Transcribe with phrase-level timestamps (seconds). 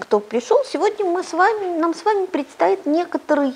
[0.00, 0.58] кто пришел.
[0.64, 3.54] Сегодня мы с вами, нам с вами предстоит некоторый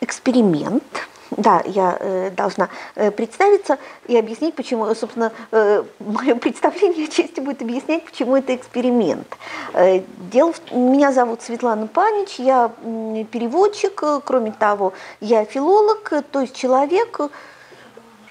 [0.00, 0.84] эксперимент.
[1.30, 3.78] Да, я э, должна э, представиться
[4.08, 9.28] и объяснить, почему, собственно, э, мое представление отчасти будет объяснять, почему это эксперимент.
[9.72, 10.72] Э, дело в...
[10.74, 17.20] Меня зовут Светлана Панич, я э, переводчик, кроме того, я филолог, то есть человек,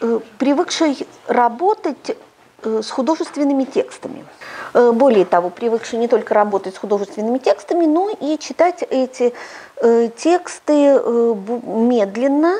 [0.01, 2.15] э, привыкший работать э,
[2.63, 4.25] с художественными текстами.
[4.73, 9.33] Э, более того, привыкший не только работать с художественными текстами, но и читать эти
[9.77, 12.57] э, тексты э, медленно,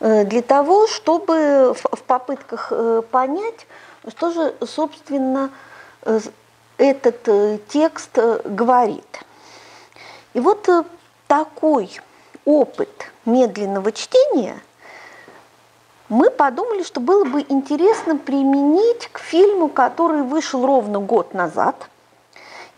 [0.00, 2.72] для того, чтобы в попытках
[3.12, 3.68] понять,
[4.08, 5.50] что же, собственно,
[6.76, 9.20] этот текст говорит.
[10.34, 10.68] И вот
[11.28, 12.00] такой
[12.44, 12.90] опыт
[13.24, 14.60] медленного чтения–
[16.12, 21.88] мы подумали, что было бы интересно применить к фильму, который вышел ровно год назад.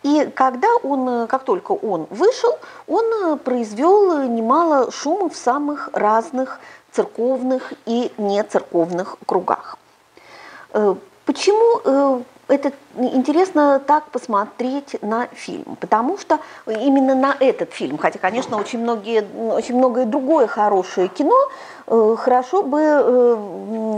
[0.05, 2.53] И когда он, как только он вышел,
[2.87, 6.61] он произвел немало шума в самых разных
[6.93, 9.79] церковных и нецерковных кругах.
[10.73, 17.99] Э, почему э, это интересно так посмотреть на фильм, потому что именно на этот фильм,
[17.99, 21.37] хотя, конечно, очень, многие, очень многое другое хорошее кино,
[21.87, 23.35] э, хорошо бы э,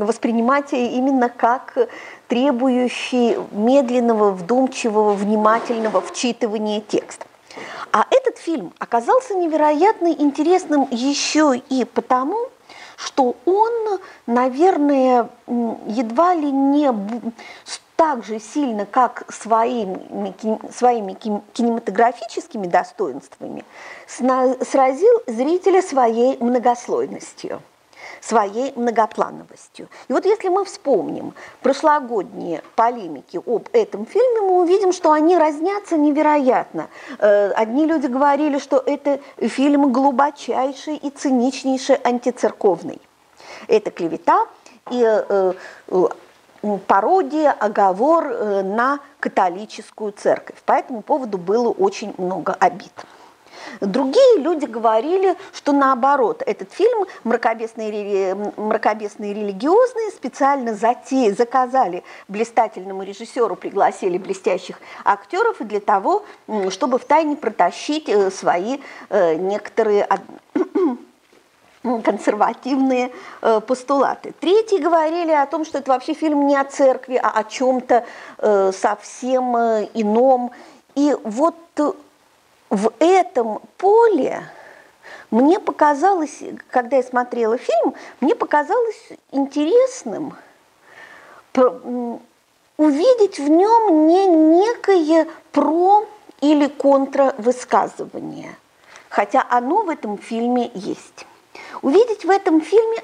[0.04, 1.76] воспринимать именно как
[2.28, 7.26] требующий медленного, вдумчивого, внимательного вчитывания текста.
[7.92, 12.48] А этот фильм оказался невероятно интересным еще и потому,
[12.96, 16.92] что он, наверное, едва ли не
[17.96, 20.34] так же сильно, как своими,
[20.70, 23.64] своими кинематографическими достоинствами,
[24.06, 27.62] сразил зрителя своей многослойностью
[28.20, 29.88] своей многоплановостью.
[30.08, 35.96] И вот если мы вспомним прошлогодние полемики об этом фильме, мы увидим, что они разнятся
[35.96, 36.88] невероятно.
[37.18, 43.00] Э, одни люди говорили, что это фильм глубочайший и циничнейший антицерковный.
[43.68, 44.46] Это клевета,
[44.90, 45.52] и э,
[46.86, 50.56] пародия, оговор э, на католическую церковь.
[50.64, 52.92] По этому поводу было очень много обид.
[53.80, 63.56] Другие люди говорили, что наоборот, этот фильм мракобесные, мракобесные религиозные специально затея, заказали блистательному режиссеру,
[63.56, 66.24] пригласили блестящих актеров для того,
[66.70, 68.78] чтобы втайне протащить э, свои
[69.08, 70.06] э, некоторые
[72.02, 74.34] консервативные э, постулаты.
[74.40, 78.04] Третьи говорили о том, что это вообще фильм не о церкви, а о чем-то
[78.38, 80.50] э, совсем э, ином.
[80.94, 81.54] И вот
[82.70, 84.42] в этом поле
[85.30, 90.34] мне показалось, когда я смотрела фильм, мне показалось интересным
[92.76, 96.06] увидеть в нем не некое про
[96.40, 98.54] или контравысказывание,
[99.08, 101.26] хотя оно в этом фильме есть
[101.82, 103.02] увидеть в этом фильме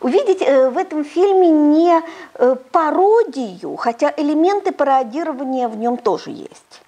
[0.00, 2.02] увидеть э, в этом фильме не
[2.34, 6.82] э, пародию, хотя элементы пародирования в нем тоже есть.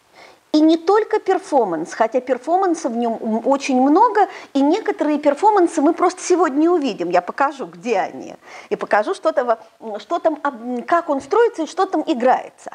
[0.52, 6.22] И не только перформанс, хотя перформанса в нем очень много, и некоторые перформансы мы просто
[6.22, 7.10] сегодня увидим.
[7.10, 8.36] Я покажу, где они,
[8.70, 9.58] и покажу, что там,
[9.98, 10.38] что там,
[10.86, 12.70] как он строится и что там играется.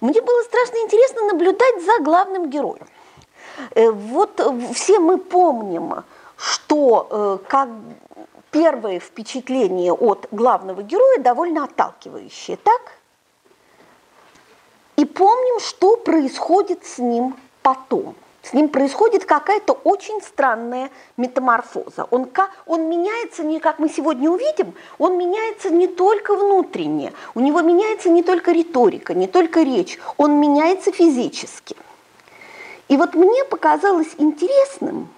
[0.00, 2.86] Мне было страшно интересно наблюдать за главным героем.
[3.74, 4.40] Э, вот
[4.74, 6.04] все мы помним
[6.42, 7.68] что э, как
[8.50, 12.80] первое впечатление от главного героя довольно отталкивающее, так?
[14.96, 18.16] И помним, что происходит с ним потом.
[18.42, 22.08] С ним происходит какая-то очень странная метаморфоза.
[22.10, 22.28] Он,
[22.66, 28.10] он меняется, не как мы сегодня увидим, он меняется не только внутренне, у него меняется
[28.10, 31.76] не только риторика, не только речь, он меняется физически.
[32.88, 35.08] И вот мне показалось интересным,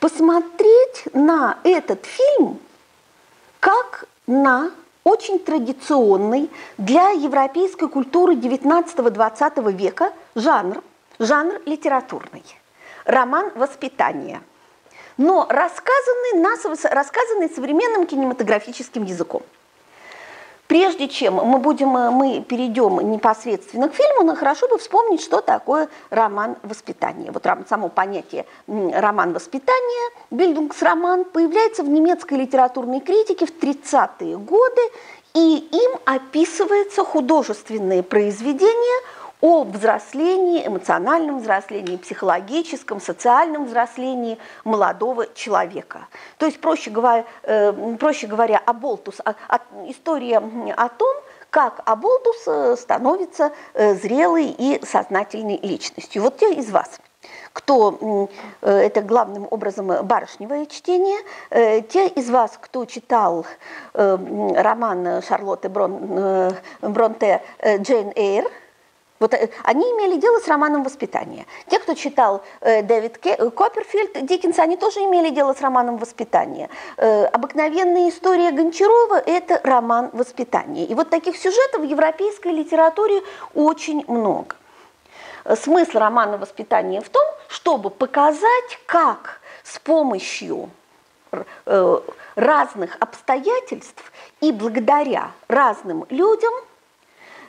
[0.00, 2.58] посмотреть на этот фильм
[3.60, 4.70] как на
[5.04, 10.82] очень традиционный для европейской культуры 19-20 века жанр,
[11.18, 12.44] жанр литературный,
[13.04, 14.42] роман «Воспитание»,
[15.16, 16.42] но рассказанный,
[16.90, 19.42] рассказанный современным кинематографическим языком.
[20.68, 25.88] Прежде чем мы, будем, мы перейдем непосредственно к фильму, но хорошо бы вспомнить, что такое
[26.10, 27.30] роман воспитания.
[27.32, 34.82] Вот само понятие роман воспитания, бильдунгсроман, появляется в немецкой литературной критике в 30-е годы,
[35.32, 39.02] и им описывается художественное произведение–
[39.40, 46.08] о взрослении, эмоциональном взрослении, психологическом, социальном взрослении молодого человека.
[46.38, 50.38] То есть, проще говоря, э, проще говоря Аболтус, а, а, история
[50.76, 51.16] о том,
[51.50, 56.22] как Аболтус э, становится э, зрелой и сознательной личностью.
[56.22, 56.98] Вот те из вас,
[57.52, 58.28] кто,
[58.60, 61.18] это главным образом барышневое чтение,
[61.82, 63.44] те из вас, кто читал
[63.92, 68.48] роман Шарлотты Брон, Бронте «Джейн Эйр»,
[69.20, 71.46] вот э, они имели дело с романом воспитания.
[71.68, 75.98] Те, кто читал э, Дэвид Ке, э, Копперфильд, Диккенса, они тоже имели дело с романом
[75.98, 76.68] воспитания.
[76.96, 80.84] Э, обыкновенная история Гончарова– это роман воспитания.
[80.84, 83.22] И вот таких сюжетов в европейской литературе
[83.54, 84.54] очень много.
[85.44, 90.70] Э, смысл романа воспитания в том, чтобы показать, как с помощью
[91.66, 92.00] э,
[92.36, 96.52] разных обстоятельств и благодаря разным людям–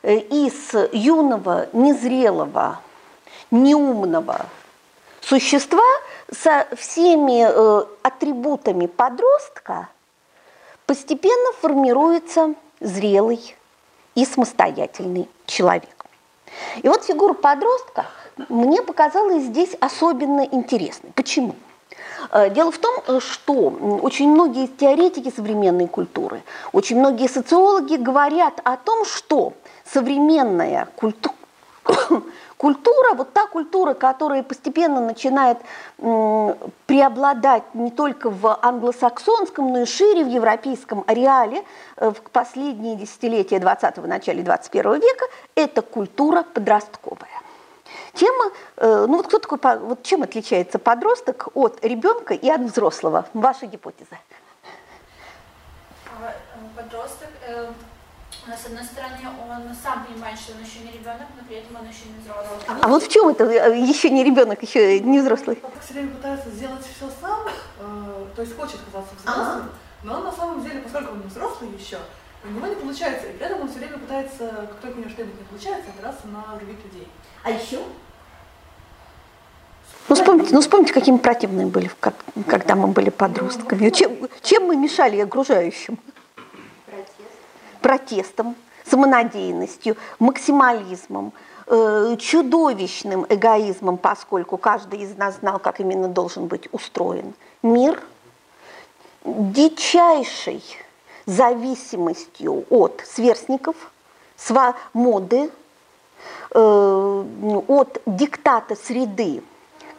[0.04, 2.80] из юного, незрелого,
[3.52, 4.46] неумного
[5.22, 5.84] существа
[6.32, 9.90] со всеми э, атрибутами подростка
[10.86, 13.56] постепенно формируется зрелый
[14.16, 16.06] и самостоятельный человек.
[16.82, 18.06] И вот фигура подростка
[18.50, 21.12] мне показалась здесь особенно интересной.
[21.14, 21.56] Почему?
[22.32, 23.70] Э, дело в том, что
[24.02, 26.42] очень многие теоретики современной культуры,
[26.74, 29.54] очень многие социологи говорят о том, что
[29.94, 31.36] современная культура,
[32.58, 35.58] культура, вот та культура, которая постепенно начинает
[35.98, 41.64] преобладать не только в англосаксонском, но и шире в европейском ареале
[41.98, 45.26] э, в последние десятилетия 20-го, начале 21 века,
[45.56, 47.30] это культура подростковая.
[48.14, 53.26] Тема, э, ну вот кто такой, вот чем отличается подросток от ребенка и от взрослого?
[53.34, 54.18] Ваша гипотеза.
[56.22, 56.34] А,
[56.76, 57.30] подросток
[58.50, 59.18] но с одной стороны,
[59.48, 62.60] он сам понимает, что он еще не ребенок, но при этом он еще не взрослый.
[62.68, 65.60] А, а вот в чем это э, еще не ребенок, еще не взрослый?
[65.62, 69.70] Он все время пытается сделать все сам, э, то есть хочет казаться взрослым, а
[70.04, 72.00] но он на самом деле, поскольку он не взрослый еще,
[72.44, 75.10] у него не получается, и при этом он все время пытается, как только у него
[75.10, 77.08] что-нибудь не получается, опираться на других людей.
[77.44, 77.80] А еще?
[80.08, 82.16] Ну вспомните, ну вспомните, какими противными были, как,
[82.48, 83.90] когда мы были подростками.
[83.92, 86.00] Чем, чем мы мешали окружающим?
[87.82, 88.56] Протестом,
[88.86, 91.34] самонадеянностью, максимализмом,
[91.68, 98.02] э, чудовищным эгоизмом, поскольку каждый из нас знал, как именно должен быть устроен мир,
[99.24, 100.64] дичайшей
[101.26, 103.76] зависимостью от сверстников,
[104.94, 105.52] моды,
[106.52, 107.24] э,
[107.68, 109.44] от диктата среды,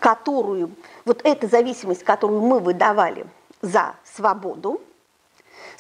[0.01, 0.71] которую,
[1.05, 3.27] вот эта зависимость, которую мы выдавали
[3.63, 4.81] за свободу,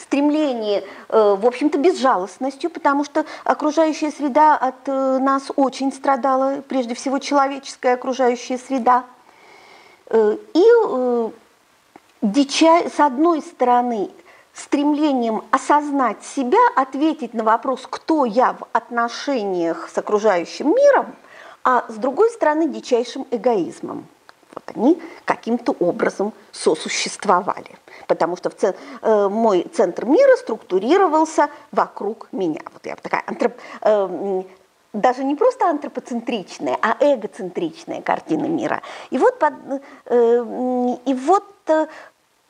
[0.01, 6.95] стремление, э, в общем-то, безжалостностью, потому что окружающая среда от э, нас очень страдала, прежде
[6.95, 9.05] всего человеческая окружающая среда.
[10.07, 11.31] Э, и
[12.23, 14.11] дича, с одной стороны,
[14.55, 21.15] стремлением осознать себя, ответить на вопрос, кто я в отношениях с окружающим миром,
[21.65, 24.07] а с другой стороны, дичайшим эгоизмом.
[24.67, 28.75] Вот они каким-то образом сосуществовали потому что ц...
[29.03, 32.61] э, мой центр мира структурировался вокруг меня.
[32.73, 33.53] Вот я такая антроп...
[33.83, 34.43] э,
[34.93, 38.83] даже не просто антропоцентричная, а эгоцентричная картина мира.
[39.11, 39.55] И вот, под,
[40.07, 41.87] э, и вот э,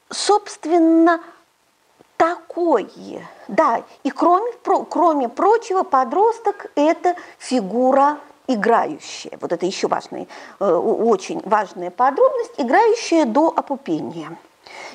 [0.09, 1.21] собственно,
[2.17, 2.89] такое,
[3.49, 4.51] да, и кроме,
[4.89, 10.27] кроме прочего, подросток– это фигура играющая, вот это еще важная,
[10.59, 14.37] э, очень важная подробность, играющая до опупения–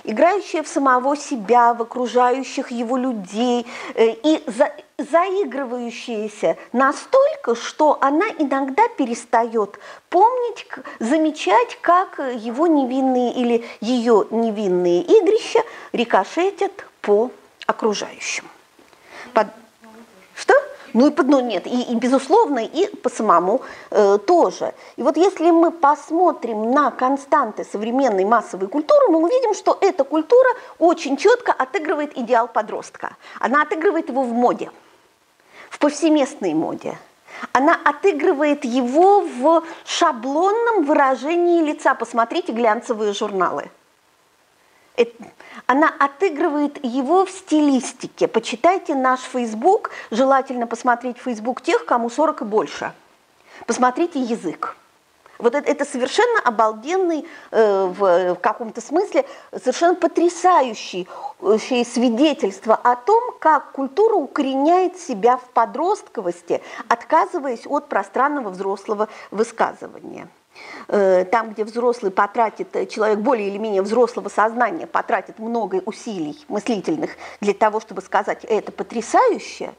[0.03, 8.27] играющая в самого себя, в окружающих его людей э, и за, заигрывающаяся настолько, что она
[8.37, 10.67] иногда перестает помнить,
[10.99, 15.59] замечать, как его невинные или ее невинные игрища
[15.91, 17.31] рикошетят по
[17.65, 18.45] окружающим.
[19.33, 19.47] Под...
[20.35, 20.53] Что?
[20.95, 23.61] Ну и ну, нет, и, и безусловно, и по самому
[23.91, 24.73] э, тоже.
[24.95, 30.47] И вот если мы посмотрим на константы современной массовой культуры, мы увидим, что эта культура
[30.79, 33.17] очень четко отыгрывает идеал подростка.
[33.41, 34.71] Она отыгрывает его в моде,
[35.69, 36.97] в повсеместной моде.
[37.51, 41.93] Она отыгрывает его в шаблонном выражении лица.
[41.93, 43.69] Посмотрите глянцевые журналы.
[45.67, 48.27] Она отыгрывает его в стилистике.
[48.27, 52.93] Почитайте наш Facebook, желательно посмотреть Facebook тех, кому 40 и больше.
[53.65, 54.75] Посмотрите язык.
[55.37, 61.07] Вот это, это совершенно обалденный, э, в, в каком-то смысле, совершенно потрясающий
[61.41, 70.29] э, свидетельство о том, как культура укореняет себя в подростковости, отказываясь от пространного взрослого высказывания.
[70.87, 76.37] Э, там, где взрослый потратит, э, человек более или менее взрослого сознания потратит много усилий
[76.47, 79.73] мыслительных для того, чтобы сказать «это потрясающе»,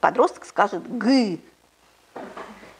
[0.00, 1.40] подросток скажет «гы».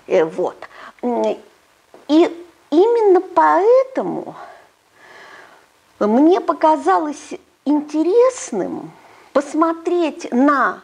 [0.06, 0.56] Э, вот.
[1.02, 4.36] И именно поэтому
[5.98, 7.30] мне показалось
[7.64, 8.92] интересным
[9.32, 10.82] посмотреть на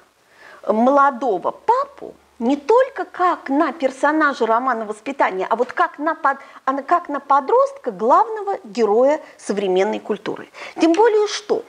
[0.66, 6.82] молодого папу, не только как на персонажа романа «Воспитание», а вот как на, под, а
[6.82, 10.48] как на подростка главного героя современной культуры.
[10.80, 11.64] Тем более, что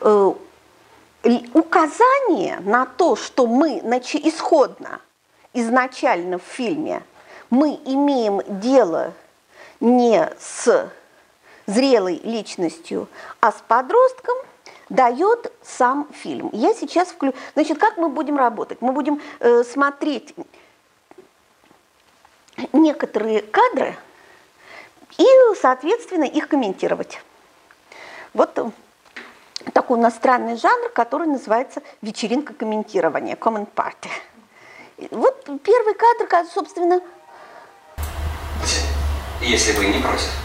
[0.00, 0.32] э,
[1.52, 5.00] указание на то, что мы значит, исходно,
[5.52, 7.02] изначально в фильме,
[7.50, 9.12] мы имеем дело
[9.80, 10.88] не с
[11.66, 13.08] зрелой личностью,
[13.40, 14.36] а с подростком–
[14.88, 16.50] дает сам фильм.
[16.52, 17.36] Я сейчас включу...
[17.54, 18.80] Значит, как мы будем работать?
[18.80, 20.34] Мы будем э, смотреть
[22.72, 23.96] некоторые кадры
[25.18, 25.26] и,
[25.60, 27.20] соответственно, их комментировать.
[28.32, 28.58] Вот
[29.72, 34.10] такой у нас странный жанр, который называется вечеринка комментирования, comment party.
[35.10, 37.00] Вот первый кадр, собственно...
[39.40, 40.43] Если вы не против.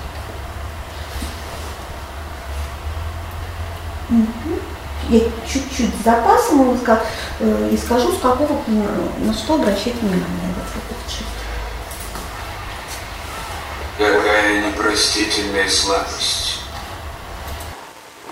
[5.10, 5.20] Я
[5.52, 6.78] чуть-чуть с запасом
[7.40, 8.62] э, и скажу, с какого,
[9.20, 10.26] на что обращать внимание.
[13.98, 16.62] Какая непростительная слабость.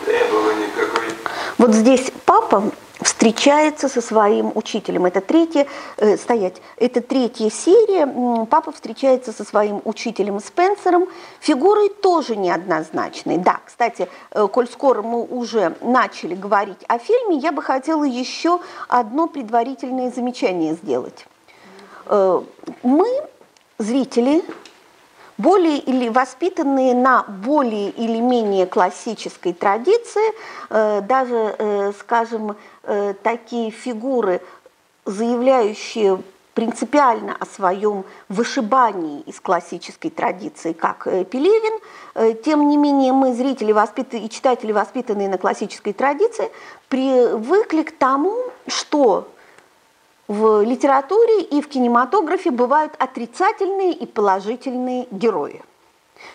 [0.05, 1.13] Не было никакой...
[1.57, 2.71] Вот здесь папа
[3.07, 5.05] встречается со своим учителем.
[5.05, 8.05] Это третья, э, стоять, это третья серия.
[8.47, 11.07] Папа встречается со своим учителем Спенсером.
[11.39, 13.37] Фигуры тоже неоднозначные.
[13.37, 18.59] Да, кстати, э, коль скоро мы уже начали говорить о фильме, я бы хотела еще
[18.89, 21.25] одно предварительное замечание сделать.
[22.07, 22.41] Э,
[22.83, 23.07] мы,
[23.77, 24.43] зрители,
[25.37, 30.33] более или воспитанные на более или менее классической традиции,
[30.69, 32.55] э, даже, э, скажем,
[32.87, 34.41] э, такие фигуры,
[35.05, 36.21] заявляющие
[36.53, 41.79] принципиально о своем вышибании из классической традиции, как Пелевин.
[42.41, 46.49] Тем не менее, мы, зрители воспитанные, и читатели, воспитанные на классической традиции,
[46.89, 49.27] привыкли к тому, что
[50.27, 55.61] в литературе и в кинематографе бывают отрицательные и положительные герои.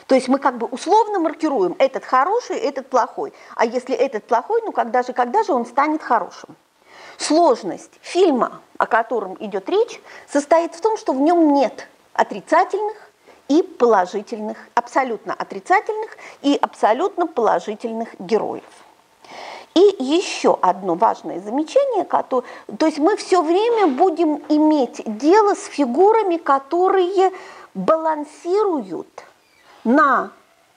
[0.06, 3.32] То есть мы как бы условно маркируем, этот хороший, этот плохой.
[3.54, 6.56] А если этот плохой, ну когда же, когда же он станет хорошим?
[7.18, 12.96] Сложность фильма, о котором идет речь, состоит в том, что в нем нет отрицательных
[13.48, 18.64] и положительных, абсолютно отрицательных и абсолютно положительных героев.
[19.74, 22.46] И еще одно важное замечание, которое,
[22.78, 27.32] то есть мы все время будем иметь дело с фигурами, которые
[27.74, 29.24] балансируют
[29.84, 30.30] на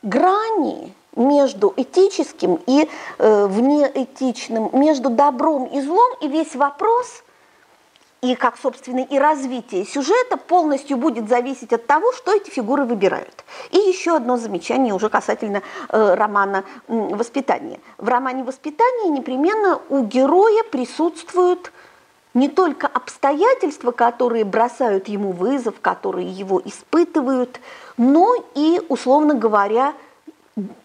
[0.04, 7.24] грани между этическим и э, внеэтичным, между добром и злом, и весь вопрос
[8.22, 13.44] и как, собственно, и развитие сюжета полностью будет зависеть от того, что эти фигуры выбирают.
[13.72, 17.80] И еще одно замечание уже касательно э, романа «Воспитание».
[17.98, 21.72] В романе «Воспитание» непременно у героя присутствуют
[22.34, 27.60] не только обстоятельства, которые бросают ему вызов, которые его испытывают,
[27.98, 29.94] но и, условно говоря,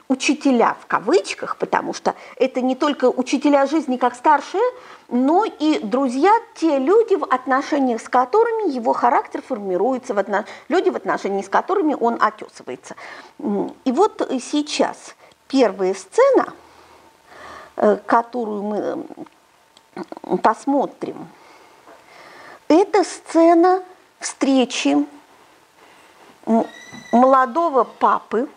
[0.09, 4.63] учителя в кавычках, потому что это не только учителя жизни как старшие,
[5.09, 10.45] но и друзья, те люди, в отношениях с которыми его характер формируется, в отно...
[10.69, 12.97] люди, в отношении с которыми он отесывается.
[13.39, 15.15] И вот сейчас
[15.47, 16.53] первая сцена,
[17.77, 19.07] э, которую мы
[20.39, 21.29] посмотрим,
[22.67, 23.85] это сцена
[24.19, 25.07] встречи
[27.13, 28.49] молодого папы,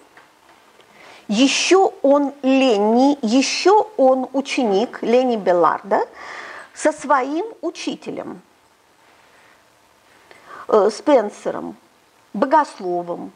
[1.27, 6.07] еще он Ленни, еще он ученик Лени Беларда
[6.73, 8.41] со своим учителем
[10.67, 11.77] э, Спенсером,
[12.33, 13.31] богословом,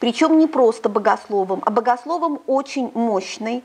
[0.00, 3.62] причем не просто богословом, а богословом очень мощной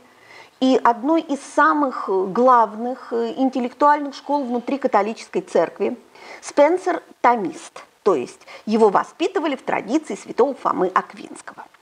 [0.60, 5.98] и одной из самых главных э, интеллектуальных школ внутри католической церкви.
[6.41, 11.65] Спенсер– томист, то есть его воспитывали в традиции святого Фомы Аквинского–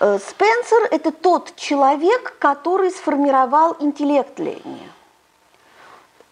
[0.00, 4.92] Э, Спенсер– это тот человек, который сформировал интеллект Ленина.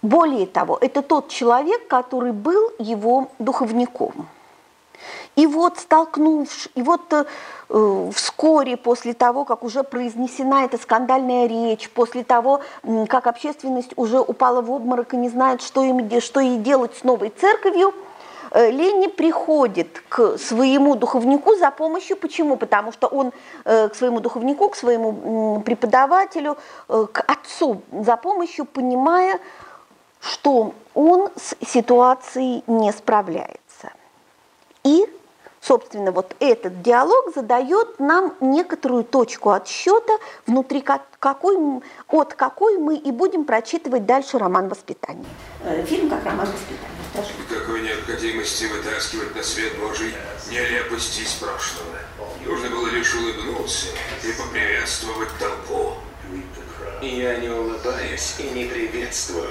[0.03, 4.29] Более того, это тот человек, который был его духовником.
[5.35, 11.91] И вот столкнувшись, и вот э, вскоре после того, как уже произнесена эта скандальная речь,
[11.91, 12.61] после того,
[13.09, 17.03] как общественность уже упала в обморок и не знает, что, им, что ей делать с
[17.03, 17.93] новой церковью,
[18.51, 22.17] э, Лени приходит к своему духовнику за помощью.
[22.17, 22.57] Почему?
[22.57, 23.33] Потому что он
[23.65, 26.57] э, к своему духовнику, к своему преподавателю,
[26.89, 29.39] э, к отцу за помощью, понимая,
[30.21, 33.93] что он с ситуацией не справляется.
[34.85, 35.07] И,
[35.67, 40.13] собственно, вот этот диалог задает нам некоторую точку отсчета,
[40.47, 45.27] внутри какой, от какой мы и будем прочитывать дальше роман «Воспитание».
[45.65, 46.97] Э, фильм как роман «Воспитание».
[47.13, 47.31] Прошу.
[47.49, 50.15] Никакой необходимости вытаскивать на свет Божий
[50.51, 51.97] нелепости из прошлого.
[52.45, 53.87] Нужно было лишь улыбнуться
[54.23, 55.95] и поприветствовать толпу.
[57.03, 59.49] Я не улыбаюсь и не приветствую.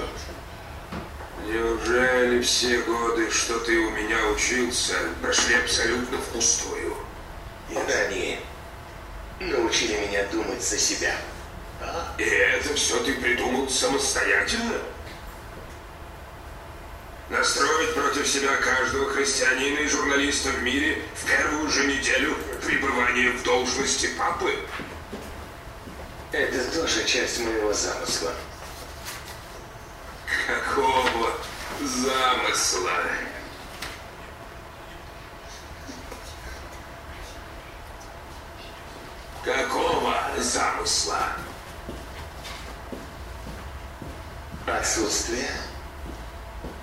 [1.46, 6.96] Неужели все годы, что ты у меня учился, прошли абсолютно впустую?
[7.70, 8.40] Они
[9.38, 11.14] научили меня думать за себя.
[11.80, 12.14] А?
[12.18, 14.74] И это все ты придумал самостоятельно?
[17.28, 23.42] Настроить против себя каждого христианина и журналиста в мире в первую же неделю пребывания в
[23.44, 24.52] должности папы?
[26.32, 28.32] Это тоже часть моего замысла.
[30.26, 31.32] Какого
[31.80, 33.02] замысла?
[39.44, 41.28] Какого замысла?
[44.66, 45.48] Отсутствие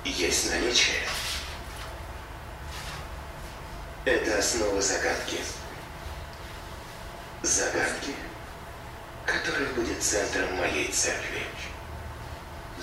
[0.05, 1.01] есть наличие.
[4.05, 5.39] Это основа загадки.
[7.41, 8.15] Загадки,
[9.25, 11.45] которая будет центром моей церкви.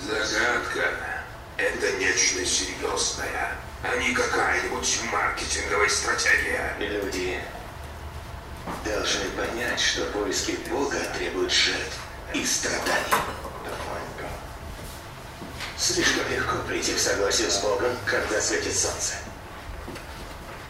[0.07, 0.97] Загадка–
[1.57, 6.75] это нечто серьезное, а не какая-нибудь маркетинговая стратегия.
[6.79, 7.39] Люди
[8.83, 11.99] должны понять, что поиски Бога требуют жертв
[12.33, 13.13] и страданий.
[15.77, 19.15] Слишком легко прийти к согласию с Богом, когда светит солнце.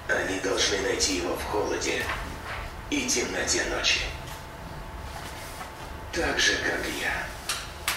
[0.09, 2.03] Они должны найти его в холоде
[2.89, 4.01] и темноте ночи.
[6.11, 7.30] Так же, как я.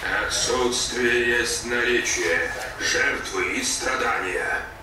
[0.05, 4.74] Отсутствие есть наличие, жертвы и страдания.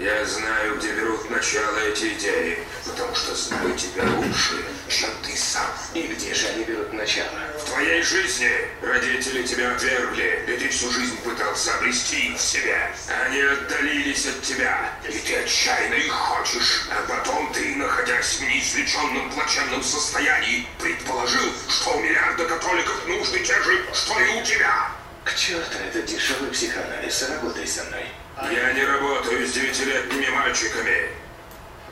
[0.00, 5.66] Я знаю, где берут начало эти идеи, потому что знаю тебя лучше, чем ты сам.
[5.92, 7.32] И где же они берут начало?
[7.60, 8.48] В твоей жизни
[8.80, 12.78] родители тебя отвергли, и ты всю жизнь пытался обрести их в себе.
[13.26, 16.86] Они отдалились от тебя, и ты отчаянно их хочешь.
[16.92, 23.60] А потом ты, находясь в неизлеченном плачевном состоянии, предположил, что у миллиарда католиков нужны те
[23.64, 24.92] же, что и у тебя.
[25.24, 28.06] К черту, это дешевый психоанализ, работай со мной.
[28.42, 31.10] Я не работаю с девятилетними мальчиками.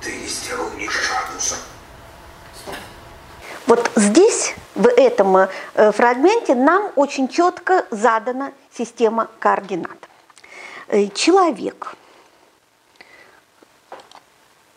[0.01, 1.57] Ты не сделал ни шагуса.
[3.67, 5.49] Вот здесь, в этом э,
[5.93, 9.99] фрагменте, нам очень четко задана система координат.
[10.87, 11.95] Э, человек.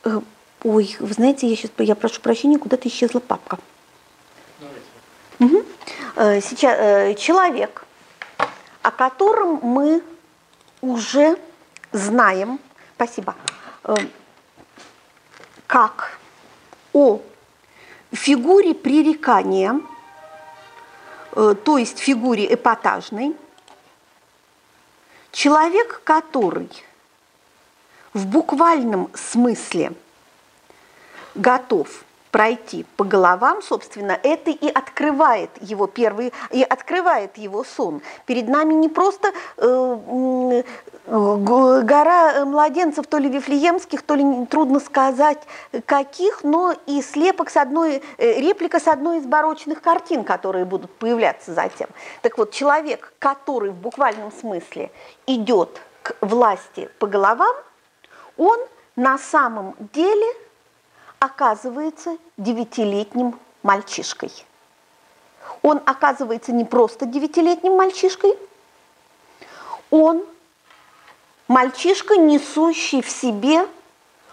[0.05, 0.21] Э,
[0.63, 3.59] ой, вы знаете, я сейчас, я прошу прощения, куда-то исчезла папка.
[5.39, 5.63] Угу.
[6.41, 7.85] Сейчас человек,
[8.81, 10.01] о котором мы
[10.81, 11.37] уже
[11.91, 12.59] знаем,
[12.95, 13.35] спасибо,
[13.83, 13.95] э,
[15.67, 16.17] как
[16.93, 17.21] о
[18.11, 19.79] фигуре пререкания,
[21.35, 23.35] э, то есть фигуре эпатажной,
[25.31, 26.69] человек, который
[28.13, 29.93] в буквальном смысле
[31.35, 38.01] готов пройти по головам, собственно, это и открывает его первый, и открывает его сон.
[38.25, 40.63] Перед нами не просто э,
[41.07, 45.39] гора младенцев, то ли вифлеемских, то ли трудно сказать
[45.85, 50.93] каких, но и слепок с одной, э, реплика с одной из барочных картин, которые будут
[50.95, 51.89] появляться затем.
[52.21, 54.91] Так вот, человек, который в буквальном смысле
[55.25, 57.55] идет к власти по головам,
[58.37, 58.59] он
[58.95, 60.27] на самом деле–
[61.19, 64.31] оказывается девятилетним мальчишкой.
[65.61, 68.37] Он оказывается не просто девятилетним мальчишкой,
[69.89, 70.23] он
[71.47, 73.67] мальчишка, несущий в себе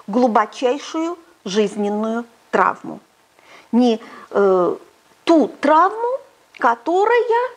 [0.06, 3.00] глубочайшую жизненную травму.
[3.72, 4.76] Не э,
[5.24, 6.20] ту травму,
[6.58, 7.50] которая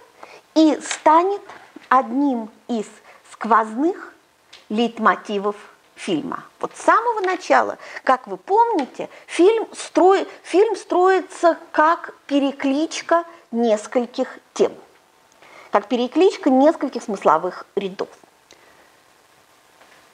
[0.55, 1.41] и станет
[1.89, 2.85] одним из
[3.31, 4.13] сквозных
[4.69, 5.55] лейтмотивов
[5.99, 6.45] фильма.
[6.59, 14.73] Вот с самого начала, как вы помните, фильм, строй, фильм строится как перекличка нескольких тем,
[15.71, 18.07] как перекличка нескольких смысловых рядов.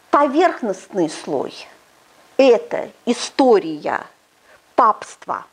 [0.10, 1.54] Поверхностный слой–
[2.38, 4.08] это история
[4.76, 5.46] папства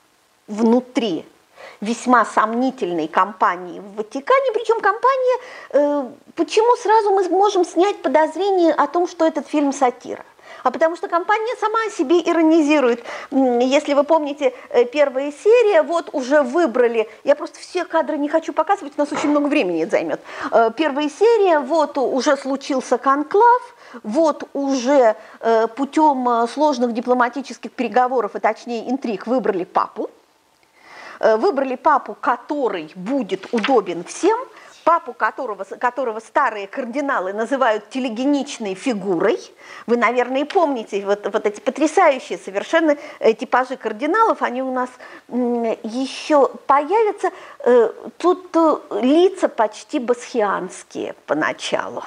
[0.47, 1.27] внутри
[1.81, 8.87] весьма сомнительной компании в Ватикане, причем компания, э, почему сразу мы можем снять подозрение о
[8.87, 10.25] том, что этот фильм сатира?
[10.63, 13.05] а потому что компания сама о себе иронизирует.
[13.31, 18.53] Если вы помните, э, первая серия, вот уже выбрали, я просто все кадры не хочу
[18.53, 20.21] показывать, у нас очень много времени займет.
[20.51, 28.39] Э, первая серия, вот уже случился конклав, вот уже э, путем сложных дипломатических переговоров, и
[28.39, 30.11] точнее интриг, выбрали папу,
[31.23, 34.39] выбрали папу, который будет удобен всем,
[34.85, 39.39] папу которого, которого старые кардиналы называют телегеничной фигурой.
[39.87, 44.91] Вы, наверное, помните вот, вот эти потрясающие совершенно э, типажи кардиналов, они у нас
[45.29, 47.31] еще появятся.
[47.61, 52.03] Э, тут э, лица почти басхианские поначалу.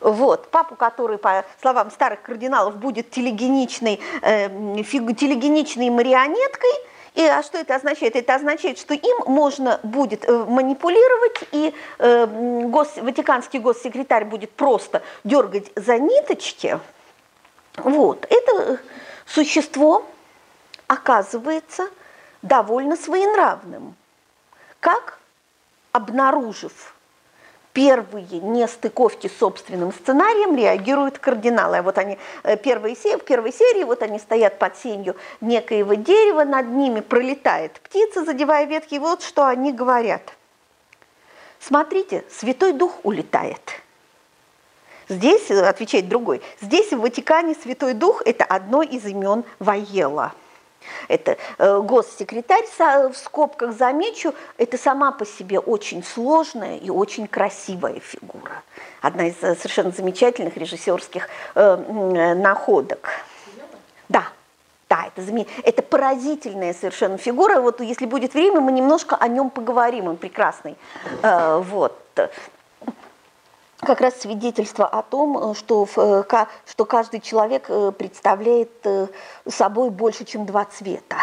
[0.00, 4.48] Вот, папу, который, по словам старых кардиналов, будет телегеничной, э,
[4.82, 6.70] телегеничной марионеткой–
[7.14, 8.14] и а что это означает?
[8.14, 12.26] Это означает, что им можно будет э, манипулировать, и э,
[12.66, 16.78] гос, ватиканский госсекретарь будет просто дергать за ниточки.
[17.76, 18.26] Вот.
[18.30, 18.80] Это
[19.26, 20.06] существо
[20.86, 21.88] оказывается
[22.42, 23.96] довольно своенравным.
[24.78, 25.18] Как,
[25.92, 26.94] обнаружив
[27.72, 31.78] первые нестыковки с собственным сценарием реагируют кардиналы.
[31.78, 36.44] А вот они, э, первые, в первой серии, вот они стоят под сенью некоего дерева,
[36.44, 40.34] над ними пролетает птица, задевая ветки, и вот что они говорят.
[41.60, 43.60] Смотрите, Святой Дух улетает.
[45.08, 50.32] Здесь, э, отвечает другой, здесь в Ватикане Святой Дух– это одно из имен Ваела–
[51.08, 58.00] это э, госсекретарь, в скобках замечу, это сама по себе очень сложная и очень красивая
[58.00, 58.62] фигура.
[59.00, 63.08] Одна из э, совершенно замечательных режиссерских э, находок.
[64.08, 64.24] Да,
[64.88, 67.60] да, это, это поразительная совершенно фигура.
[67.60, 70.08] Вот если будет время, мы немножко о нем поговорим.
[70.08, 70.76] Он прекрасный.
[71.22, 71.96] Вот
[73.80, 78.70] как раз свидетельство о том, э, что, э, что каждый человек э, представляет
[79.48, 81.16] собой больше, чем два цвета.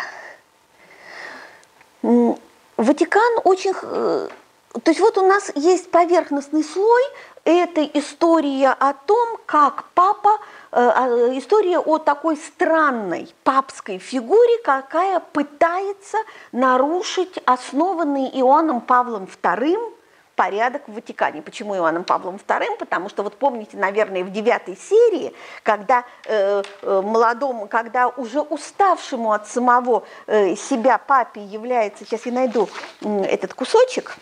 [2.02, 3.74] Ватикан очень...
[3.74, 7.02] То есть вот у нас есть поверхностный слой,
[7.46, 10.38] это история о том, как папа,
[10.72, 16.18] а, история о такой странной папской фигуре, какая пытается
[16.52, 19.97] нарушить основанный Иоанном Павлом II
[20.38, 21.42] порядок в Ватикане.
[21.42, 22.78] Почему Иоанном Павлом II?
[22.78, 29.34] Потому что вот помните, наверное, в девятой серии, когда э, э, молодому, когда уже уставшему
[29.34, 32.70] от самого э, себя папе является, сейчас я найду
[33.02, 34.16] э, этот кусочек,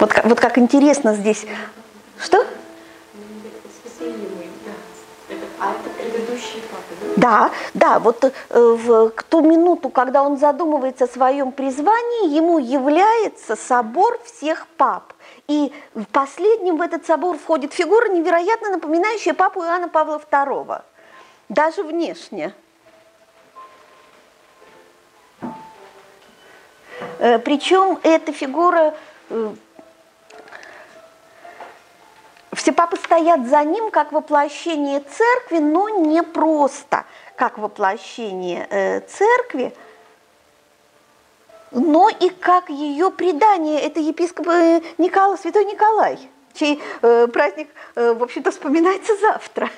[0.00, 1.46] вот, вот как интересно здесь,
[2.18, 2.44] что?
[5.62, 5.89] А это
[7.16, 7.50] да?
[7.74, 14.18] Да, вот э, в ту минуту, когда он задумывается о своем призвании, ему является собор
[14.24, 15.12] всех пап.
[15.48, 20.82] И в последнем в этот собор входит фигура, невероятно напоминающая папу Иоанна Павла II,
[21.48, 22.54] даже внешне.
[27.18, 28.94] Э, Причем эта фигура
[29.28, 29.54] э,
[32.60, 39.74] все папы стоят за ним как воплощение церкви, но не просто как воплощение э, церкви,
[41.70, 43.80] но и как ее предание.
[43.80, 46.18] Это епископ э, Николай, святой Николай,
[46.52, 49.70] чей э, праздник, э, в общем-то, вспоминается завтра.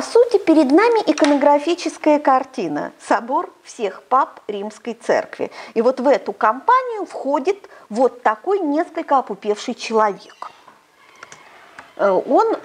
[0.00, 5.50] По сути, перед нами иконографическая картина «Собор всех пап Римской Церкви».
[5.74, 10.50] И вот в эту компанию входит вот такой несколько опупевший человек.
[11.96, 12.56] Э, он...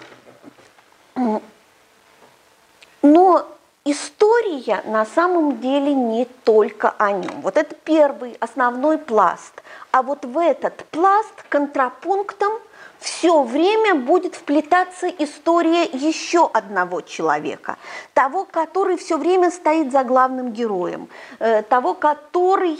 [3.01, 3.45] Но
[3.83, 7.41] история на самом деле не только о нем.
[7.41, 9.61] Вот это первый основной пласт.
[9.91, 12.53] А вот в этот пласт контрапунктом–
[13.05, 17.77] все время будет вплетаться история еще одного человека,
[18.15, 22.79] того, который все время стоит за главным героем, э, того, который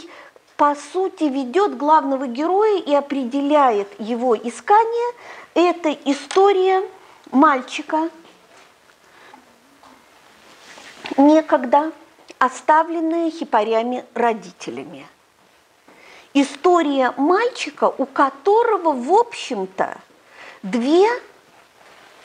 [0.56, 5.14] по сути ведет главного героя и определяет его искание.
[5.54, 6.82] Это история
[7.30, 8.10] мальчика,
[11.16, 11.92] некогда
[12.38, 15.06] оставленная хипарями родителями.
[16.34, 19.96] история мальчика, у которого, в общем-то,
[20.70, 21.08] две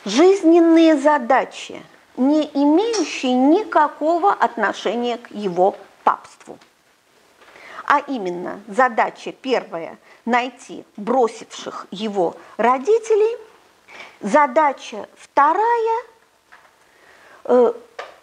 [0.04, 1.82] жизненные задачи,
[2.16, 6.58] не имеющие никакого отношения к его папству.
[7.84, 13.36] А именно задача первая– найти бросивших его родителей.
[14.20, 16.04] Задача вторая
[17.44, 17.72] э,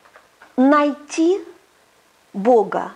[0.58, 1.44] –найти
[2.34, 2.94] Бога.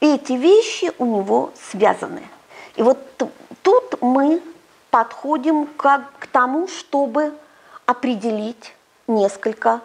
[0.00, 2.26] Эти вещи у него связаны.
[2.76, 2.98] И вот
[3.62, 4.42] тут мы
[4.92, 7.32] подходим как к тому, чтобы
[7.86, 8.74] определить
[9.06, 9.80] несколько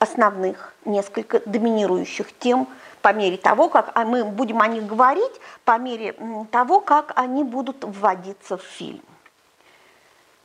[0.00, 2.66] основных, несколько доминирующих тем
[3.02, 5.32] по мере того, как а мы будем о них говорить,
[5.64, 6.16] по мере
[6.50, 9.02] того, как они будут вводиться в фильм.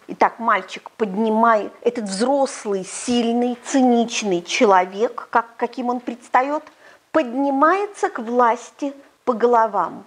[0.08, 6.64] Итак, мальчик поднимает, этот взрослый, сильный, циничный человек, как, каким он предстает,
[7.12, 8.94] поднимается к власти
[9.26, 10.06] по головам.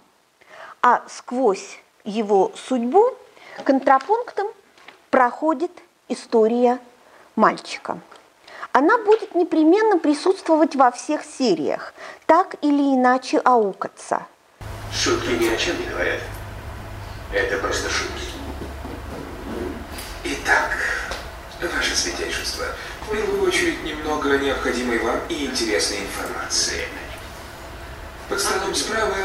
[0.81, 3.11] А сквозь его судьбу
[3.63, 4.47] контрапунктом
[5.09, 5.71] проходит
[6.07, 6.79] история
[7.35, 7.99] мальчика.
[8.71, 11.93] Она будет непременно присутствовать во всех сериях,
[12.25, 14.25] так или иначе аукаться.
[14.93, 16.19] Шутки ни о чем не говорят.
[17.33, 18.25] Это просто шутки.
[20.23, 20.71] Итак,
[21.61, 22.65] Ваше Святейшество,
[23.07, 26.87] в первую очередь немного необходимой вам и интересной информации.
[28.27, 29.15] Под столом справа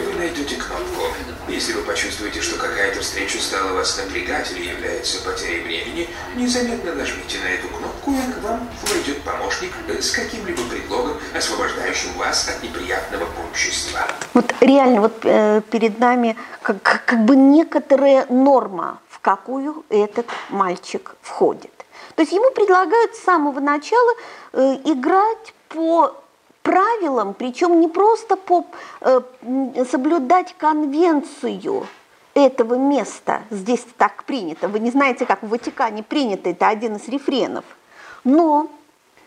[0.00, 1.06] вы найдете кнопку.
[1.48, 7.38] Если вы почувствуете, что какая-то встреча стала вас напрягать или является потерей времени, незаметно нажмите
[7.38, 13.26] на эту кнопку, и к вам войдет помощник с каким-либо предлогом, освобождающим вас от неприятного
[13.48, 14.00] общества.
[14.34, 21.16] Вот реально, вот э, перед нами как, как бы некоторая норма, в какую этот мальчик
[21.22, 21.72] входит.
[22.14, 24.12] То есть ему предлагают с самого начала
[24.52, 26.16] э, играть по
[26.62, 28.66] правилам, причем не просто по,
[29.00, 29.20] э,
[29.90, 31.86] соблюдать конвенцию
[32.34, 37.08] этого места, здесь так принято, вы не знаете, как в Ватикане принято, это один из
[37.08, 37.64] рефренов,
[38.24, 38.68] но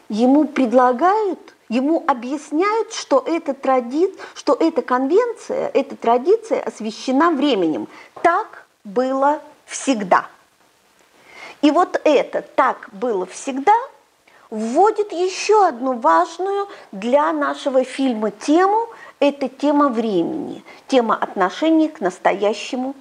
[0.10, 4.14] ему предлагают, ему объясняют, что эта, тради...
[4.36, 7.88] что эта конвенция, эта традиция освящена временем.
[8.22, 10.28] Так было всегда.
[11.62, 13.76] И вот это «так было всегда»
[14.52, 18.88] вводит еще одну важную для нашего фильма тему.
[19.20, 22.96] Это тема времени, тема отношений к настоящему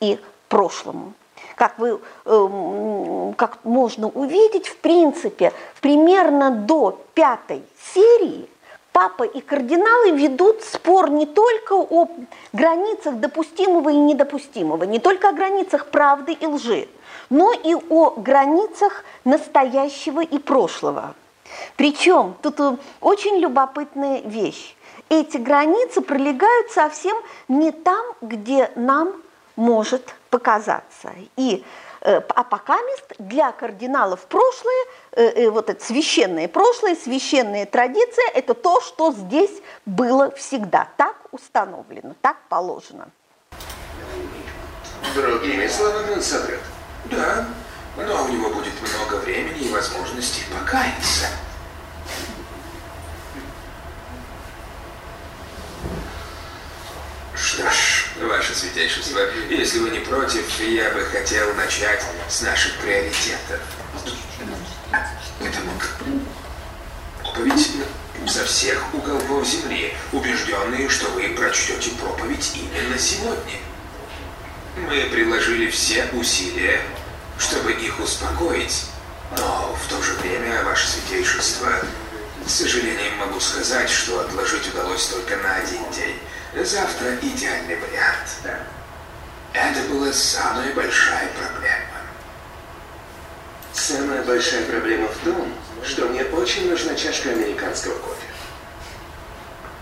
[0.00, 1.14] и прошлому.
[1.54, 7.62] Как, вы, э, как можно увидеть, в принципе, примерно до пятой
[7.94, 8.48] серии
[8.92, 12.08] папа и кардиналы ведут спор не только о
[12.54, 16.88] границах допустимого и недопустимого, не только о границах правды и лжи,
[17.30, 21.14] но и о границах настоящего и прошлого.
[21.76, 24.74] Причем тут э, очень любопытная вещь.
[25.08, 27.16] Эти границы пролегают совсем
[27.48, 29.12] не там, где нам
[29.54, 31.12] может показаться.
[31.36, 31.64] И
[32.00, 38.54] э, а пока мест для кардиналов прошлое, э, вот это священное прошлое, священная традиция, это
[38.54, 40.88] то, что здесь было всегда.
[40.96, 43.08] Так установлено, так положено.
[45.14, 46.60] Другими словами, он сотрет.
[47.10, 47.48] Да,
[47.96, 51.26] но у него будет много времени и возможности покаяться.
[57.34, 63.60] Что ж, Ваше Святейшество, если вы не против, я бы хотел начать с наших приоритетов.
[65.40, 65.58] Это
[67.22, 67.70] проповедь
[68.26, 73.58] со всех уголков земли, убежденные, что вы прочтете проповедь именно сегодня.
[74.76, 76.82] Мы приложили все усилия,
[77.38, 78.84] чтобы их успокоить,
[79.34, 81.80] но в то же время, Ваше Святейшество,
[82.46, 86.18] с сожалением могу сказать, что отложить удалось только на один день.
[86.62, 88.28] Завтра идеальный вариант.
[89.54, 91.96] Это была самая большая проблема.
[93.72, 95.54] Самая большая проблема в том,
[95.86, 98.26] что мне очень нужна чашка американского кофе.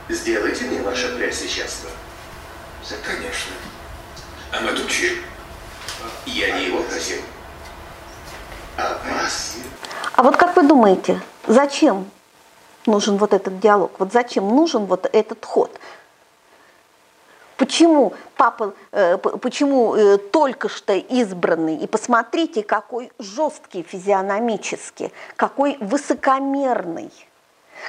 [0.09, 1.91] Сделайте мне ваше преосвященство.
[3.05, 3.53] Конечно.
[4.57, 5.17] А мы че?
[6.27, 7.21] Я не его просил.
[8.77, 9.57] А вас?
[10.13, 12.09] А вот как вы думаете, зачем
[12.87, 13.93] нужен вот этот диалог?
[13.99, 15.77] Вот зачем нужен вот этот ход?
[17.57, 27.11] Почему папа, э, почему э, только что избранный, и посмотрите, какой жесткий физиономически, какой высокомерный,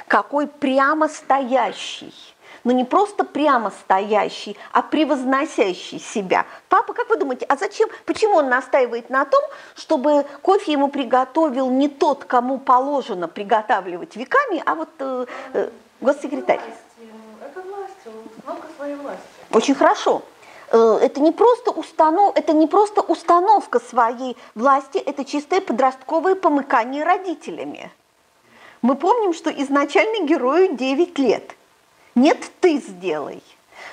[0.08, 2.14] какой прямо стоящий–
[2.66, 6.46] но не просто прямо стоящий, а превозносящий себя.
[6.68, 9.40] Папа, как вы думаете, а зачем, почему он настаивает на том,
[9.76, 16.58] чтобы кофе ему приготовил не тот, кому положено приготавливать веками, а вот э, э, госсекретарь?
[17.40, 17.92] Это власть,
[18.36, 19.22] установка своей власти.
[19.52, 20.22] Очень хорошо.
[20.72, 22.32] Э, это не, просто установ...
[22.34, 27.92] это не просто установка своей власти, это чистое подростковое помыкание родителями.
[28.82, 31.52] Мы помним, что изначально герою 9 лет.
[32.16, 33.42] Нет, ты сделай.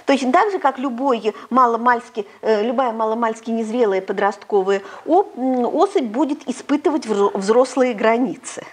[0.05, 7.93] Точно так же, как любой маломальски, э, любая маломальски незрелая подростковая особь будет испытывать взрослые
[7.93, 8.65] границы.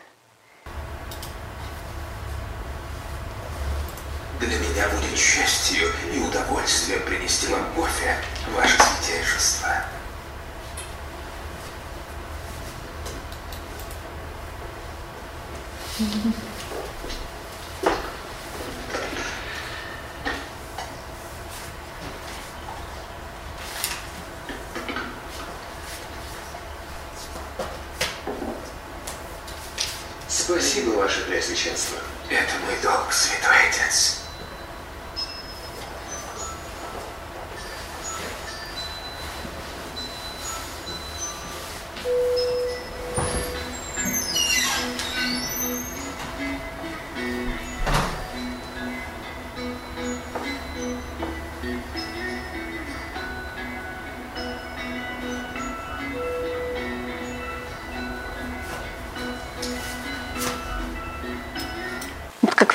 [4.39, 8.17] Для меня будет счастью и удовольствием принести вам кофе,
[8.55, 9.69] ваше святейшество.
[30.51, 31.97] Спасибо, Ваше Преосвященство.
[32.29, 34.20] Это мой долг, Святой Отец.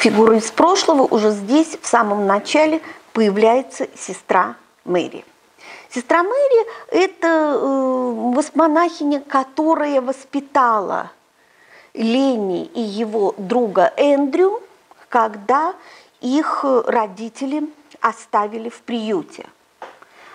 [0.05, 2.79] Фигура из прошлого, уже здесь, в самом начале,
[3.11, 5.25] появляется сестра Мэри.
[5.89, 11.09] Сестра Мэри– это э, монахиня, которая воспитала
[11.95, 14.61] Лени и его друга Эндрю,
[15.09, 15.73] когда
[16.21, 17.67] их родители
[17.99, 19.47] оставили в приюте.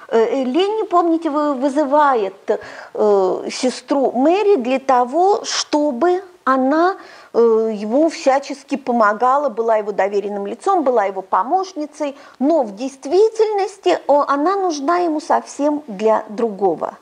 [0.08, 2.34] Э, э, Лени, помните, вызывает
[3.52, 6.96] сестру Мэри для того, чтобы она
[7.32, 14.98] ему всячески помогала, была его доверенным лицом, была его помощницей, но в действительности она нужна
[14.98, 16.98] ему совсем для другого.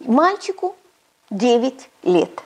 [0.00, 0.76] Мальчику
[1.30, 2.42] 9 лет,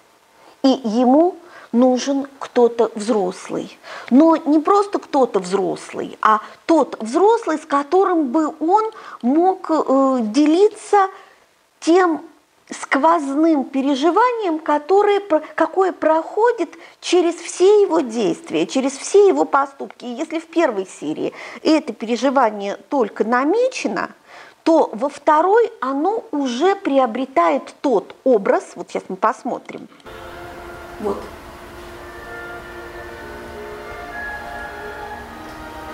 [0.63, 1.37] и ему
[1.73, 3.79] нужен кто-то взрослый.
[4.11, 8.91] Но не просто кто-то взрослый, а тот взрослый, с которым бы он
[9.23, 11.09] мог э, делиться
[11.81, 12.23] тем
[12.71, 15.21] сквозным переживанием, которое,
[15.55, 20.05] какое проходит через все его действия, через все его поступки.
[20.05, 24.11] И если в первой серии это переживание только намечено,
[24.63, 29.89] то во второй оно уже приобретает тот образ, вот сейчас мы посмотрим.
[31.01, 31.19] Вот.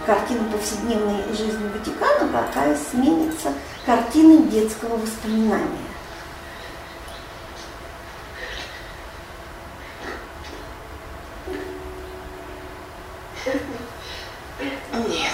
[0.05, 3.53] Картина повседневной жизни Ватикана, какая сменится
[3.85, 5.96] картиной детского воспоминания.
[13.47, 15.33] Нет.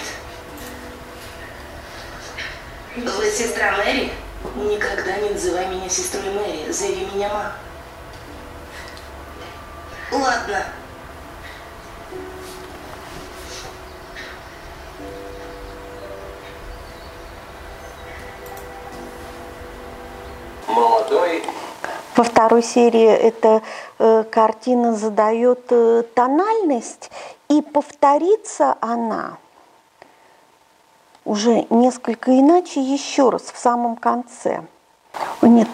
[2.97, 4.13] Вы сестра Мэри?
[4.57, 6.71] Никогда не называй меня сестрой Мэри.
[6.71, 7.53] Зови меня Ма.
[10.11, 10.67] Ладно.
[20.67, 21.43] Молодой
[22.23, 23.63] во второй серии эта
[23.99, 27.11] э, картина задает э, тональность,
[27.53, 29.37] и повторится она
[31.25, 34.63] уже несколько иначе еще раз в самом конце.
[35.43, 35.69] Нет,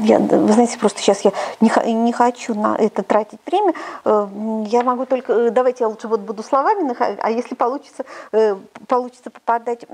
[0.00, 3.74] я, вы знаете, просто сейчас я не, не хочу на это тратить время.
[4.04, 4.26] Э,
[4.66, 8.56] я могу только, э, давайте я лучше вот буду словами, а если получится, э,
[8.88, 9.86] получится попадать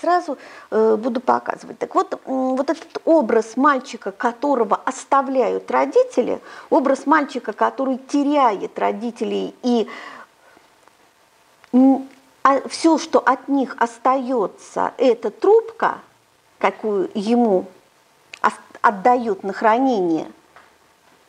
[0.00, 0.38] сразу,
[0.70, 1.78] буду показывать.
[1.78, 6.40] Так вот, вот этот образ мальчика, которого оставляют родители,
[6.70, 9.86] образ мальчика, который теряет родителей и
[11.72, 16.00] а все, что от них остается, это трубка,
[16.58, 17.66] какую ему
[18.82, 20.30] отдают на хранение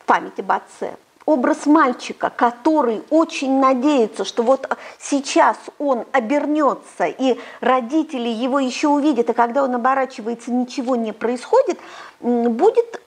[0.05, 0.95] память об отце.
[1.25, 4.67] Образ мальчика, который очень надеется, что вот
[4.99, 11.79] сейчас он обернется, и родители его еще увидят, и когда он оборачивается, ничего не происходит,
[12.19, 13.01] будет,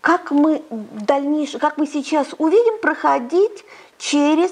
[0.00, 3.64] как мы в дальнейшем, как мы сейчас увидим, проходить
[3.98, 4.50] через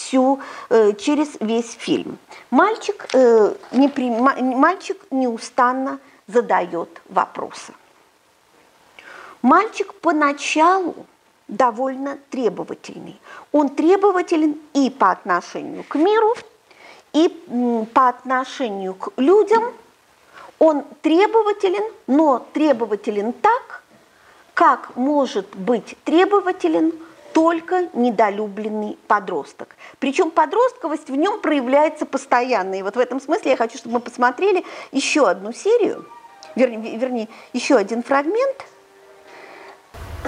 [0.00, 2.18] всю, э, через весь фильм.
[2.50, 3.88] Мальчик, э, не,
[4.56, 7.72] мальчик неустанно задает вопросы.
[9.42, 11.06] Мальчик поначалу
[11.48, 13.20] довольно требовательный.
[13.52, 16.34] Он требователен и по отношению к миру,
[17.12, 17.28] и
[17.94, 19.72] по отношению к людям.
[20.58, 23.82] Он требователен, но требователен так,
[24.54, 26.92] как может быть требователен
[27.32, 29.76] только недолюбленный подросток.
[29.98, 32.74] Причем подростковость в нем проявляется постоянно.
[32.74, 36.06] И вот в этом смысле я хочу, чтобы мы посмотрели еще одну серию,
[36.54, 38.64] вернее, вернее еще один фрагмент.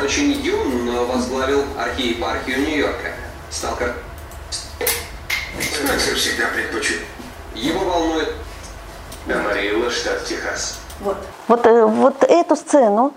[0.03, 3.12] Очень юн возглавил архиепархию Нью-Йорка.
[3.50, 3.94] Стал как...
[5.61, 7.00] Спенсер всегда предпочит.
[7.55, 8.28] Его волнует...
[9.28, 10.80] Амарилла, штат Техас.
[11.00, 11.16] Вот,
[11.48, 13.14] вот, э, вот эту сцену,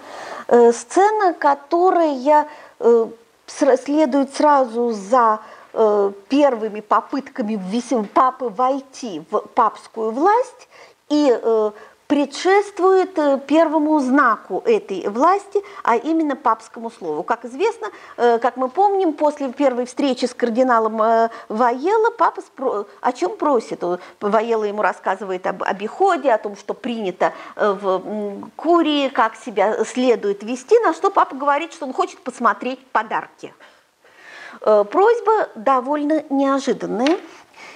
[0.47, 2.47] э, сцена, которая
[2.79, 3.07] э,
[3.47, 5.39] следует сразу за
[5.73, 7.55] э, первыми попытками
[8.05, 10.67] папы войти в папскую власть
[11.09, 11.71] и э,
[12.07, 17.23] предшествует э, первому знаку этой власти, а именно папскому слову.
[17.23, 17.87] Как известно,
[18.17, 22.43] э, как мы помним, после первой встречи с кардиналом э, Ваелло папа
[23.01, 23.83] о чем просит?
[24.21, 30.77] Ваелло ему рассказывает об обиходе, о том, что принято в Курии, как себя следует вести,
[30.79, 33.53] на что папа говорит, что он хочет посмотреть подарки.
[34.61, 37.17] Просьба довольно неожиданная.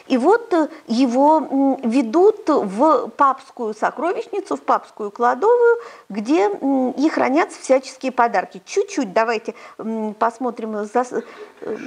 [0.10, 5.78] И вот э, его ведут в папскую сокровищницу, в папскую кладовую,
[6.10, 8.60] где и хранятся всяческие подарки.
[8.66, 9.53] Чуть-чуть давайте
[10.18, 11.78] посмотрим, э,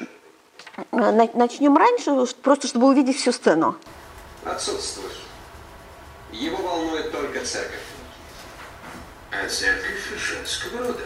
[0.93, 3.75] на- начнем раньше, просто чтобы увидеть всю сцену.
[4.45, 5.13] Отсутствует.
[6.31, 7.83] Его волнует только церковь.
[9.33, 11.03] А церковь женского рода.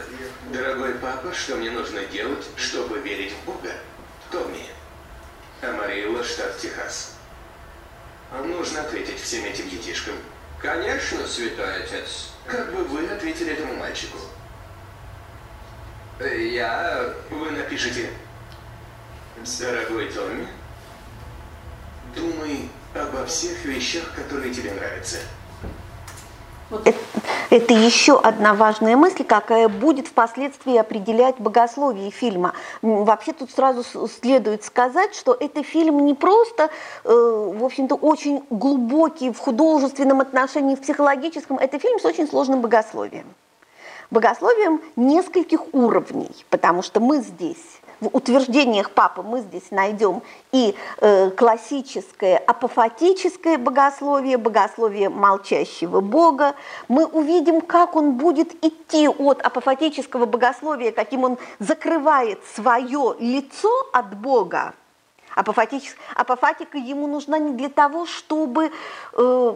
[0.52, 3.72] Дорогой папа, что мне нужно делать, чтобы верить в Бога?
[4.30, 4.75] Томми.
[5.62, 7.14] Амарилла, штат Техас.
[8.44, 10.14] Нужно ответить всем этим детишкам.
[10.60, 12.30] Конечно, святой отец.
[12.46, 14.18] Как бы вы ответили этому мальчику?
[16.18, 17.14] Э, Я...
[17.30, 18.10] Вы напишите
[19.60, 20.48] «Дорогой Томми,
[22.14, 25.18] думай обо всех вещах, которые тебе нравятся».
[26.70, 26.98] Это,
[27.50, 32.54] это еще одна важная мысль, какая будет впоследствии определять богословие фильма.
[32.82, 36.70] Вообще тут сразу следует сказать, что это фильм не просто,
[37.04, 41.58] э, в общем-то, очень глубокий в художественном отношении, в психологическом.
[41.58, 43.26] Это фильм с очень сложным богословием.
[44.10, 50.22] Богословием нескольких уровней, потому что мы здесь в утверждениях папы мы здесь найдем
[50.52, 56.54] и э, классическое апофатическое богословие, богословие молчащего Бога.
[56.88, 64.14] Мы увидим, как он будет идти от апофатического богословия, каким он закрывает свое лицо от
[64.16, 64.74] Бога.
[65.34, 68.72] Апофатич- Апофатика ему нужна не для того, чтобы
[69.12, 69.54] э,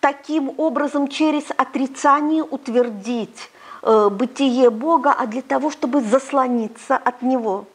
[0.00, 3.51] таким образом через отрицание утвердить
[3.82, 7.66] бытие Бога, а для того, чтобы заслониться от Него,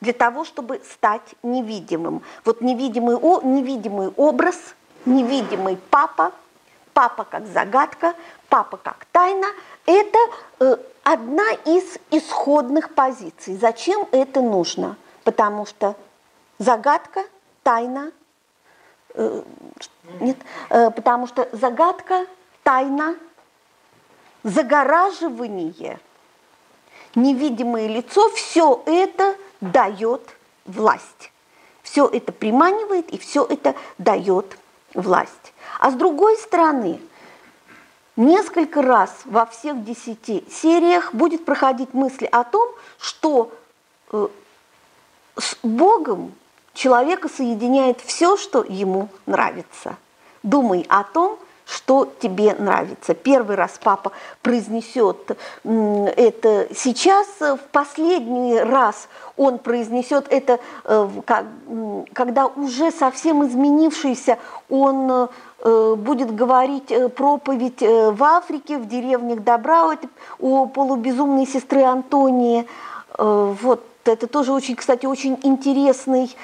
[0.00, 2.22] для того, чтобы стать невидимым.
[2.44, 4.56] Вот невидимый, о, невидимый образ,
[5.04, 6.32] невидимый папа,
[6.92, 8.14] папа как загадка,
[8.48, 9.46] папа как тайна,
[9.86, 10.18] это
[10.60, 13.56] э, одна из исходных позиций.
[13.56, 14.96] Зачем это нужно?
[15.24, 15.96] Потому что
[16.58, 17.24] загадка,
[17.62, 18.10] тайна,
[19.14, 19.42] э,
[20.20, 20.36] нет,
[20.70, 22.26] э, потому что загадка,
[22.62, 23.14] тайна,
[24.42, 25.98] загораживание,
[27.14, 30.22] невидимое лицо, все это дает
[30.64, 31.30] власть.
[31.82, 34.56] Все это приманивает и все это дает
[34.94, 35.52] власть.
[35.78, 37.00] А с другой стороны,
[38.16, 42.68] несколько раз во всех десяти сериях будет проходить мысль о том,
[42.98, 43.52] что
[44.12, 44.28] э,
[45.36, 46.34] с Богом
[46.74, 49.96] человека соединяет все, что ему нравится.
[50.42, 51.38] Думай о том,
[51.72, 53.14] что тебе нравится.
[53.14, 54.12] Первый раз папа
[54.42, 61.08] произнесет это сейчас, э, в последний раз он произнесет это, э,
[62.12, 65.28] когда уже совсем изменившийся, он
[65.64, 69.96] э, будет говорить проповедь в Африке, в деревнях Добра,
[70.38, 72.66] у полубезумной сестры Антонии.
[73.16, 76.34] Вот это тоже очень, кстати, очень интересный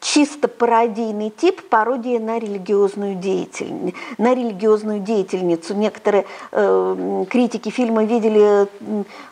[0.00, 3.96] чисто пародийный тип, пародия на религиозную деятельницу.
[4.18, 5.74] На религиозную деятельницу.
[5.74, 8.66] Некоторые э, критики фильма видели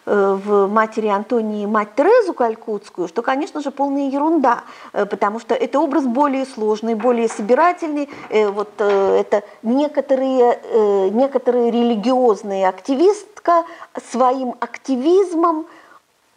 [0.07, 5.55] э, в матери Антонии мать Терезу Калькутскую, что, конечно же, полная ерунда, э, потому что
[5.55, 8.09] это образ более сложный, более собирательный.
[8.31, 13.65] Э, Вот э, это некоторые, э, некоторые религиозные активистка
[14.11, 15.67] своим активизмом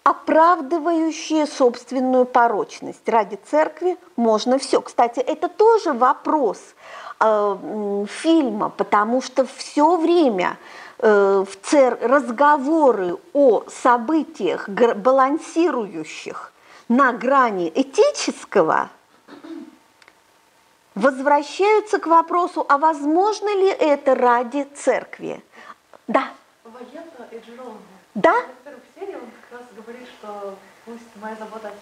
[0.05, 3.09] оправдывающие собственную порочность.
[3.09, 4.79] Ради церкви можно все.
[4.79, 6.59] Кстати, это тоже вопрос
[7.19, 10.59] э, фильма, потому что все время
[10.99, 11.97] э, в цер...
[12.03, 16.53] разговоры о событиях, балансирующих
[16.87, 18.91] на грани этического,
[20.93, 25.43] возвращаются к вопросу, а возможно ли это ради церкви?
[26.07, 26.29] Да,
[28.13, 28.35] да,
[29.85, 31.75] Говорит, что пусть моя забота о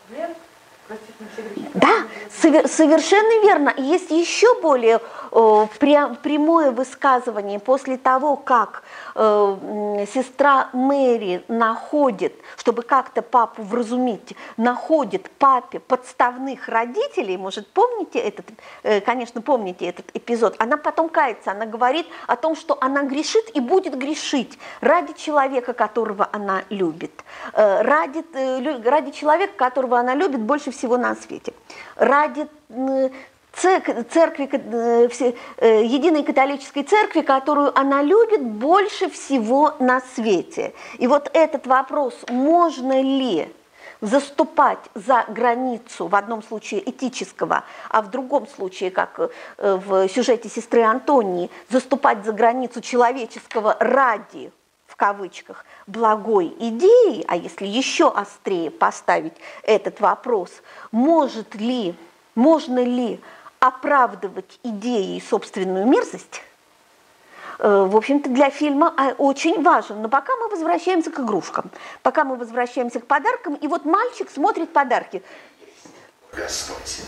[1.74, 3.74] Да, совер- совершенно верно.
[3.78, 5.00] Есть еще более
[5.32, 5.36] э,
[5.80, 8.84] пря- прямое высказывание после того, как
[9.16, 18.46] э, сестра Мэри находит, чтобы как-то папу вразумить, находит папе подставных родителей, может, помните этот,
[18.84, 23.50] э, конечно, помните этот эпизод, она потом кается, она говорит о том, что она грешит
[23.56, 27.12] и будет грешить ради человека, которого она любит,
[27.54, 28.24] ради,
[28.88, 31.54] ради человека, которого она любит больше всего на свете,
[31.96, 32.48] ради
[33.54, 35.10] церкви, э,
[35.58, 40.74] э, единой католической церкви, которую она любит больше всего на свете.
[40.98, 43.48] И вот этот вопрос, можно ли
[44.02, 49.30] заступать за границу, в одном случае этического, а в другом случае, как э,
[49.76, 54.52] в сюжете сестры Антонии, заступать за границу человеческого ради
[54.94, 59.34] в кавычках, благой идеи, а если еще острее поставить
[59.64, 60.52] этот вопрос,
[60.92, 61.96] может ли,
[62.36, 63.20] можно ли
[63.60, 66.44] оправдывать идеей собственную мерзость,
[67.58, 70.00] э, в общем-то, для фильма а, очень важен.
[70.00, 71.72] Но пока мы возвращаемся к игрушкам,
[72.04, 75.24] пока мы возвращаемся к подаркам, и вот мальчик смотрит подарки.
[76.32, 77.02] Господь.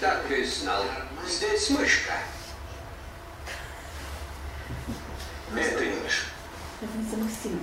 [0.00, 0.82] Так и знал.
[1.26, 2.14] Здесь мышка.
[5.56, 6.26] Это не мышь.
[6.80, 7.62] Это не самых сильных,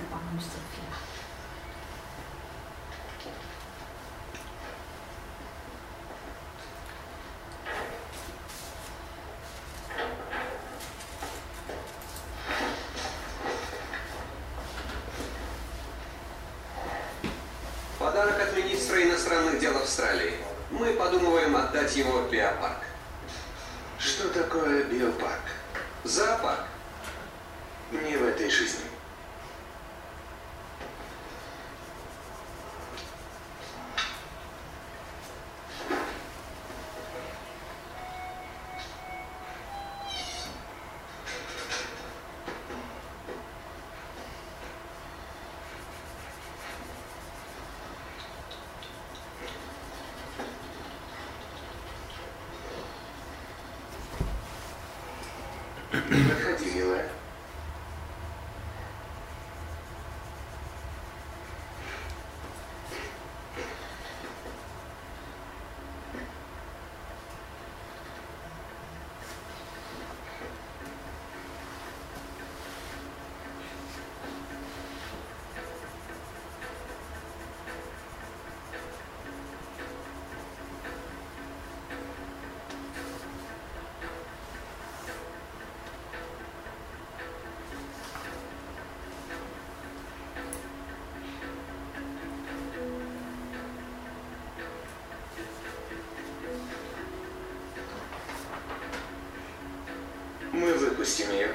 [100.58, 101.54] Мы выпустим ее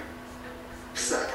[0.93, 1.29] в сад.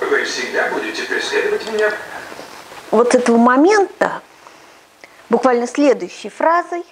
[0.00, 1.92] Вы всегда будете преследовать меня?
[2.90, 4.22] Вот этого момента,
[5.28, 6.86] буквально следующей фразой,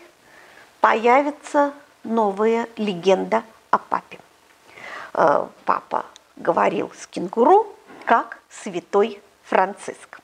[0.82, 1.72] появится
[2.02, 4.18] новая легенда о папе.
[5.14, 6.04] Э, Папа
[6.36, 7.63] говорил с кенгуру,
[8.64, 10.20] святой Франциск.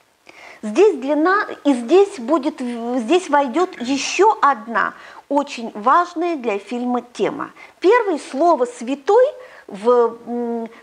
[0.63, 4.93] Здесь длина, и здесь будет, здесь войдет еще одна
[5.27, 7.51] очень важная для фильма тема.
[7.79, 9.25] Первое слово «святой»
[9.67, 10.17] в,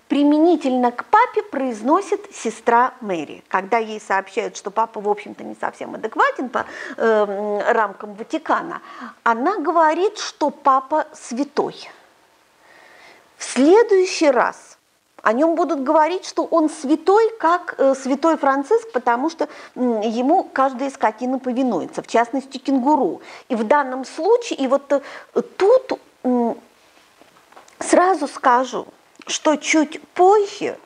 [0.09, 3.45] применительно к папе произносит сестра Мэри.
[3.49, 6.65] Когда ей сообщают, что папа, в общем-то, не совсем адекватен по
[6.97, 8.81] э, рамкам Ватикана,
[9.23, 11.91] она говорит, что папа святой.
[13.37, 14.68] В следующий раз
[15.23, 20.45] о нем будут говорить, что он святой, как э, святой Франциск, потому что м, ему
[20.45, 23.21] каждая скотина повинуется, в частности кенгуру.
[23.49, 25.01] И в данном случае, и вот э,
[25.57, 25.99] тут
[27.81, 28.87] сразу скажу,
[29.27, 30.79] что чуть позже,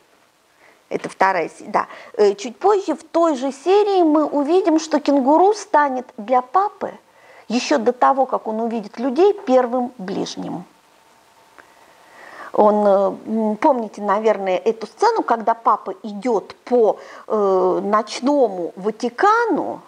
[0.89, 6.07] это вторая, да, э, чуть позже в той же серии мы увидим, что кенгуру станет
[6.17, 6.93] для папы
[7.49, 10.65] еще до того, как он увидит людей, первым ближним.
[12.53, 19.81] Он, э, помните, наверное, эту сцену, когда папа идет по э, ночному Ватикану,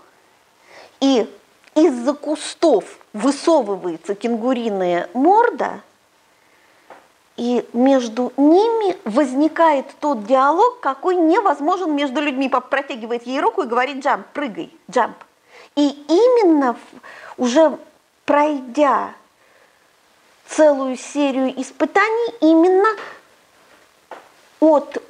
[1.01, 1.29] и
[1.75, 5.81] из-за кустов высовывается кенгуриная морда,
[7.37, 12.49] и между ними возникает тот диалог, какой невозможен между людьми.
[12.49, 15.17] Папа протягивает ей руку и говорит «джамп, прыгай, джамп».
[15.75, 16.77] И именно
[17.37, 17.77] уже
[18.25, 19.15] пройдя
[20.49, 22.89] целую серию испытаний, именно
[24.61, 25.03] от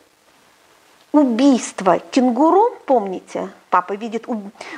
[1.12, 4.26] убийства кенгуру, помните, папа видит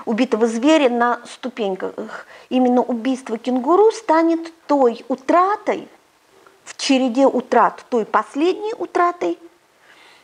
[0.05, 5.89] убитого зверя на ступеньках, именно убийство кенгуру станет той утратой,
[6.65, 9.39] в череде утрат, той последней утратой,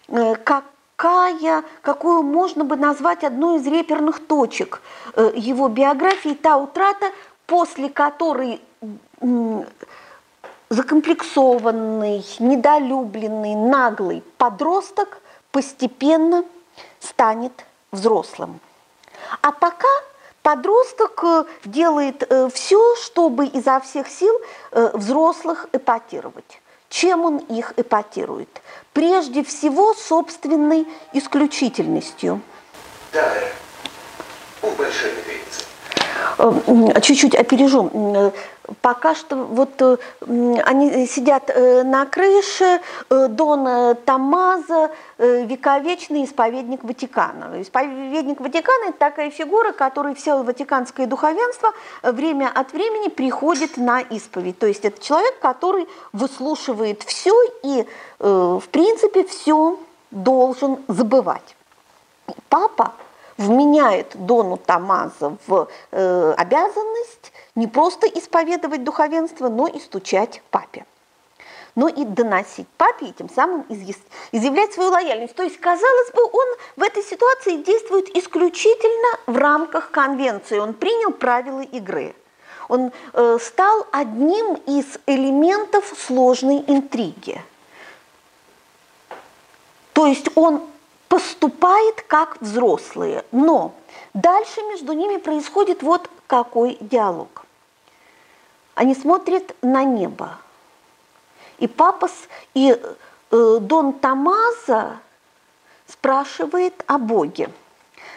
[0.08, 4.82] э, какая, какую можно бы назвать одной из реперных точек
[5.14, 7.06] э, его биографии, та утрата,
[7.46, 8.60] после которой
[10.72, 15.20] закомплексованный, недолюбленный, наглый подросток
[15.50, 16.44] постепенно
[16.98, 17.52] станет
[17.90, 18.58] взрослым.
[19.42, 19.88] А пока
[20.42, 24.34] подросток э, делает э, все, чтобы изо всех сил
[24.70, 26.60] э, взрослых эпатировать.
[26.88, 28.62] Чем он их эпатирует?
[28.94, 32.40] Прежде всего собственной исключительностью.
[33.12, 33.30] Да,
[34.62, 35.64] у большой медведицы.
[37.02, 38.32] Чуть-чуть опережу.
[38.80, 39.96] Пока что вот э,
[40.64, 47.60] они сидят э, на крыше, э, Дон Тамаза, вековечный исповедник Ватикана.
[47.60, 54.58] Исповедник Ватикана– это такая фигура, которой все ватиканское духовенство время от времени приходит на исповедь.
[54.58, 57.86] То есть это человек, который выслушивает все и,
[58.18, 59.78] в принципе, все
[60.10, 61.56] должен забывать.
[62.48, 62.92] Папа
[63.42, 70.86] вменяет Дону Тамаза в э, обязанность не просто исповедовать духовенство, но и стучать папе.
[71.74, 75.34] Но и доносить папе, и тем самым изъявлять свою лояльность.
[75.34, 80.58] То есть, казалось бы, он в этой ситуации действует исключительно в рамках конвенции.
[80.58, 82.14] Он принял правила игры.
[82.68, 87.40] Он э, стал одним из элементов сложной интриги.
[89.92, 90.62] То есть он
[91.12, 93.74] поступает как взрослые, но
[94.14, 97.42] дальше между ними происходит вот какой диалог.
[98.74, 100.38] Они смотрят на небо.
[101.58, 102.08] И папа
[102.54, 102.74] и
[103.30, 105.00] э, Дон Тамаза
[105.86, 107.50] спрашивает о Боге.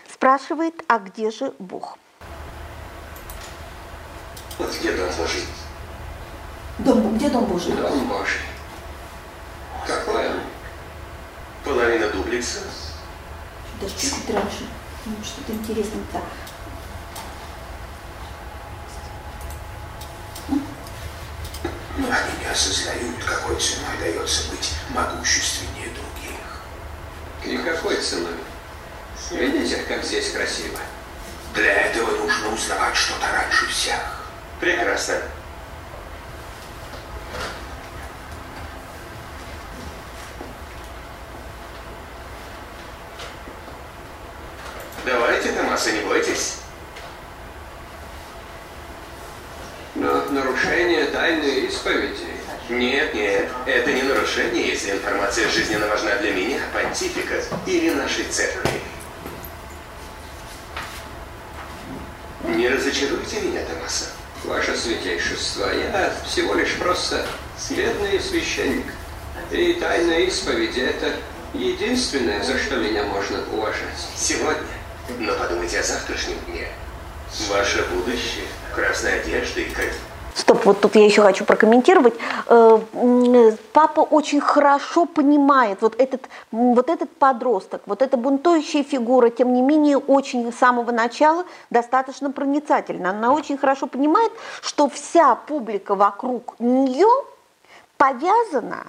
[0.10, 1.98] Спрашивает, а где же Бог?
[4.58, 5.43] Вот где дом Божий?
[6.80, 7.74] Дом, где дом Божий?
[7.74, 8.39] Дом Божий.
[9.86, 10.39] Какой он?
[11.66, 12.60] Половина дублица,
[13.80, 14.68] даже чуть-чуть раньше.
[15.06, 16.24] Ну, что-то интересное так.
[21.98, 26.40] Они не осознают, какой ценой дается быть могущественнее других.
[27.46, 28.36] Никакой ценой.
[29.32, 30.80] Видите, как здесь красиво?
[31.54, 34.00] Для этого нужно узнавать что-то раньше всех.
[34.60, 35.22] Прекрасно.
[45.06, 46.56] Давайте, Томаса, не бойтесь.
[49.93, 52.26] Но нарушение тайны исповеди.
[52.70, 57.36] Нет, нет, это не нарушение, если информация жизненно важна для меня, понтифика
[57.68, 58.82] или нашей церкви.
[62.43, 64.06] Не разочаруйте меня, Томаса.
[64.43, 67.28] Ваше святейшество, я всего лишь просто
[67.70, 68.88] бедный священник.
[69.51, 71.16] И тайна исповеди– это
[71.53, 74.08] единственное, за что меня можно уважать.
[74.16, 74.66] Сегодня
[75.10, 76.68] но подумайте о завтрашнем дне.
[77.49, 79.95] Ваше будущее, красная одежда и кровь.
[80.34, 82.14] Стоп, вот тут я еще хочу прокомментировать.
[82.47, 82.80] Э,
[83.72, 89.62] папа очень хорошо понимает вот этот, вот этот подросток, вот эта бунтующая фигура, тем не
[89.62, 93.12] менее, очень с самого начала достаточно проницательна.
[93.12, 94.32] Она очень хорошо понимает,
[94.62, 97.08] что вся публика вокруг нее
[97.95, 98.88] повязана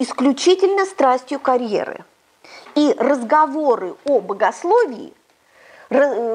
[0.00, 2.04] исключительно страстью карьеры.
[2.74, 5.12] И разговоры о богословии–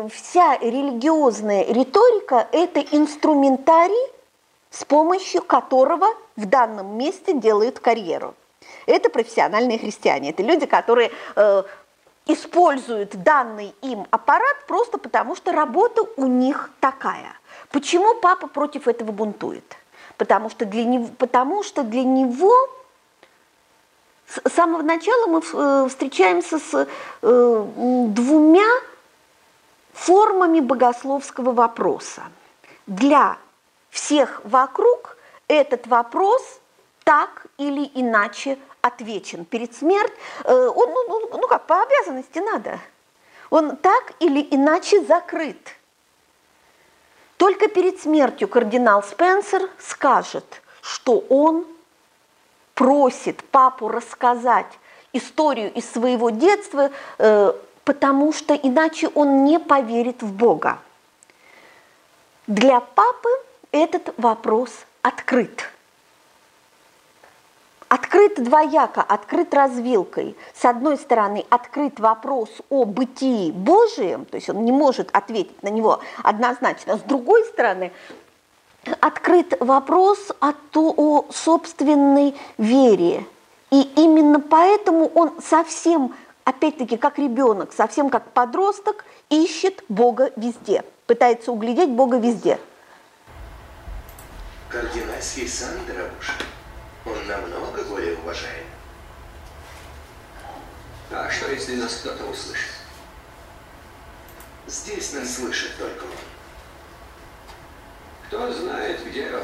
[0.10, 4.12] вся религиозная риторика– это инструментарий,
[4.70, 8.36] с помощью которого в данном месте делают карьеру.
[8.86, 11.64] Это профессиональные христиане, это люди, которые э,
[12.28, 17.34] используют данный им аппарат просто потому, что работа у них такая.
[17.72, 19.76] Почему папа против этого бунтует?
[20.18, 22.53] Потому что для него, потому что для него
[24.28, 26.88] с самого начала мы э, встречаемся с
[27.22, 27.66] э,
[28.08, 28.68] двумя
[29.98, 32.24] формами богословского вопроса.
[32.86, 33.38] Для
[33.89, 35.18] всех вокруг
[35.48, 36.60] этот вопрос
[37.04, 39.43] так или иначе отвечен.
[39.45, 42.80] Перед смертью, э, он, ну, ну, ну как, по обязанности надо.
[43.50, 45.76] Он так или иначе закрыт.
[47.38, 51.66] Только перед смертью кардинал Спенсер скажет, что он
[52.76, 54.80] просит папу рассказать
[55.14, 57.54] историю из своего детства, э,
[57.88, 60.80] потому что иначе он не поверит в Бога.
[62.46, 63.30] Для папы
[63.72, 64.72] этот вопрос
[65.02, 65.72] открыт.
[67.88, 70.36] Открыт двояко, открыт развилкой.
[70.54, 75.70] С одной стороны, открыт вопрос о бытии Божием, то есть он не может ответить на
[75.70, 76.98] него однозначно.
[76.98, 77.94] С другой стороны,
[79.00, 83.24] открыт вопрос о, то, о собственной вере.
[83.72, 86.14] И именно поэтому он совсем,
[86.48, 92.58] опять-таки, как ребенок, совсем как подросток, ищет Бога везде, пытается углядеть Бога везде.
[94.70, 96.32] Кардинальский сан, дорогуша,
[97.06, 98.66] он намного более уважаем.
[101.12, 102.72] А что, если нас кто-то услышит?
[104.68, 106.12] Здесь нас слышит только он.
[108.28, 109.43] Кто знает, где он?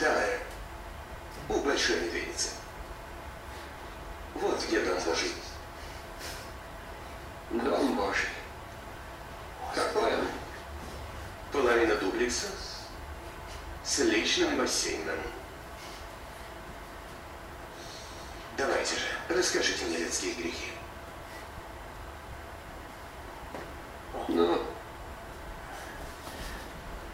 [0.00, 0.38] Давай,
[1.48, 2.50] у большой медведицы.
[4.34, 5.32] Вот где дом Божий.
[7.50, 8.28] Дом Божий.
[9.74, 10.26] Какой он?
[11.52, 12.48] Половина дуплекса
[13.82, 15.18] с личным бассейном.
[18.56, 20.72] Давайте же, расскажите мне людские грехи.
[24.28, 24.62] Ну,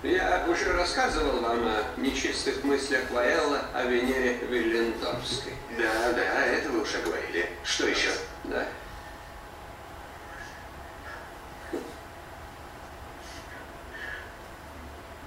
[0.05, 5.55] я уже рассказывал вам о нечистых мыслях Лаэлла о Венере Виллендорфской.
[5.79, 7.49] Да, да, это вы уже говорили.
[7.65, 8.11] Что еще?
[8.45, 8.67] Да.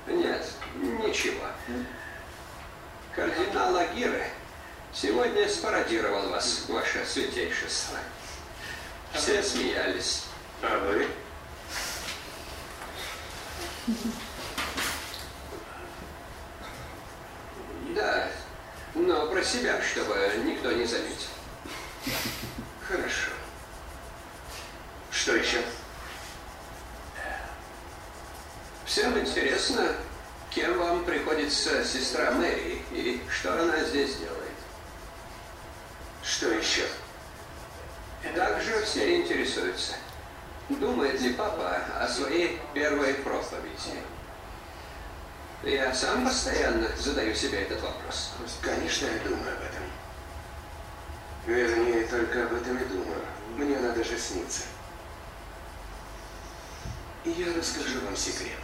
[0.07, 1.47] Нет, ничего.
[3.15, 4.23] Кардинал Агиры
[4.93, 7.97] сегодня спародировал вас, ваше святейшество.
[9.13, 10.25] Все смеялись.
[10.61, 11.07] А вы?
[17.97, 18.27] Да,
[18.93, 20.13] но про себя, чтобы
[20.45, 21.29] никто не заметил.
[22.87, 23.31] Хорошо.
[25.09, 25.63] Что еще?
[28.85, 29.95] Всем интересно,
[30.51, 34.43] кем вам приходится сестра Мэри и что она здесь делает.
[36.23, 36.85] Что еще?
[38.35, 39.95] Также все интересуются,
[40.69, 44.03] думает ли папа о своей первой проповеди.
[45.63, 48.33] Я сам постоянно задаю себе этот вопрос.
[48.61, 49.83] Конечно, я думаю об этом.
[51.47, 53.21] Вернее, только об этом и думаю.
[53.55, 54.63] Мне надо же сниться.
[57.25, 58.59] И я расскажу вам секрет.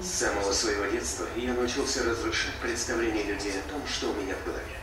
[0.00, 4.44] С самого своего детства я научился разрушать представления людей о том, что у меня в
[4.44, 4.78] голове.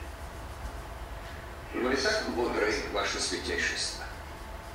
[1.73, 4.03] Вы так мудрый, ваше святейшество.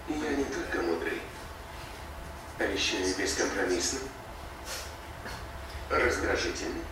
[0.09, 1.21] Я не только мудрый,
[2.59, 4.01] а еще и бескомпромиссный,
[5.91, 6.83] раздражительный,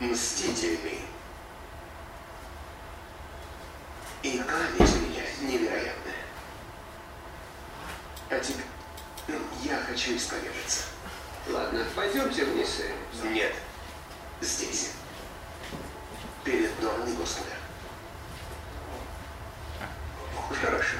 [0.00, 1.00] мстительный.
[4.22, 6.14] И память у меня невероятная.
[8.30, 8.64] А теперь
[9.28, 10.84] ну, я хочу исповедаться.
[11.48, 13.28] Ладно, пойдемте вниз и...
[13.28, 13.52] Нет,
[14.40, 14.92] здесь.
[16.44, 17.50] Перед домом Господа.
[20.60, 20.98] Хорошо.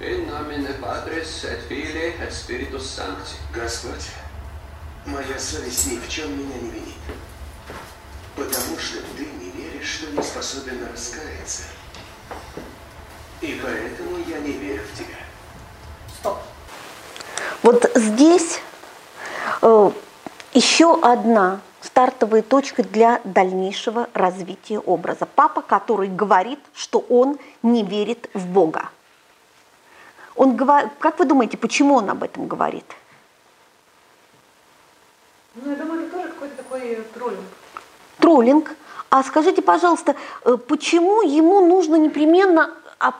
[0.00, 3.36] In nomine Patris et Filii et Spiritus Sancti.
[3.52, 4.10] Господь,
[5.06, 6.94] моя совесть ни в чем меня не винит.
[8.34, 11.62] Потому что ты не веришь, что я способен раскаяться.
[13.40, 15.16] И поэтому я не верю в тебя.
[16.18, 16.38] Стоп.
[17.62, 18.60] Вот здесь
[19.62, 19.90] э,
[20.52, 25.26] еще одна стартовая точка для дальнейшего развития образа.
[25.26, 28.90] Папа, который говорит, что он не верит в Бога.
[30.34, 32.84] Он говорит, как вы думаете, почему он об этом говорит?
[35.62, 37.40] Ну, я думаю, это тоже какой-то такой троллинг.
[38.18, 38.76] Троллинг.
[39.08, 43.12] А скажите, пожалуйста, э, почему ему нужно непременно а,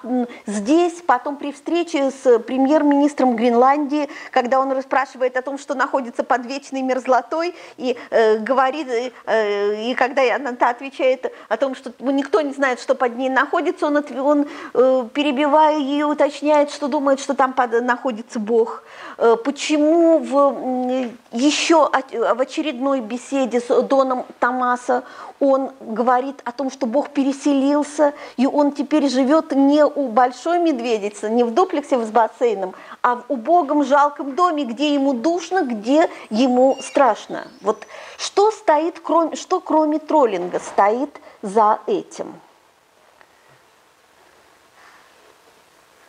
[0.47, 6.47] здесь, потом при встрече с премьер-министром Гренландии, когда он расспрашивает о том, что находится под
[6.47, 11.93] вечной мерзлотой, и э, говорит, э, э, и когда она та отвечает о том, что
[11.99, 16.89] ну, никто не знает, что под ней находится, он, он э, перебивая ее, уточняет, что
[16.89, 18.83] думает, что там под- находится Бог.
[19.18, 25.05] Э, почему в, еще в очередной беседе с Доном Томаса
[25.41, 31.28] он говорит о том, что Бог переселился, и он теперь живет не у большой медведицы,
[31.28, 36.78] не в дуплексе с бассейном, а в убогом жалком доме, где ему душно, где ему
[36.80, 37.49] страшно.
[37.61, 42.34] Вот что стоит, кроме, что кроме троллинга стоит за этим?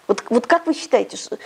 [0.08, 1.38] Вот, вот как вы считаете, ш-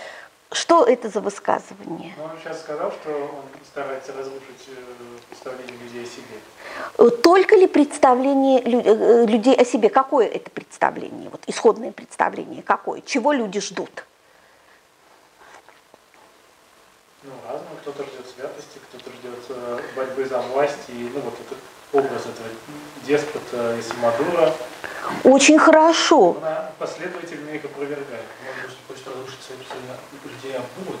[0.52, 2.14] Что это за высказывание?
[2.16, 6.38] Ну, он сейчас сказал, что он старается разрушить э, представление людей о себе.
[6.98, 9.88] Э, только ли представление э, людей о себе?
[9.88, 11.30] Какое это представление?
[11.30, 13.00] Вот исходное представление какое?
[13.00, 14.04] Чего люди ждут?
[17.22, 17.76] Ну, разное.
[17.80, 19.56] Кто-то ждет святости, кто-то ждет
[19.96, 20.88] борьбы за власть.
[20.88, 21.58] И, ну, вот этот
[21.92, 22.48] образ этого
[23.06, 24.52] деспота и самодура.
[25.24, 26.36] Очень хорошо.
[26.40, 28.24] Она последовательно их опровергает.
[28.62, 29.38] Может, хочет разрушить
[30.24, 30.98] людей о Боге.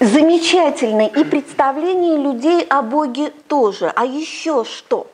[0.00, 1.06] Замечательно.
[1.06, 3.92] И представление людей о Боге тоже.
[3.94, 5.06] А еще что?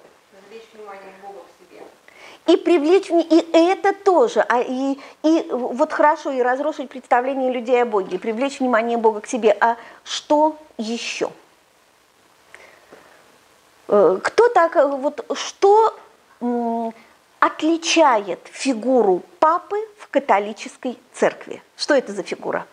[2.48, 7.86] И привлечь и это тоже, а и, и вот хорошо, и разрушить представление людей о
[7.86, 9.56] Боге, и привлечь внимание Бога к себе.
[9.60, 11.30] А что еще?
[13.92, 15.94] Э, кто так, вот что
[17.40, 21.62] отличает фигуру папы в католической церкви?
[21.76, 22.66] Что это за фигура?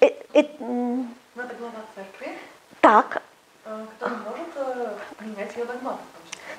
[0.00, 2.36] Э, э, это глава церкви.
[2.80, 3.22] Так.
[3.64, 6.00] Э, который может э, менять ее догматы.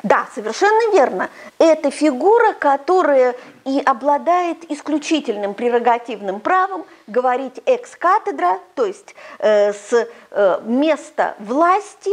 [0.01, 1.29] Да, совершенно верно.
[1.59, 10.61] Это фигура, которая и обладает исключительным прерогативным правом говорить экс-катедра, то есть э, с э,
[10.63, 12.11] места власти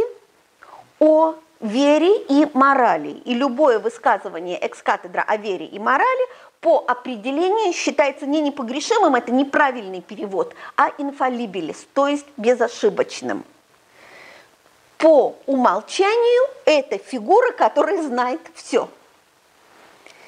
[0.99, 3.21] о вере и морали.
[3.25, 6.27] И любое высказывание экс-катедра о вере и морали
[6.59, 13.43] по определению считается не непогрешимым, это неправильный перевод, а инфалибелис, то есть безошибочным.
[14.97, 18.87] По умолчанию это фигура, которая знает все.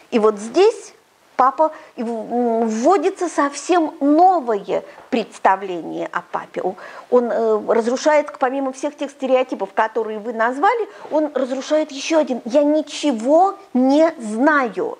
[0.09, 0.93] И вот здесь
[1.35, 6.61] папа вводится совсем новое представление о папе.
[7.09, 12.41] Он э, разрушает, помимо всех тех стереотипов, которые вы назвали, он разрушает еще один.
[12.45, 14.97] Я ничего не знаю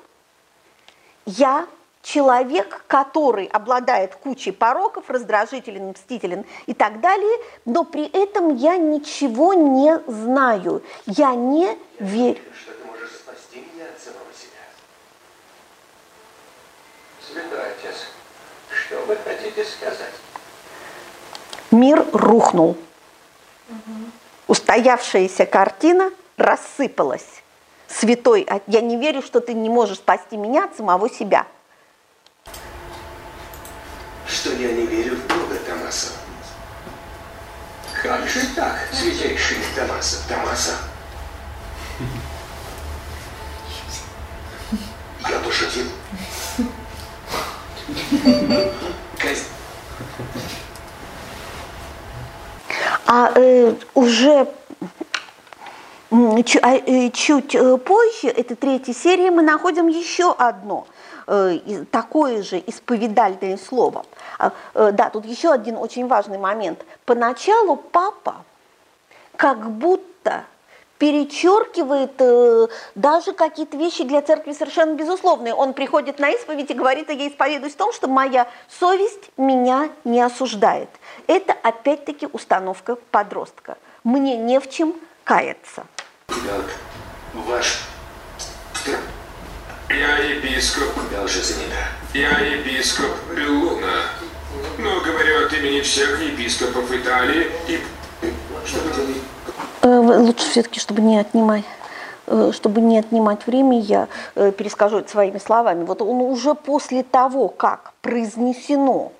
[1.26, 1.68] я
[2.02, 9.54] человек, который обладает кучей пороков, раздражителен, мстителен и так далее, но при этом я ничего
[9.54, 12.42] не знаю, я не верю.
[12.62, 14.60] Что ты можешь спасти меня от самого себя?
[17.28, 17.96] Святой Отец,
[18.70, 20.14] что вы хотите сказать?
[21.72, 22.78] Мир рухнул.
[23.70, 23.92] Угу.
[24.48, 27.44] Устоявшаяся картина рассыпалась
[27.88, 31.48] святой, а я не верю, что ты не можешь спасти меня от самого себя.
[34.28, 36.10] Что я не верю в Бога, Томаса.
[38.02, 40.78] Как же так, святейший Томаса, Томаса?
[45.30, 45.86] Я пошутил.
[53.06, 54.48] А э, уже
[56.62, 60.86] а, э, чуть э, позже, это третья серия, мы находим еще одно
[61.28, 61.60] э,
[61.92, 64.06] такое же исповедальное слово.
[64.38, 64.52] А,
[64.92, 66.86] да, тут еще один очень важный момент.
[67.06, 68.36] Поначалу папа
[69.36, 70.44] как будто
[71.04, 75.54] перечеркивает э, даже какие-то вещи для церкви совершенно безусловные.
[75.54, 78.47] Он приходит на исповедь и говорит, а я исповедуюсь в том, что моя
[78.80, 80.88] совесть меня не осуждает.
[81.28, 83.78] Это опять-таки установка подростка.
[84.06, 84.95] Мне не в чем
[85.26, 85.86] каяться.
[86.30, 86.72] Ребенок,
[87.34, 87.80] ваш...
[89.89, 90.88] Я епископ.
[91.12, 91.86] Я уже занята.
[92.14, 94.06] Я епископ Беллуна.
[94.78, 97.84] Но говорю от имени всех епископов Италии и...
[98.66, 99.20] Что вы делаете?
[99.84, 101.66] Э, лучше все-таки, чтобы не отнимать
[102.28, 105.84] э, чтобы не отнимать время, я э, перескажу это своими словами.
[105.84, 109.12] Вот он уже после того, как произнесено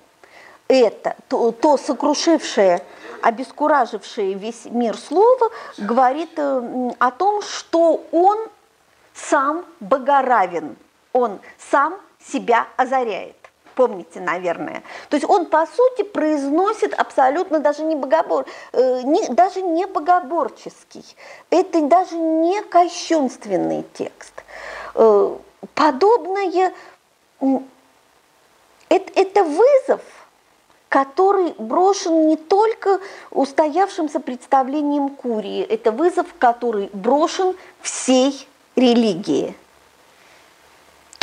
[0.66, 2.82] это, то, то сокрушившее
[3.20, 8.38] обескуражившее весь мир слово, говорит о том, что он
[9.14, 10.76] сам богоравен,
[11.12, 13.43] он сам себя озаряет.
[13.74, 14.82] Помните, наверное.
[15.08, 21.04] То есть он, по сути, произносит абсолютно даже не, богобор, э, не, даже не богоборческий.
[21.50, 24.32] Это даже не кощунственный текст.
[24.94, 25.36] Э,
[25.74, 26.72] подобное,
[28.88, 30.00] это, это вызов–
[30.94, 33.00] который брошен не только
[33.32, 38.46] устоявшимся представлением Курии, это вызов, который брошен всей
[38.76, 39.56] религии.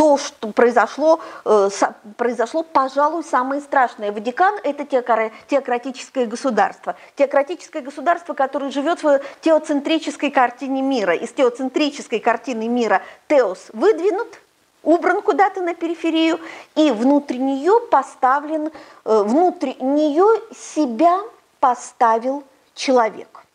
[0.01, 1.69] То, что произошло, э,
[2.17, 4.11] произошло, пожалуй, самое страшное.
[4.11, 6.95] Ватикан– это теократическое государство.
[7.15, 11.13] Теократическое государство, которое живет в теоцентрической картине мира.
[11.13, 14.39] Из теоцентрической картины мира теос выдвинут–
[14.83, 16.39] убран куда-то на периферию,
[16.73, 18.71] и внутри нее поставлен,
[19.05, 21.21] э, внутри нее себя
[21.59, 22.43] поставил
[22.73, 23.45] человек.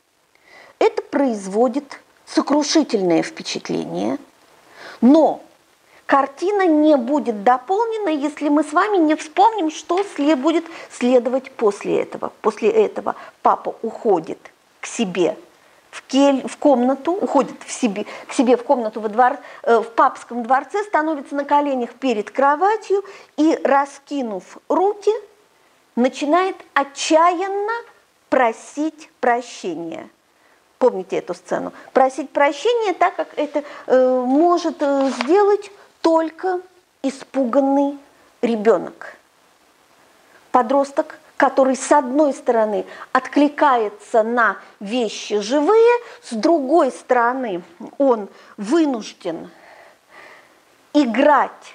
[0.78, 4.18] Это производит сокрушительное впечатление,
[5.00, 5.40] но
[6.06, 12.00] картина не будет дополнена, если мы с вами не вспомним, что след будет следовать после
[12.00, 12.32] этого.
[12.40, 14.38] После этого папа уходит
[14.80, 15.36] к себе
[15.90, 19.90] в, кель, в комнату, уходит в себе, к себе в комнату во двор, э, в
[19.90, 23.04] папском дворце, становится на коленях перед кроватью
[23.36, 25.10] и, раскинув руки,
[25.96, 27.72] начинает отчаянно
[28.28, 30.10] просить прощения.
[30.78, 31.72] Помните эту сцену?
[31.94, 35.70] Просить прощения, так как это э, может э, сделать
[36.06, 36.60] только
[37.02, 37.98] испуганный
[38.40, 39.16] ребенок.
[40.52, 47.64] Подросток, который с одной стороны откликается на вещи живые, с другой стороны
[47.98, 49.50] он вынужден
[50.92, 51.74] играть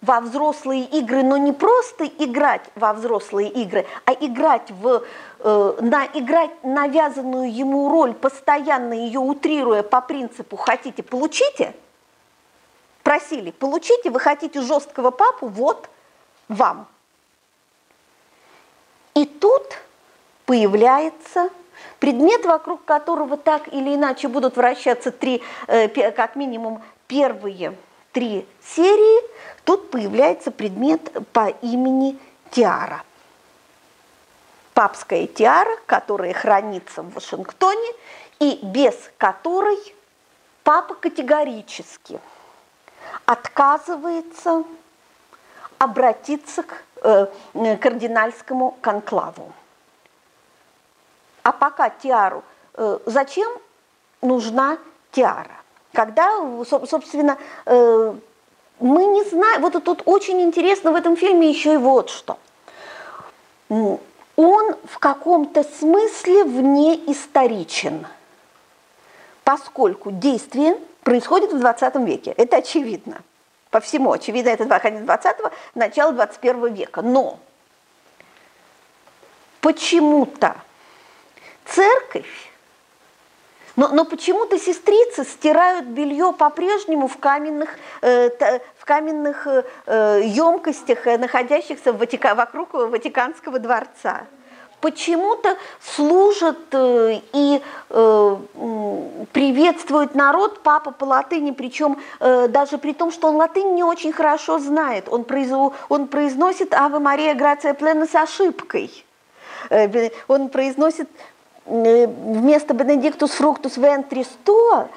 [0.00, 5.02] во взрослые игры, но не просто играть во взрослые игры, а играть в,
[5.40, 11.74] э, на, играть навязанную ему роль, постоянно ее утрируя по принципу «хотите, получите»,
[13.06, 15.88] просили «получите, вы хотите жесткого папу, вот
[16.48, 16.88] вам».
[19.14, 19.62] И тут
[20.44, 21.50] появляется
[22.00, 27.76] предмет, вокруг которого так или иначе будут вращаться три, э, как минимум первые
[28.10, 29.22] три серии,
[29.62, 31.00] тут появляется предмет
[31.32, 32.18] по имени
[32.50, 33.04] Тиара.
[34.74, 37.92] Папская тиара, которая хранится в Вашингтоне
[38.40, 39.78] и без которой
[40.64, 42.18] папа категорически
[43.24, 44.64] отказывается
[45.78, 47.26] обратиться к э,
[47.80, 49.52] кардинальскому конклаву.
[51.42, 52.42] А пока тиару,
[52.74, 53.52] э, зачем
[54.22, 54.78] нужна
[55.12, 55.56] тиара?
[55.92, 56.30] Когда,
[56.64, 58.14] собственно, э,
[58.80, 62.38] мы не знаем, вот тут очень интересно в этом фильме еще и вот что.
[63.68, 68.06] Он в каком-то смысле вне историчен,
[69.44, 72.32] поскольку действие происходит в 20 веке.
[72.36, 73.22] Это очевидно.
[73.70, 77.00] По всему очевидно, это конец 20-го, начало 21 века.
[77.00, 77.38] Но
[79.60, 80.56] почему-то
[81.64, 82.50] церковь
[83.76, 87.68] но, но почему-то сестрицы стирают белье по-прежнему в каменных,
[88.00, 88.30] э,
[88.78, 94.26] в каменных э, емкостях, э, находящихся в Ватика, вокруг Ватиканского дворца.
[94.86, 97.60] Почему-то служат э, и
[97.90, 98.36] э,
[99.32, 104.12] приветствуют народ папа по латыни, причем э, даже при том, что он латынь не очень
[104.12, 105.08] хорошо знает.
[105.10, 105.50] Он, произ,
[105.88, 109.04] он произносит «Ава Мария Грация Плена» с ошибкой.
[110.28, 111.08] Он произносит
[111.64, 114.88] вместо fructus ventris tua,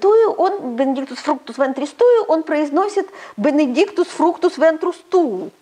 [0.00, 5.52] тую он, fructus ventris tui, он произносит fructus ventrus tu.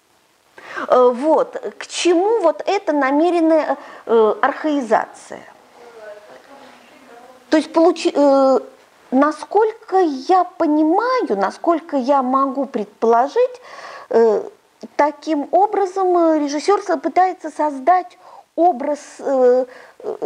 [0.89, 1.57] Э, вот.
[1.79, 5.43] К чему вот эта намеренная э, архаизация?
[7.51, 8.13] То есть, получи,
[9.13, 13.61] насколько я понимаю, насколько я могу предположить,
[14.97, 18.19] таким образом режиссер пытается создать
[18.57, 18.99] образ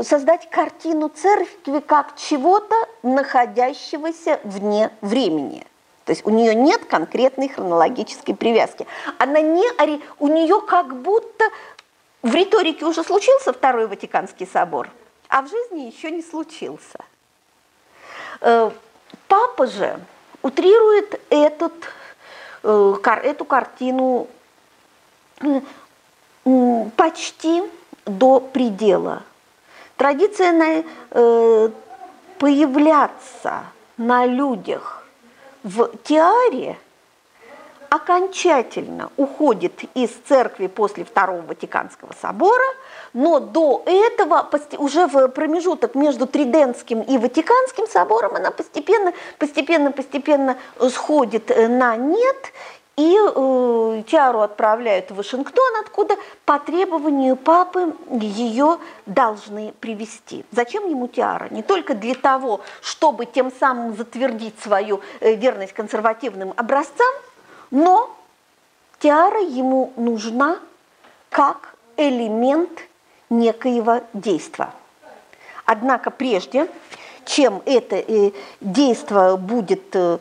[0.03, 5.68] создать картину церкви как чего-то, находящегося вне времени.
[6.09, 8.87] То есть у нее нет конкретной хронологической привязки.
[9.19, 9.63] Она не,
[10.19, 11.45] у нее как будто
[12.23, 14.89] в риторике уже случился Второй Ватиканский собор,
[15.29, 16.99] а в жизни еще не случился.
[18.41, 18.71] Э,
[19.27, 20.01] папа же
[20.41, 21.75] утрирует этот,
[22.63, 22.95] э,
[23.25, 24.29] эту картину
[26.97, 27.63] почти
[28.07, 29.25] до предела.
[29.99, 31.71] Традиция на, э,
[32.39, 33.65] появляться
[33.99, 34.97] на людях
[35.63, 36.77] в тиаре
[37.91, 42.65] окончательно уходит из церкви после Второго Ватиканского собора,
[43.15, 44.49] но до этого,
[44.79, 50.59] уже в промежуток между Тридентским и Ватиканским собором, она постепенно, постепенно, постепенно
[50.91, 52.53] сходит на нет,
[52.99, 60.44] и э, Тиару отправляют в Вашингтон, откуда по требованию папы ее должны привести.
[60.51, 61.46] Зачем ему Тиара?
[61.51, 67.14] Не только для того, чтобы тем самым затвердить свою э, верность консервативным образцам,
[67.70, 68.11] но
[68.99, 70.59] Тиара ему нужна
[71.30, 72.80] как элемент
[73.30, 74.72] некоего действия.
[75.64, 76.68] Однако прежде,
[77.24, 80.18] чем это э, действие будет э,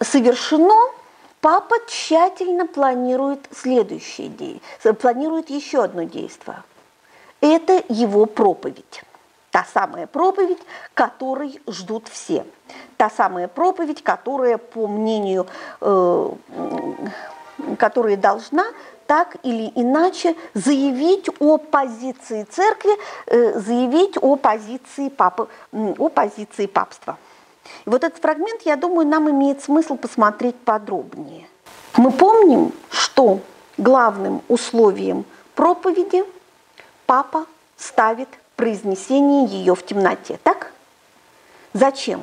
[0.00, 0.74] совершено,
[1.40, 6.62] папа тщательно планирует следующее действие, планирует еще одно действие.
[7.40, 9.02] Это его проповедь.
[9.50, 10.60] Та самая проповедь,
[10.94, 12.44] которой ждут все.
[12.96, 15.46] Та самая проповедь, которая, по мнению,
[15.80, 16.30] э,
[17.76, 18.64] которая должна
[19.06, 22.92] так или иначе заявить о позиции церкви,
[23.26, 27.18] э, заявить о позиции, папы, о позиции папства.
[27.86, 31.46] И вот этот фрагмент, я думаю, нам имеет смысл посмотреть подробнее.
[31.96, 33.40] Мы помним, что
[33.76, 36.24] главным условием проповеди
[37.06, 37.46] папа
[37.76, 40.38] ставит произнесение ее в темноте.
[40.42, 40.72] Так?
[41.72, 42.22] Зачем?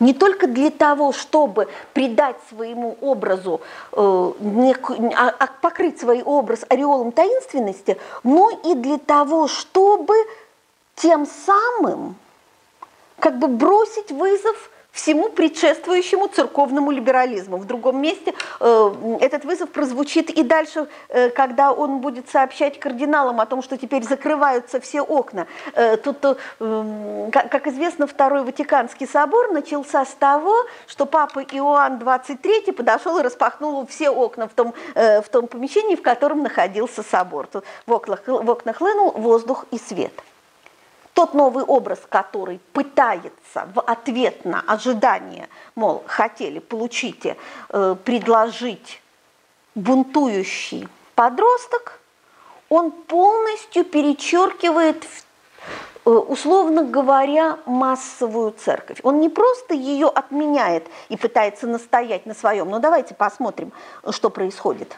[0.00, 3.60] Не только для того, чтобы придать своему образу,
[3.92, 10.14] э, некую, а, а, покрыть свой образ ореолом таинственности, но и для того, чтобы
[10.96, 12.16] тем самым
[13.22, 17.56] как бы бросить вызов всему предшествующему церковному либерализму.
[17.56, 23.40] В другом месте э, этот вызов прозвучит и дальше, э, когда он будет сообщать кардиналам
[23.40, 25.46] о том, что теперь закрываются все окна.
[25.74, 30.56] Э, тут, э, как, как известно, Второй Ватиканский собор начался с того,
[30.88, 35.94] что папа Иоанн XXIII подошел и распахнул все окна в том, э, в том помещении,
[35.94, 37.46] в котором находился собор.
[37.46, 40.12] Тут в окнах, в окнах хлынул воздух и свет
[41.14, 47.36] тот новый образ, который пытается в ответ на ожидание, мол, хотели, получите,
[47.68, 49.02] э, предложить
[49.74, 52.00] бунтующий подросток,
[52.68, 55.04] он полностью перечеркивает,
[56.06, 58.98] э, условно говоря, массовую церковь.
[59.02, 63.72] Он не просто ее отменяет и пытается настоять на своем, но давайте посмотрим,
[64.10, 64.96] что происходит.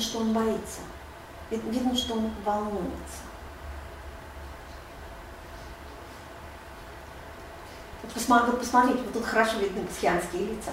[0.00, 0.80] Видно, что он боится.
[1.50, 3.20] Видно, что он волнуется.
[8.02, 10.70] Вот посмотрите, вот тут хорошо видны психианские лица.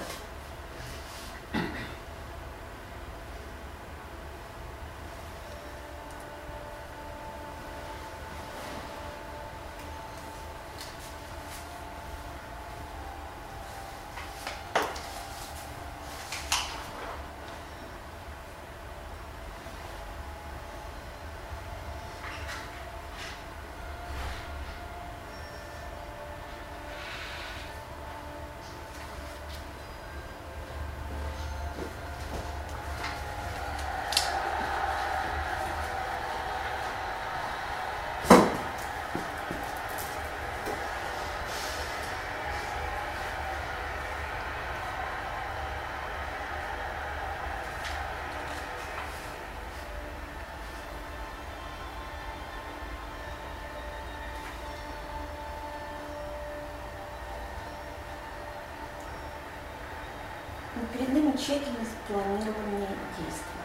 [60.94, 63.58] Перед нами тщательно спланированные действия.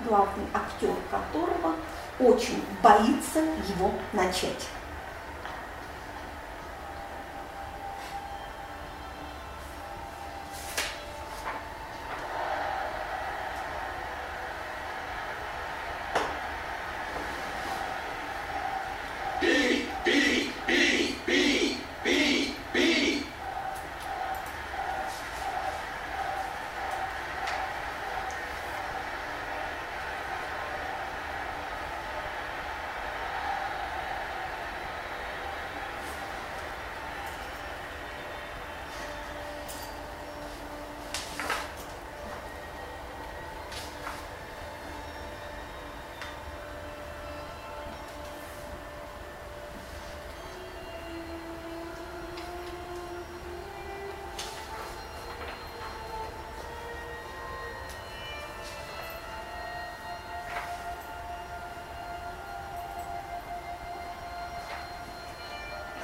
[0.00, 1.74] Главный актер которого
[2.18, 4.68] очень боится его начать.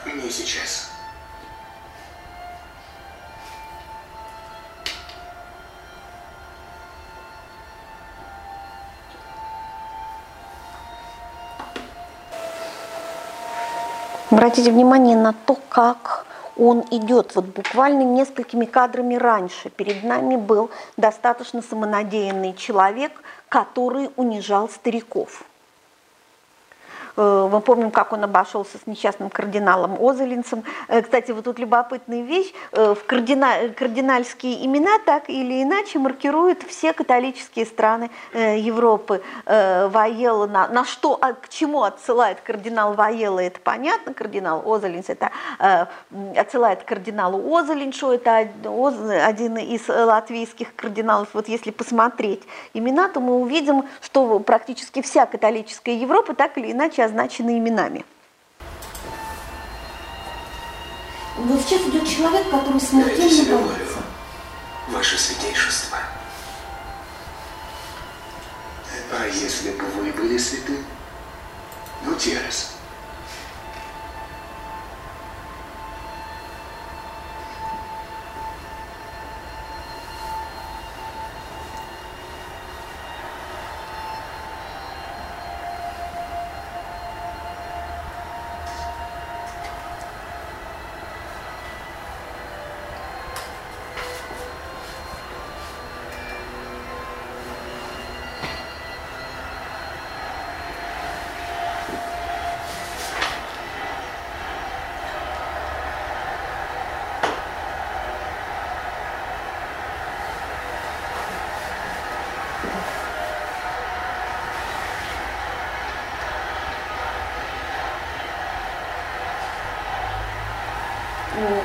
[0.04, 0.90] Не сейчас.
[14.30, 16.26] Обратите внимание на то, как
[16.56, 17.34] он идет.
[17.36, 23.12] Вот буквально несколькими кадрами раньше перед нами был достаточно самонадеянный человек,
[23.48, 25.44] который унижал стариков.
[27.52, 30.64] Э, мы помним, как он обошелся с несчастным кардиналом Озелинцем.
[30.88, 32.52] Э, кстати, вот тут любопытная вещь.
[32.72, 33.68] В кардина...
[33.76, 39.22] кардинальские имена так или иначе маркируют все католические страны Европы.
[39.46, 44.14] Ваела, на, на что, а к чему отсылает кардинал Ваела, это понятно.
[44.14, 45.30] Кардинал Озелинц это
[46.36, 48.48] отсылает кардиналу Озелиншу, это
[49.26, 51.28] один из латвийских кардиналов.
[51.32, 52.42] Вот если посмотреть
[52.74, 58.04] имена, то мы увидим, что практически вся католическая Европа так или иначе означена именами.
[61.36, 63.98] Вот сейчас идет человек, который смертельно боится.
[64.88, 65.98] Ваше святейшество.
[69.10, 70.78] А если бы вы были святы?
[72.04, 72.71] Гутьеррес.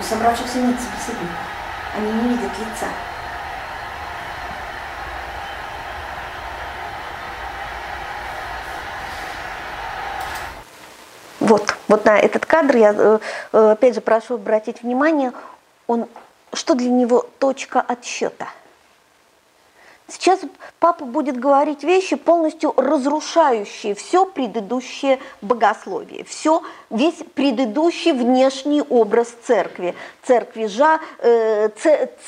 [0.08, 1.38] Собравшихся нет собеседников.
[1.96, 2.88] Они не видят лица.
[11.40, 13.20] Вот, вот на этот кадр я э,
[13.54, 15.32] э, опять же прошу обратить внимание,
[15.86, 16.08] он,
[16.52, 18.48] что для него точка отсчета–
[20.10, 20.40] Сейчас
[20.80, 29.96] папа будет говорить вещи, полностью разрушающие все предыдущее богословие, все, весь предыдущий внешний образ церкви.
[30.24, 31.70] Церкви, жа, э,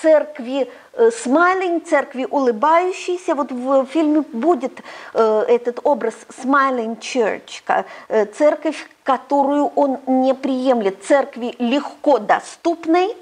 [0.02, 3.34] церкви э, smiling, церкви улыбающейся.
[3.34, 4.82] Вот в фильме будет
[5.14, 13.16] э, этот образ smiling church, э, церковь, которую он не приемлет, церкви легко доступной,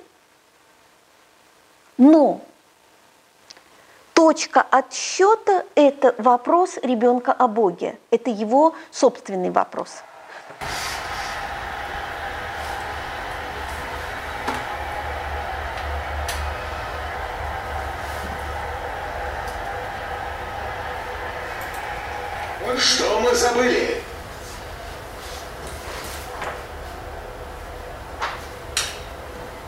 [2.00, 2.42] но
[4.18, 8.00] точка отсчета– это вопрос ребенка о Боге.
[8.10, 10.02] Это его собственный вопрос.
[22.80, 24.02] Что мы забыли?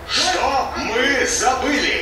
[0.08, 1.99] Что мы забыли?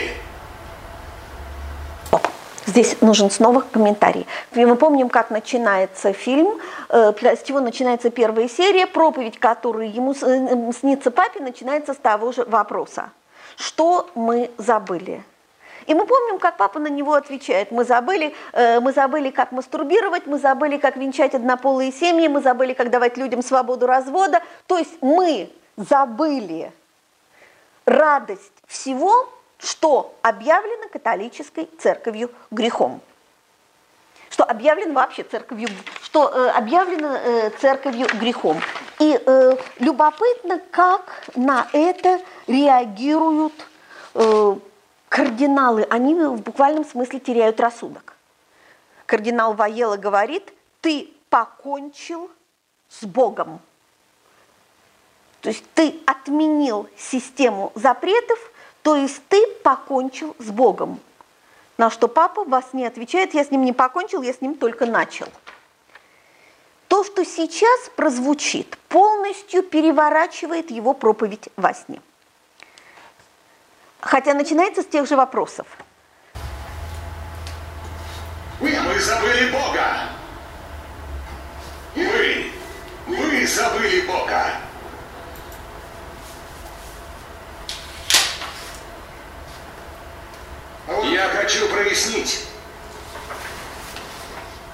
[2.68, 4.28] Здесь нужен снова комментарий.
[4.54, 10.74] Мы помним, как начинается фильм, э, с чего начинается первая серия, проповедь, которую ему э,
[10.74, 13.12] снится папе, начинается с того же вопроса.
[13.56, 15.24] Что мы забыли?
[15.86, 17.72] И мы помним, как папа на него отвечает.
[17.72, 22.74] Мы забыли, э, мы забыли, как мастурбировать, мы забыли, как венчать однополые семьи, мы забыли,
[22.74, 24.42] как давать людям свободу развода.
[24.68, 26.74] То есть мы забыли
[27.86, 33.02] радость всего, что объявлено католической церковью грехом.
[34.30, 35.70] Что объявлено вообще церковью,
[36.04, 38.60] что э, объявлено э, церковью грехом.
[39.00, 43.54] И э, любопытно, как на это реагируют
[44.14, 44.56] э,
[45.10, 45.88] кардиналы.
[45.90, 48.14] Они в буквальном смысле теряют рассудок.
[49.06, 52.30] Кардинал Ваела говорит, ты покончил
[52.90, 53.60] с Богом.
[55.42, 58.40] То есть ты отменил систему запретов–
[58.88, 61.02] то есть ты покончил с Богом.
[61.78, 64.86] На что папа вас не отвечает, я с ним не покончил, я с ним только
[64.86, 65.28] начал.
[66.88, 72.02] То, что сейчас прозвучит, полностью переворачивает его проповедь во сне.
[74.00, 75.68] Хотя начинается с тех же вопросов.
[78.62, 79.98] Мы забыли Бога.
[81.94, 82.52] Вы,
[83.06, 84.67] вы забыли Бога.
[90.88, 92.46] Я хочу прояснить.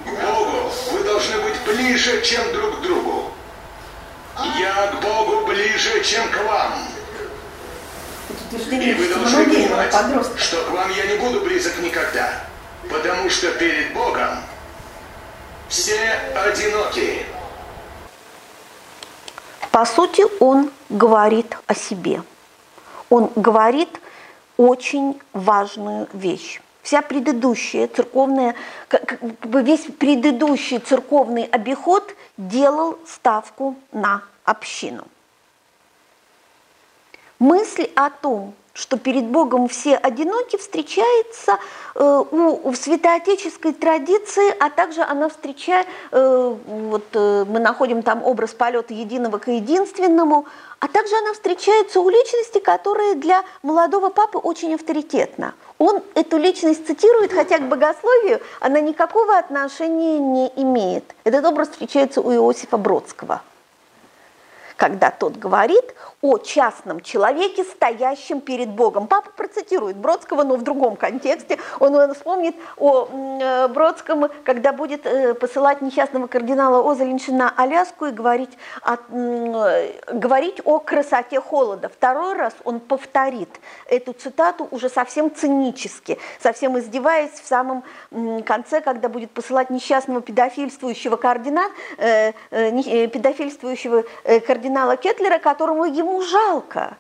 [0.06, 3.32] К Богу вы должны быть ближе, чем друг к другу.
[4.60, 6.88] Я к Богу ближе, чем к вам.
[8.52, 9.94] И вы должны понимать,
[10.38, 12.44] что к вам я не буду близок никогда,
[12.90, 14.44] потому что перед Богом
[15.68, 17.26] все одиноки.
[19.72, 22.22] По сути, он говорит о себе.
[23.10, 23.90] Он говорит
[24.58, 26.62] очень важную вещь.
[26.84, 28.56] вся предыдущая церковная,
[28.90, 35.06] как бы весь предыдущий церковный обиход делал ставку на общину.
[37.40, 41.60] Мысль о том, что перед Богом все одиноки, встречается
[41.94, 48.24] э, у, в святоотеческой традиции, а также она встречает, э, вот э, мы находим там
[48.24, 50.48] образ полета единого к единственному,
[50.80, 55.54] а также она встречается у личности, которая для молодого папы очень авторитетна.
[55.78, 61.04] Он эту личность цитирует, хотя к богословию она никакого отношения не имеет.
[61.24, 63.44] Этот образ встречается у Иосифа Бродского–
[64.78, 69.08] когда тот говорит о частном человеке, стоящем перед Богом.
[69.08, 71.60] Папа процитирует Бродского, но в другом контексте.
[71.80, 78.12] Он вспомнит о э, Бродском, когда будет э, посылать несчастного кардинала Озелинша на Аляску и
[78.12, 78.52] говорить
[78.82, 78.98] о,
[80.12, 81.90] говорить о красоте холода.
[81.90, 83.50] Второй раз он повторит
[83.88, 87.84] эту цитату уже совсем цинически, совсем издеваясь в самом
[88.46, 94.06] конце, когда будет посылать несчастного педофильствующего кардинала, э, педофильствующего
[94.48, 96.98] кардинала кардинала Кетлера, которому ему жалко.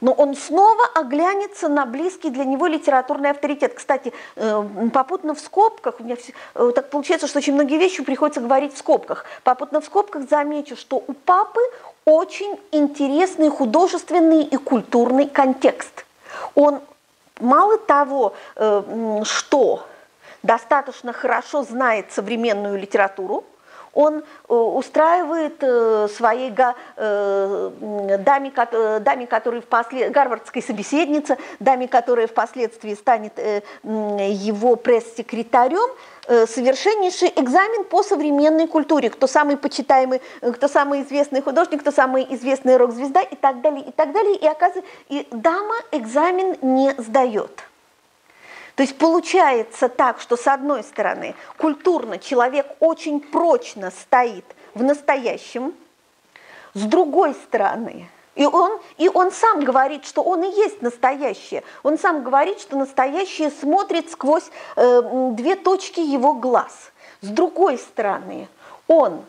[0.00, 3.74] Но он снова оглянется на близкий для него литературный авторитет.
[3.74, 4.62] Кстати, э,
[4.92, 8.74] попутно в скобках, у меня все, э, так получается, что очень многие вещи приходится говорить
[8.74, 9.24] в скобках.
[9.42, 11.60] Попутно в скобках замечу, что у папы
[12.04, 16.04] очень интересный художественный и культурный контекст.
[16.54, 16.80] Он
[17.40, 19.86] мало того, э, что
[20.42, 23.44] достаточно хорошо знает современную литературу,
[23.96, 27.70] он э, устраивает э, своей э,
[28.18, 28.52] даме,
[29.00, 33.32] даме которая впоследствии, гарвардской собеседнице, даме, которая впоследствии станет
[33.82, 35.88] его пресс-секретарем,
[36.46, 42.76] совершеннейший экзамен по современной культуре, кто самый почитаемый, кто самый известный художник, кто самый известный
[42.76, 44.36] рок-звезда и так далее, и так далее.
[44.36, 47.62] И оказывается, и дама экзамен не сдает.
[48.76, 54.44] То есть получается так, что с одной стороны культурно человек очень прочно стоит
[54.74, 55.74] в настоящем,
[56.74, 61.64] с другой стороны и он, и он сам говорит, что он и есть настоящее.
[61.82, 66.92] Он сам говорит, что настоящее смотрит сквозь э, две точки его глаз.
[67.22, 68.46] С другой стороны,
[68.88, 69.24] он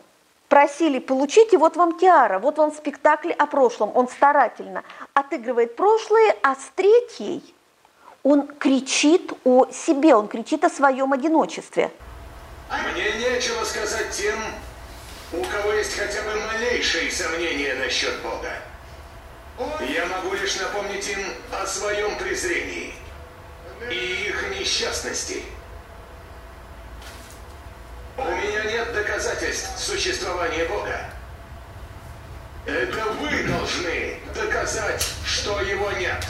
[0.48, 3.92] просили получить, и вот вам тиара, вот вам спектакль о прошлом.
[3.94, 4.84] Он старательно
[5.14, 7.54] отыгрывает прошлое, а с третьей–
[8.28, 11.90] он кричит о себе, он кричит о своем одиночестве.
[12.92, 14.38] Мне нечего сказать тем,
[15.32, 18.52] у кого есть хотя бы малейшие сомнения насчет Бога.
[19.80, 21.18] Я могу лишь напомнить им
[21.50, 22.92] о своем презрении
[23.90, 25.42] и их несчастности.
[28.18, 31.00] У меня нет доказательств существования Бога.
[32.66, 36.22] Это вы должны доказать, что его нет.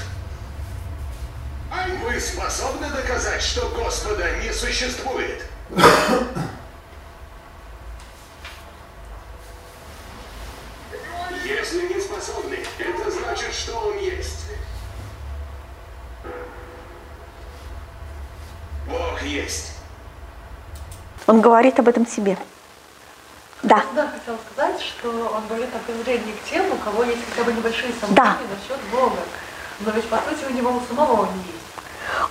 [1.70, 5.44] Вы способны доказать, что Господа не существует?
[11.44, 14.46] Если не способны, это значит, что он есть.
[18.86, 19.72] Бог есть.
[21.26, 22.38] Он говорит об этом себе.
[23.62, 23.84] Да.
[23.94, 27.52] Да, хотела сказать, что он говорит о презрении к тем, у кого есть хотя бы
[27.52, 28.38] небольшие сомнения да.
[28.50, 29.20] насчет Бога.
[29.80, 31.58] Но ведь по сути у него у самого они есть.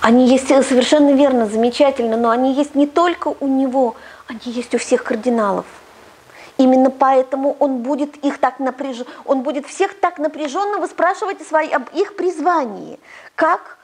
[0.02, 3.96] Они есть совершенно верно, замечательно, но они есть не только у него,
[4.28, 5.66] они есть у всех кардиналов.
[6.58, 8.98] Именно поэтому он будет их так напряж...
[9.26, 11.70] он будет всех так напряженно выспрашивать свои...
[11.70, 13.00] об их призвании.
[13.36, 13.78] Как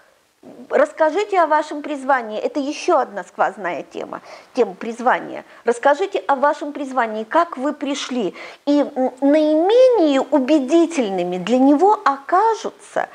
[0.69, 2.37] Расскажите о вашем призвании.
[2.37, 4.21] Это еще одна сквозная тема,
[4.53, 5.45] тема призвания.
[5.63, 8.35] Расскажите о вашем призвании, как вы пришли.
[8.65, 8.83] И
[9.21, 13.07] наименее убедительными для него окажутся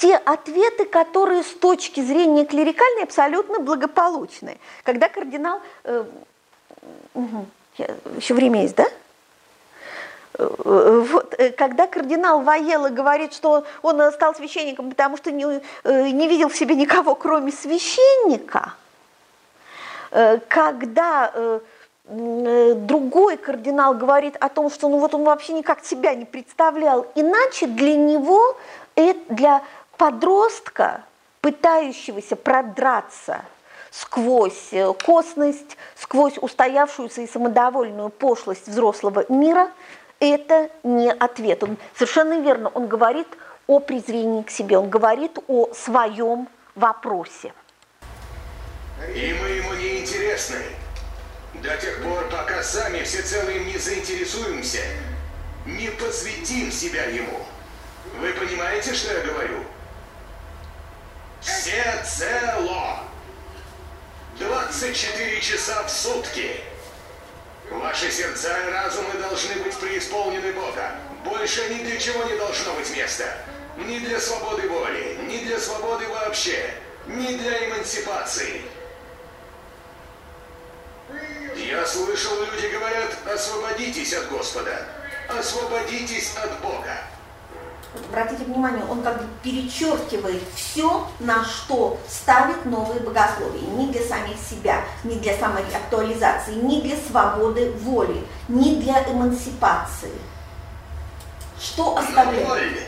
[0.00, 4.58] те ответы, которые с точки зрения клерикальной абсолютно благополучны.
[4.82, 5.60] Когда кардинал...
[5.84, 6.04] Э,
[7.12, 7.46] угу,
[8.16, 8.86] еще время есть, да?
[10.38, 16.08] Э, вот, э, когда кардинал Ваела говорит, что он стал священником, потому что не, э,
[16.08, 18.74] не видел в себе никого, кроме священника,
[20.48, 21.60] когда
[22.04, 27.68] другой кардинал говорит о том, что ну вот он вообще никак себя не представлял, иначе
[27.68, 28.56] для него,
[29.28, 29.62] для
[30.00, 31.04] подростка,
[31.42, 33.44] пытающегося продраться
[33.90, 39.70] сквозь э, косность, сквозь устоявшуюся и самодовольную пошлость взрослого мира,
[40.18, 41.62] это не ответ.
[41.64, 43.26] Он совершенно верно, он говорит
[43.66, 47.52] о презрении к себе, он говорит о своем вопросе.
[49.14, 50.62] И мы ему не интересны.
[51.62, 54.80] До тех пор, пока сами всецело им не заинтересуемся,
[55.66, 57.40] не посвятим себя ему.
[58.18, 59.58] Вы понимаете, что я говорю?
[61.40, 63.00] Всецело.
[64.38, 66.60] 24 часа в сутки.
[67.70, 70.92] Ваши сердца и разумы должны быть преисполнены Бога.
[71.24, 73.36] Больше ни для чего не должно быть места.
[73.76, 76.74] Ни для свободы воли, ни для свободы вообще,
[77.06, 78.62] ни для эмансипации.
[81.56, 84.86] Я слышал, люди говорят, освободитесь от Господа,
[85.28, 86.98] освободитесь от Бога.
[87.92, 93.62] Обратите внимание, он как бы перечеркивает все, на что ставит новые богословия.
[93.62, 100.12] Не для самих себя, не для самоактуализации, не для свободы воли, не для эмансипации.
[101.60, 102.46] Что оставляет?
[102.46, 102.80] Боль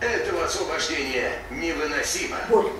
[0.00, 2.38] этого освобождения невыносима.
[2.48, 2.72] Боль.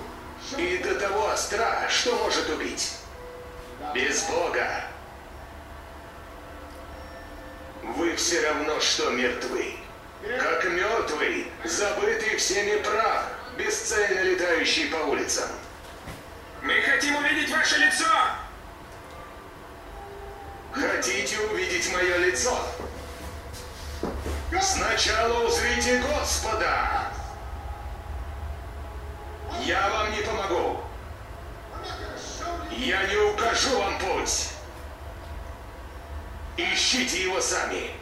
[0.56, 2.92] И до того остра, что может убить.
[3.94, 4.84] Без Бога
[7.96, 9.74] вы все равно, что мертвы.
[10.26, 15.48] Как мертвый, забытый всеми прах, бесцельно летающий по улицам.
[16.62, 18.04] Мы хотим увидеть ваше лицо!
[20.72, 22.58] Хотите увидеть мое лицо?
[24.60, 27.12] Сначала узрите Господа!
[29.64, 30.80] Я вам не помогу.
[32.72, 34.48] Я не укажу вам путь.
[36.56, 37.92] Ищите его сами.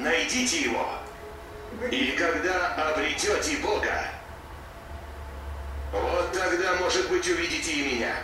[0.00, 0.86] Найдите его.
[1.90, 4.04] И когда обретете Бога,
[5.92, 8.14] вот тогда, может быть, увидите и меня.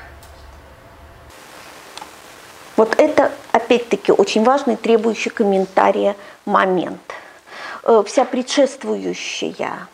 [2.76, 6.16] Вот это, опять-таки, очень важный, требующий комментария
[6.46, 7.00] момент.
[7.82, 9.86] Э, Вся предшествующая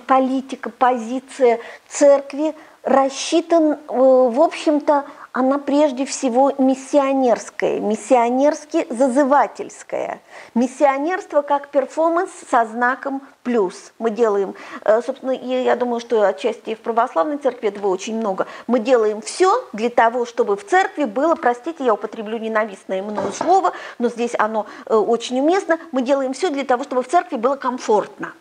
[0.00, 10.20] политика, позиция церкви рассчитан, э, в общем-то, она прежде всего миссионерская, миссионерски-зазывательская.
[10.54, 13.94] Миссионерство как перформанс со знаком плюс.
[13.98, 14.54] Мы делаем,
[14.84, 18.46] э, собственно, и я думаю, что отчасти в православной церкви этого очень много.
[18.66, 23.72] Мы делаем все для того, чтобы в церкви было, простите, я употреблю ненавистное мною слово,
[23.98, 27.56] но здесь оно э, очень уместно, мы делаем все для того, чтобы в церкви было
[27.56, 28.34] комфортно.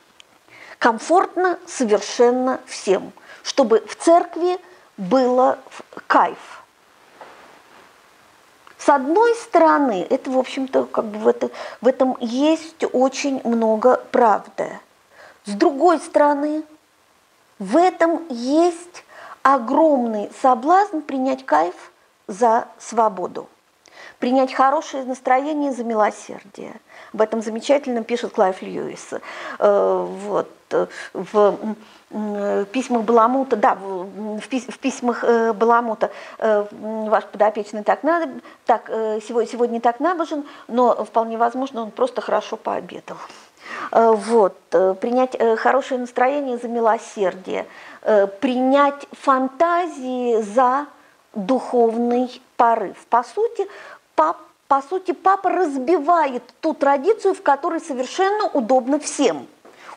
[0.78, 3.14] Комфортно совершенно всем,
[3.44, 4.58] чтобы в церкви
[4.98, 5.58] было
[6.08, 6.61] кайф.
[8.84, 11.52] С одной стороны, это, в общем-то, как бы в, это,
[11.82, 14.80] в этом есть очень много правды.
[15.46, 16.64] С другой стороны,
[17.60, 19.04] в этом есть
[19.44, 21.76] огромный соблазн принять кайф
[22.26, 23.48] за свободу,
[24.18, 26.74] принять хорошее настроение за милосердие.
[27.14, 29.14] Об этом замечательно пишет Клайв Льюис.
[29.60, 30.50] Э, Вот,
[31.14, 31.76] в м,
[32.12, 38.04] м, письмах Баламута, да, в, в пис- в письмах э, Баламута э, ваш подопечный так,
[38.04, 38.32] надо,
[38.66, 43.18] так э, сегодня, сегодня так набожен, но вполне возможно, он просто хорошо пообедал.
[43.92, 47.66] Э, Вот, э, принять э, хорошее настроение за милосердие,
[48.02, 50.88] э, принять фантазии за
[51.34, 52.98] духовный порыв.
[53.10, 53.68] По сути,
[54.16, 54.38] пап,
[54.68, 59.48] по сути, папа разбивает ту традицию, в которой совершенно удобно всем.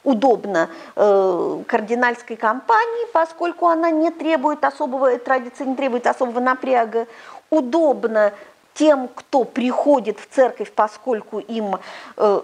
[0.05, 7.06] Удобно э, кардинальской кампании, поскольку она не требует особого, эта традиция не требует особого напряга.
[7.51, 8.32] Удобно
[8.74, 11.78] тем, кто приходит в церковь, поскольку им
[12.16, 12.40] э,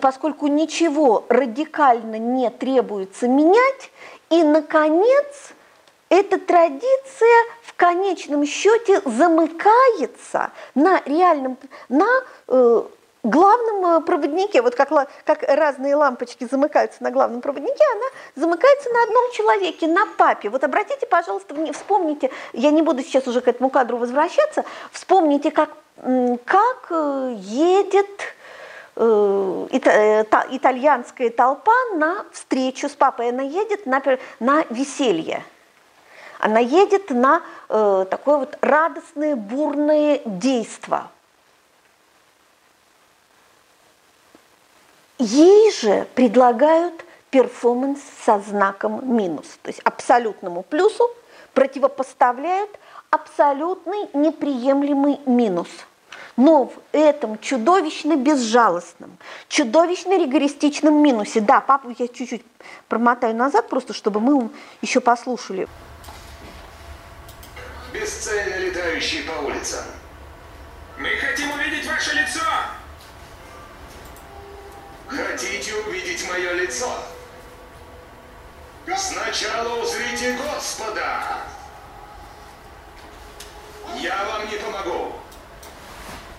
[0.00, 3.90] поскольку ничего радикально не требуется менять.
[4.30, 5.52] И, наконец,
[6.10, 11.56] эта традиция в конечном счете замыкается на реальном,
[11.88, 12.08] на
[12.48, 12.82] э,
[13.22, 14.62] главном э, проводнике.
[14.62, 14.90] Вот как,
[15.24, 20.48] как разные лампочки замыкаются на главном проводнике, она замыкается на одном человеке, на папе.
[20.48, 25.70] Вот обратите, пожалуйста, вспомните, я не буду сейчас уже к этому кадру возвращаться, вспомните, как,
[26.44, 28.34] как э, едет
[28.96, 33.30] э, ита- та- итальянская толпа на встречу с папой.
[33.30, 34.02] Она едет на,
[34.40, 35.44] на веселье.
[36.38, 41.10] Она едет на э, такое вот радостное, бурное действо.
[45.18, 51.10] Ей же предлагают перформанс со знаком минус, то есть абсолютному плюсу
[51.54, 52.70] противопоставляют
[53.10, 55.68] абсолютный неприемлемый минус.
[56.36, 59.18] Но в этом чудовищно безжалостном,
[59.48, 62.44] чудовищно ригористичном минусе, да, папу я чуть-чуть
[62.86, 64.48] промотаю назад, просто чтобы мы
[64.82, 65.66] еще послушали.
[67.92, 69.84] Бесцельно летающий по улицам.
[70.96, 72.40] Мы хотим увидеть ваше лицо!
[75.08, 76.88] Хотите увидеть мое лицо?
[78.96, 81.38] Сначала узрите Господа!
[83.98, 85.12] Я вам не помогу.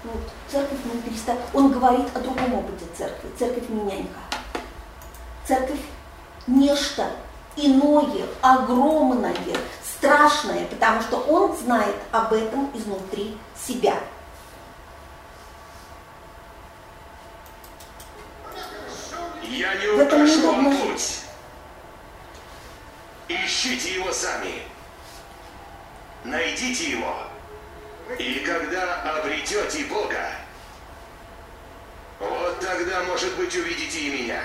[0.03, 3.29] Вот, церковь мы переста- Он говорит о другом опыте церкви.
[3.37, 4.19] Церковь меняйка.
[5.45, 5.79] Церковь
[6.47, 7.11] нечто
[7.55, 9.35] иное, огромное,
[9.83, 13.37] страшное, потому что он знает об этом изнутри
[13.67, 13.95] себя.
[19.49, 21.21] Я не укажу вам путь.
[23.27, 24.61] Ищите его сами.
[26.23, 27.15] Найдите его.
[28.19, 30.31] И когда обретете Бога,
[32.19, 34.41] вот тогда, может быть, увидите и меня.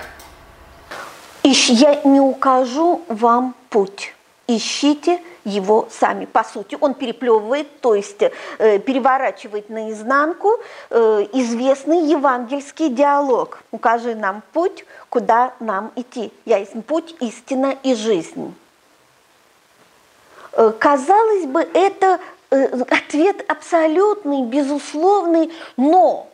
[1.43, 4.13] Ищ, я не укажу вам путь.
[4.47, 6.25] Ищите его сами.
[6.25, 10.49] По сути, он переплевывает, то есть э, переворачивает наизнанку
[10.89, 13.59] э, известный евангельский диалог.
[13.71, 16.33] Укажи нам путь, куда нам идти.
[16.45, 18.53] Я есть путь, истина и жизнь.
[20.51, 22.19] Э, казалось бы, это
[22.49, 26.27] ответ абсолютный, безусловный, но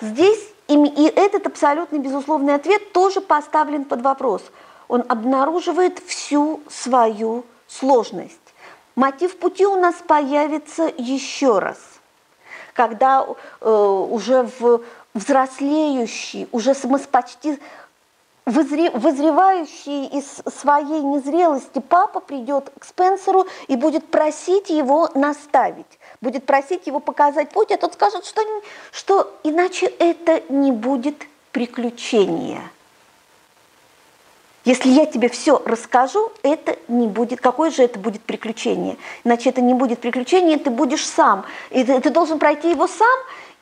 [0.00, 4.42] здесь и этот абсолютный безусловный ответ тоже поставлен под вопрос.
[4.88, 8.40] Он обнаруживает всю свою сложность.
[8.94, 11.78] Мотив пути у нас появится еще раз,
[12.72, 13.26] когда
[13.60, 14.82] э, уже в
[15.14, 17.58] взрослеющий, уже мы почти
[18.46, 26.86] вызревающий из своей незрелости папа придет к Спенсеру и будет просить его наставить, будет просить
[26.86, 28.42] его показать путь, а тот скажет, что,
[28.92, 32.62] что иначе это не будет приключение.
[34.66, 38.96] Если я тебе все расскажу, это не будет, какое же это будет приключение?
[39.22, 41.44] Иначе это не будет приключение, ты будешь сам.
[41.70, 43.18] И ты, ты должен пройти его сам,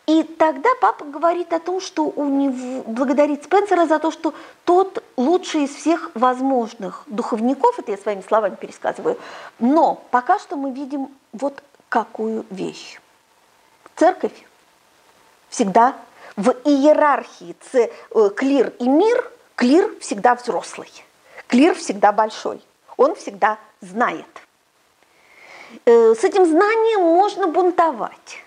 [0.07, 4.33] и тогда папа говорит о том, что у него благодарит Спенсера за то, что
[4.65, 9.19] тот лучший из всех возможных духовников, это я своими словами пересказываю,
[9.59, 12.99] но пока что мы видим вот какую вещь.
[13.95, 14.47] Церковь
[15.51, 15.97] всегда
[16.37, 20.91] в иерархии э, клир и мир, клир всегда взрослый,
[21.47, 22.63] клир всегда большой,
[22.97, 24.27] он всегда знает.
[25.85, 28.45] Э, с этим знанием можно бунтовать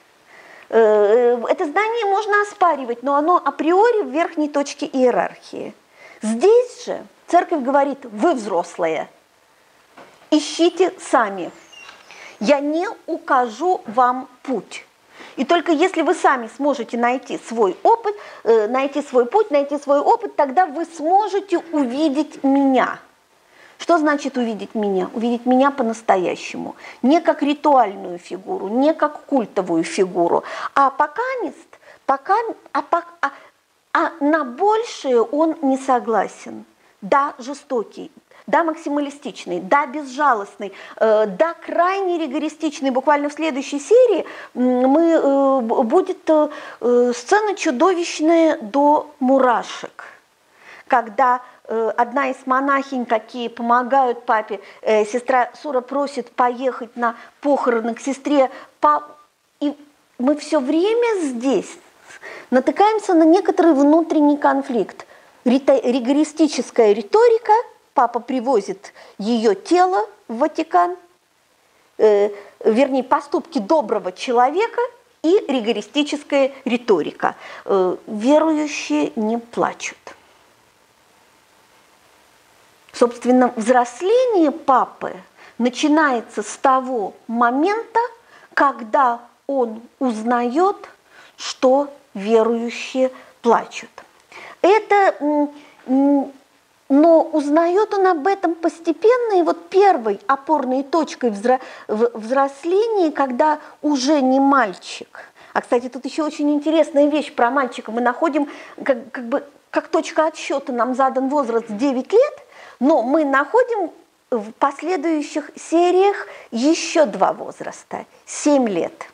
[0.70, 5.74] Э, это знание можно оспаривать, но оно априори в верхней точке иерархии.
[6.22, 9.10] Здесь же церковь говорит, вы взрослые,
[10.30, 11.52] ищите сами.
[12.40, 14.86] Я не укажу вам путь.
[15.38, 20.00] И только если вы сами сможете найти свой опыт, э, найти свой путь, найти свой
[20.00, 23.00] опыт, тогда вы сможете увидеть меня–
[23.80, 25.10] что значит увидеть меня?
[25.14, 26.76] Увидеть меня по-настоящему.
[27.02, 30.44] Не как ритуальную фигуру, не как культовую фигуру,
[30.74, 32.36] а пока мест, пока,
[32.74, 32.84] а,
[33.22, 33.32] а,
[33.94, 36.66] а на большее он не согласен.
[37.02, 38.12] Да, жестокий,
[38.48, 42.92] да, максималистичный, да, безжалостный, э, да, крайне ригористичный.
[42.92, 50.06] Буквально в следующей серии мы, э, будет э, сцена чудовищная до мурашек,
[50.88, 58.50] когда одна из монахинь, какие помогают папе, сестра Сура просит поехать на похороны к сестре,
[59.60, 59.76] и
[60.18, 61.78] мы все время здесь
[62.52, 65.06] натыкаемся на некоторый внутренний конфликт.
[65.44, 67.52] Ригористическая риторика,
[67.98, 70.96] папа привозит ее тело в Ватикан,
[71.98, 72.30] э,
[72.64, 74.80] вернее, поступки доброго человека
[75.24, 77.36] и ригористическая риторика.
[77.66, 79.98] Э, верующие не плачут.
[82.94, 85.16] Собственно, взросление папы
[85.58, 88.00] начинается с того момента,
[88.54, 90.76] когда он узнает,
[91.36, 93.12] что верующие
[93.42, 93.90] плачут.
[94.62, 95.50] Это,
[96.90, 101.32] но узнает он об этом постепенно, и вот первой опорной точкой
[101.88, 105.20] взросления, когда уже не мальчик.
[105.54, 107.92] А, кстати, тут еще очень интересная вещь про мальчика.
[107.92, 108.48] Мы находим,
[108.84, 112.34] как, как бы, как точка отсчета нам задан возраст 9 лет–
[112.80, 113.92] но мы находим
[114.30, 118.06] в последующих сериях еще два возраста.
[118.26, 119.08] 7 лет,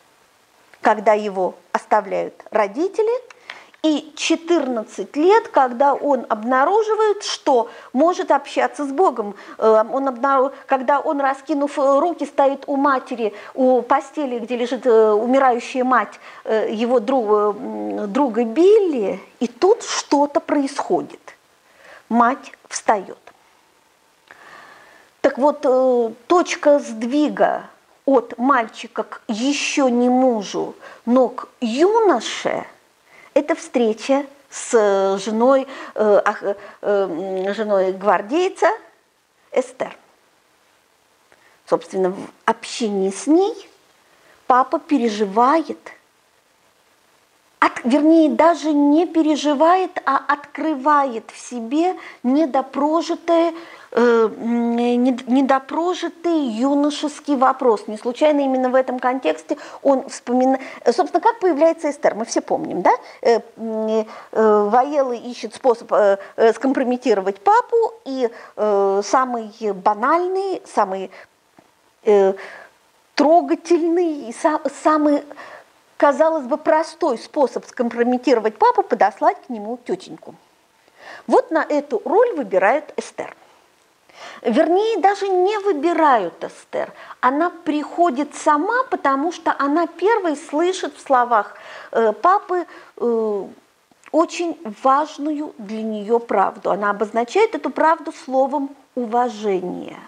[0.81, 3.32] когда его оставляют родители,
[3.84, 9.35] и 14 лет, когда он обнаруживает, что может общаться с Богом.
[9.57, 15.11] Э, он обнаруживает, когда он, раскинув руки, стоит у матери, у постели, где лежит э,
[15.11, 17.53] умирающая мать э, его друга,
[18.07, 21.35] друга Билли, и тут что-то происходит.
[22.07, 23.18] Мать встает.
[25.19, 27.64] Так вот, э, точка сдвига
[28.05, 30.73] от мальчика к еще не мужу,
[31.05, 32.65] но к юноше–
[33.34, 38.68] это встреча с э, женой, э, женой гвардейца
[39.51, 39.95] Эстер.
[41.65, 43.69] Собственно, в общении с ней
[44.47, 45.80] папа переживает,
[47.60, 53.53] от, вернее, даже не переживает, а открывает в себе недопрожитое э,
[53.95, 57.88] недопрожитый юношеский вопрос.
[57.88, 60.61] Не случайно именно в этом контексте он вспоминает...
[60.86, 62.91] Собственно, как появляется Эстер, мы все помним, да?
[63.22, 65.94] Э, э, Ваела ищет способ
[66.56, 71.11] скомпрометировать папу, и самый банальный, самый
[73.15, 74.36] трогательный, и
[74.84, 75.24] самый
[75.98, 80.36] казалось бы, простой способ скомпрометировать папу– подослать к нему тетеньку.
[81.28, 83.36] Вот на эту роль выбирают Эстер.
[84.41, 86.91] Вернее, даже не выбирают Эстер.
[87.21, 91.55] Она приходит сама, потому что она первой слышит в словах
[91.91, 92.65] э, папы
[92.97, 93.45] э,
[94.11, 96.71] очень важную для нее правду.
[96.71, 99.99] Она обозначает эту правду словом уважение.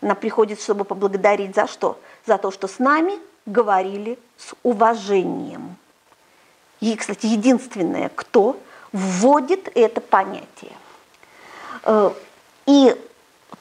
[0.00, 1.98] Она приходит, чтобы поблагодарить за что?
[2.26, 5.76] За то, что с нами говорили с уважением.
[6.80, 8.56] И, кстати, единственное, кто
[8.92, 10.72] вводит это понятие.
[11.84, 12.10] Э,
[12.66, 12.94] и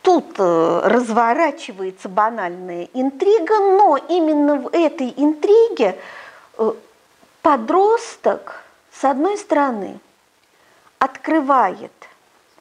[0.07, 5.99] тут э, разворачивается банальная интрига, но именно в этой интриге
[6.57, 6.71] э,
[7.41, 9.99] подросток, с одной стороны,
[10.97, 11.91] открывает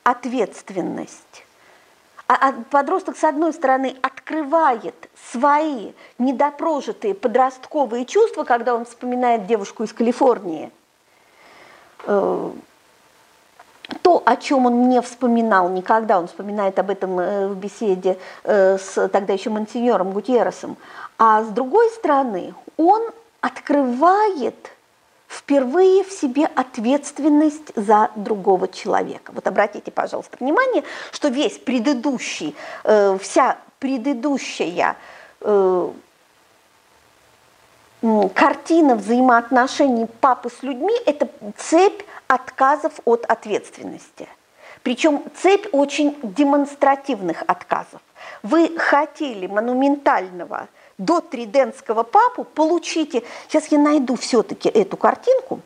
[0.03, 1.45] ответственность
[2.27, 9.85] а, а подросток, с одной стороны, открывает свои недопрожитые подростковые чувства, когда он вспоминает девушку
[9.85, 10.73] из Калифорнии.
[14.07, 18.79] То, о чем он не вспоминал никогда, он вспоминает об этом э, в беседе э,
[18.79, 20.77] с тогда еще мансиньором Гутьерресом,
[21.19, 23.03] а с другой стороны, он
[23.41, 24.55] открывает
[25.27, 29.33] впервые в себе ответственность за другого человека.
[29.35, 32.55] Вот обратите, пожалуйста, внимание, что весь предыдущий,
[32.85, 34.95] э, вся предыдущая
[38.35, 44.29] картина взаимоотношений папы с людьми– это цепь отказов от ответственности.
[44.83, 48.01] Причем цепь очень демонстративных отказов.
[48.43, 55.61] Вы хотели монументального до триденского папу получите, сейчас я найду все-таки эту картинку,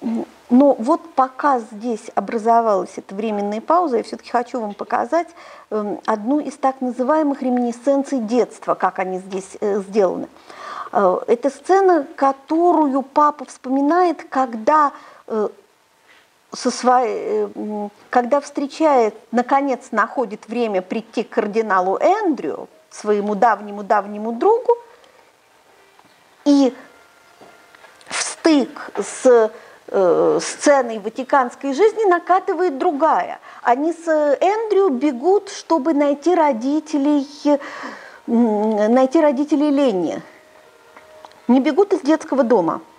[0.00, 5.28] но вот пока здесь образовалась эта временная пауза, я все-таки хочу вам показать
[5.70, 10.28] эм, одну из так называемых реминесценций детства, как они здесь э, сделаны.
[10.92, 14.92] Э, это сцена, которую папа вспоминает, когда
[15.26, 15.48] э,
[16.52, 17.48] со своей,
[18.10, 24.76] когда встречает, наконец находит время прийти к кардиналу Эндрю, своему давнему-давнему другу,
[26.44, 26.74] и
[28.06, 29.50] в стык с
[29.88, 33.40] э, сценой ватиканской жизни накатывает другая.
[33.62, 37.28] Они с Эндрю бегут, чтобы найти родителей,
[38.26, 40.22] найти родителей Ленни.
[41.46, 42.80] Не бегут из детского дома–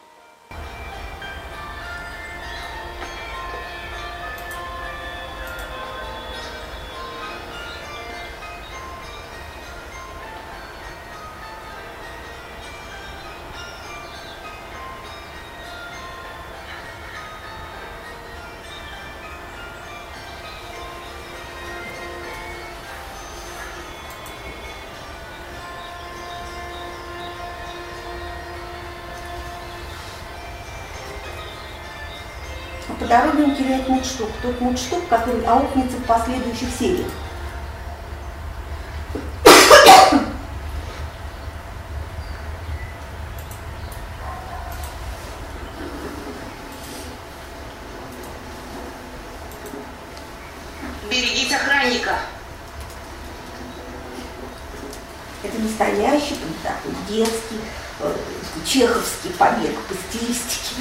[34.00, 37.08] мудштук, тот мудштук, который аукнется в последующих сериях.
[51.10, 52.20] Берегите охранника.
[55.44, 57.60] Это настоящий, такой детский,
[58.00, 58.16] э,
[58.66, 60.76] чеховский побег по стилистике.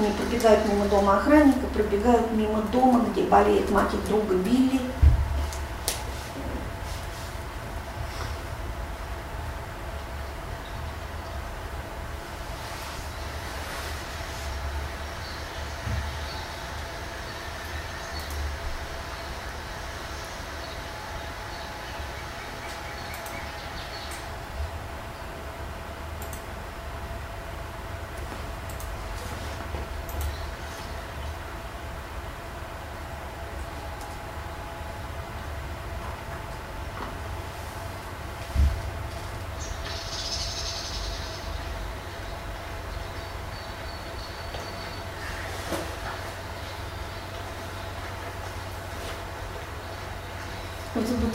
[0.00, 4.80] Не пробегают мимо дома охранника, пробегают мимо дома, где болеет мать друга Билли,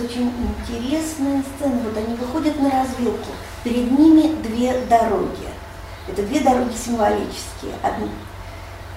[0.02, 1.80] очень интересная сцена.
[1.84, 3.32] Вот они выходят на развилку.
[3.64, 5.48] Перед ними две дороги.
[6.08, 7.74] Это две дороги символические.
[7.82, 8.08] Одна,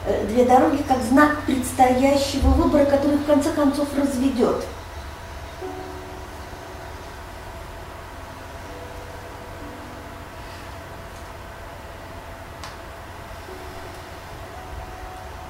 [0.07, 4.65] э, две дороги как знак предстоящего выбора, который в конце концов разведет.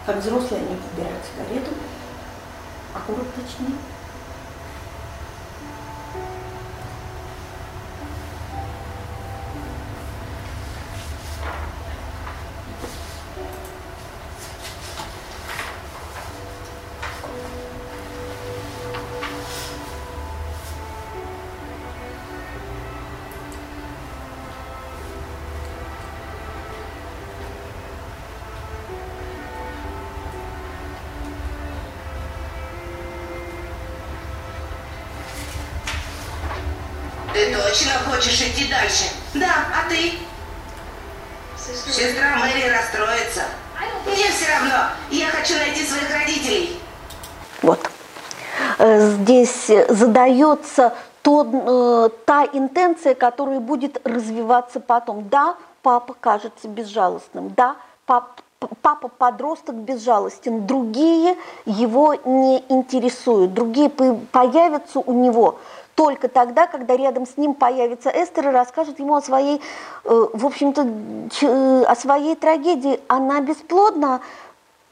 [0.06, 1.70] Как взрослые они подбирают сигарету,
[2.94, 3.76] аккурат точнее.
[38.28, 39.04] Хочешь идти дальше?
[39.34, 40.12] Да, а ты?
[41.56, 43.42] Сестра Мэри расстроится.
[44.06, 44.88] Мне все равно.
[45.10, 46.78] Я хочу найти своих родителей.
[47.62, 47.90] Вот.
[48.78, 51.46] Э, Здесь задается то,
[52.10, 55.28] э, та интенция, которая будет развиваться потом.
[55.28, 57.50] Да, папа кажется безжалостным.
[57.56, 57.76] Да,
[58.06, 58.40] пап,
[58.82, 60.66] папа подросток безжалостен.
[60.66, 61.36] Другие
[61.66, 63.52] его не интересуют.
[63.54, 65.58] Другие по- появятся у него
[65.98, 69.60] только тогда, когда рядом с ним появится Эстер и расскажет ему о своей,
[70.04, 70.86] э, в общем-то,
[71.42, 73.00] э, о своей трагедии.
[73.08, 74.20] Она бесплодна,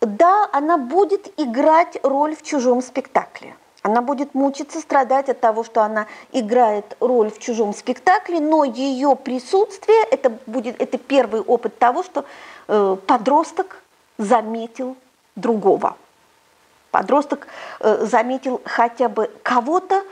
[0.01, 3.55] да, она будет играть роль в чужом спектакле.
[3.83, 9.15] Она будет мучиться, страдать от того, что она играет роль в чужом спектакле, но ее
[9.15, 12.25] присутствие это будет это первый опыт того, что
[12.67, 13.81] э, подросток
[14.19, 14.97] заметил
[15.37, 15.97] другого.
[16.91, 17.47] Подросток
[17.79, 20.03] э, заметил хотя бы кого-то,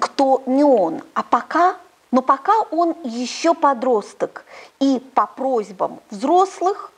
[0.00, 1.02] кто не он.
[1.14, 1.76] А пока,
[2.10, 4.44] но пока он еще подросток.
[4.80, 6.92] И по просьбам взрослых,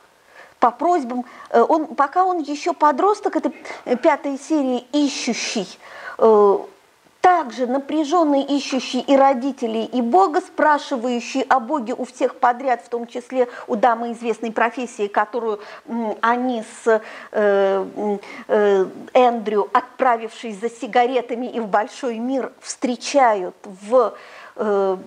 [0.59, 3.51] по просьбам, э, он, пока он еще подросток, это
[3.97, 5.67] пятая серия «Ищущий»,
[6.17, 6.57] э,
[7.25, 13.07] также напряженный ищущий и родителей, и Бога, спрашивающий о Боге у всех подряд, в том
[13.07, 15.59] числе у дамы известной профессии, которую
[16.21, 17.85] они с э,
[18.47, 24.13] э, Эндрю, отправившись за сигаретами и в большой мир, встречают в
[24.57, 24.97] э,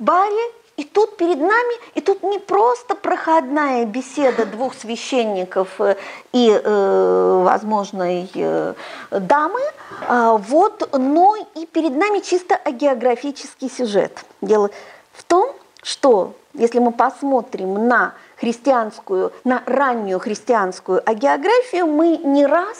[0.00, 5.96] баре, и тут перед нами, и тут не просто проходная беседа двух священников э,
[6.32, 8.74] и э, возможной э,
[9.10, 9.60] дамы,
[10.06, 14.24] а вот, но и перед нами чисто агеографический сюжет.
[14.40, 14.70] Дело
[15.12, 15.52] в том,
[15.82, 22.78] что если мы посмотрим на христианскую, на раннюю христианскую агеографию, мы не раз,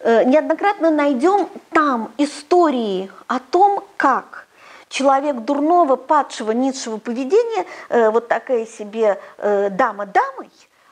[0.00, 4.47] э, неоднократно найдем там истории о том, как
[4.88, 10.50] человек дурного, падшего, низшего поведения, э, вот такая себе э, дама дамой,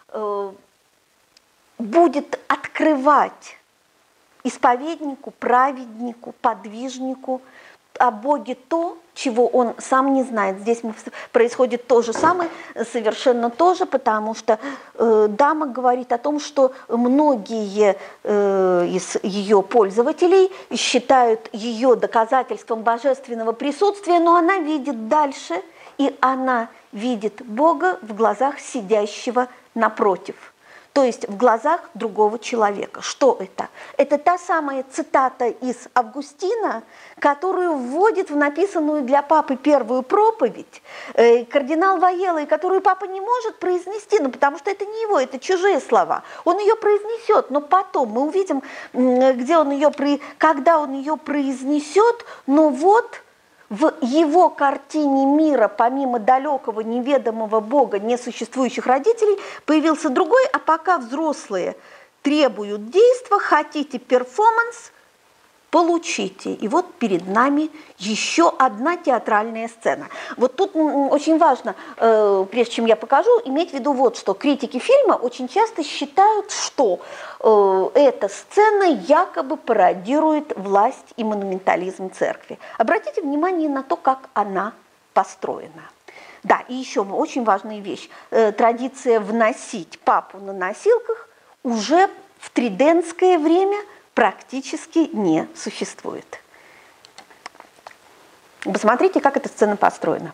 [0.09, 0.53] э,
[1.79, 3.59] будет открывать
[4.45, 7.43] исповеднику, праведнику, подвижнику
[7.99, 10.61] о Боге то, чего он сам не знает.
[10.61, 10.83] Здесь
[11.33, 12.51] происходит то же самое,
[12.93, 14.59] совершенно то же, потому что
[14.95, 23.53] э, дама говорит о том, что многие э, из ее пользователей считают ее доказательством божественного
[23.53, 25.55] присутствия, но она видит дальше,
[25.97, 30.37] и она видит Бога в глазах сидящего напротив
[30.97, 33.03] то есть в глазах другого человека.
[33.03, 33.69] Что это?
[33.99, 36.85] Это та самая цитата из Августина,
[37.19, 40.83] которую вводит в написанную для папы первую проповедь
[41.13, 45.21] э, кардинал Ваела, и которую папа не может произнести, ну, потому что это не его,
[45.21, 46.23] это чужие слова.
[46.47, 48.63] Он ее произнесет, но потом мы увидим,
[48.95, 49.93] где он ее,
[50.39, 53.21] когда он ее произнесет, но вот
[53.69, 61.77] в его картине мира, помимо далекого неведомого Бога, несуществующих родителей, появился другой, а пока взрослые
[62.23, 64.93] требуют действия, хотите перформанс,
[65.71, 66.53] получите.
[66.53, 70.09] И вот перед нами еще одна театральная сцена.
[70.37, 74.35] Вот тут очень важно, э, прежде чем я покажу, иметь в виду вот что.
[74.35, 77.01] Критики фильма очень часто считают, что
[77.41, 82.59] э, эта сцена якобы пародирует власть и монументализм церкви.
[82.79, 84.73] Обратите внимание на то, как она
[85.15, 85.91] построена.
[86.43, 88.09] Да, и еще очень важная вещь.
[88.31, 91.29] Э, традиция вносить папу на носилках
[91.65, 93.79] уже в триденское время–
[94.17, 96.41] практически не существует.
[98.65, 100.33] Посмотрите, как эта сцена построена.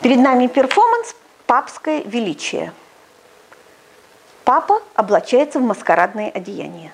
[0.00, 1.16] Перед нами перформанс
[1.46, 2.72] «Папское величие».
[4.44, 6.92] Папа облачается в маскарадное одеяние.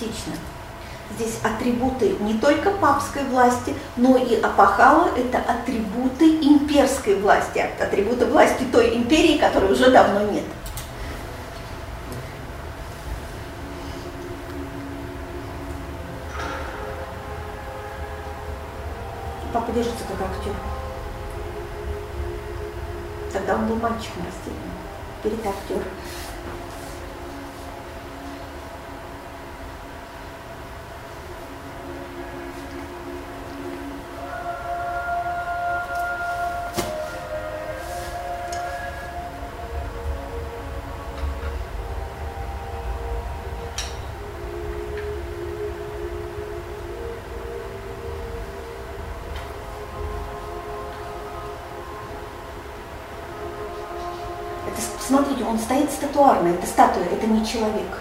[0.00, 0.32] практично.
[1.14, 8.64] Здесь атрибуты не только папской власти, но и апахала– это атрибуты имперской власти, атрибуты власти
[8.70, 10.44] той империи, которой уже давно нет.
[19.52, 20.52] Папа держится как актер.
[23.32, 24.70] Тогда он был мальчиком растением,
[25.24, 25.82] перед актером.
[55.10, 57.98] Смотрите, он стоит статуарно, это статуя, это не человек.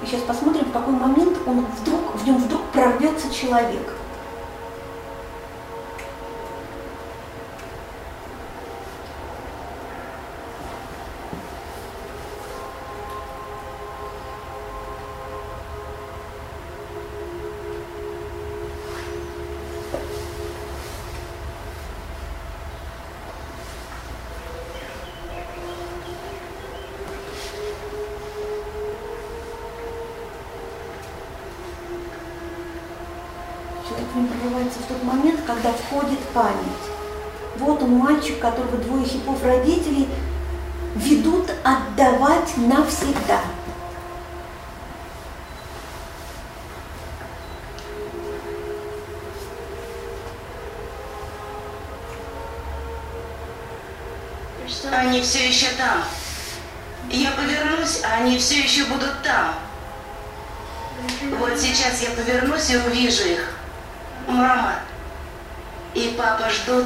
[0.00, 3.92] И сейчас посмотрим, в какой момент он вдруг, в нем вдруг прорвется человек.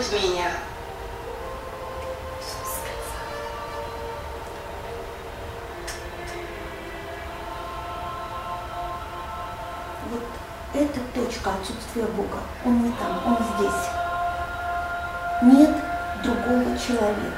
[0.06, 0.50] Ждут меня.
[10.74, 12.38] это точка отсутствия Бога.
[12.66, 13.82] Он не там, он здесь.
[15.42, 15.74] Нет
[16.22, 17.32] другого человека.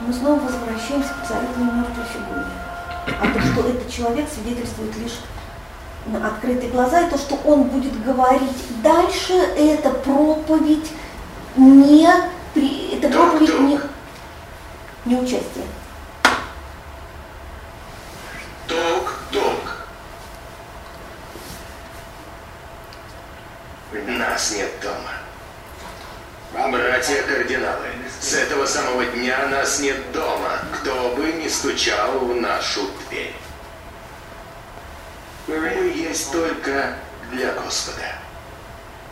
[0.00, 2.46] Мы снова возвращаемся к царственной мертвой фигуре.
[3.06, 5.20] А то, что этот человек свидетельствует лишь
[6.12, 10.90] открытые глаза, и то, что он будет говорить дальше, это проповедь
[11.56, 13.80] не, это проповедь не,
[15.06, 15.64] не участие.
[24.06, 26.70] Нас нет дома.
[26.70, 27.86] Братья кардиналы,
[28.20, 32.88] с этого самого дня нас нет дома, кто бы не стучал в нашу
[36.14, 36.94] есть только
[37.32, 38.12] для Господа.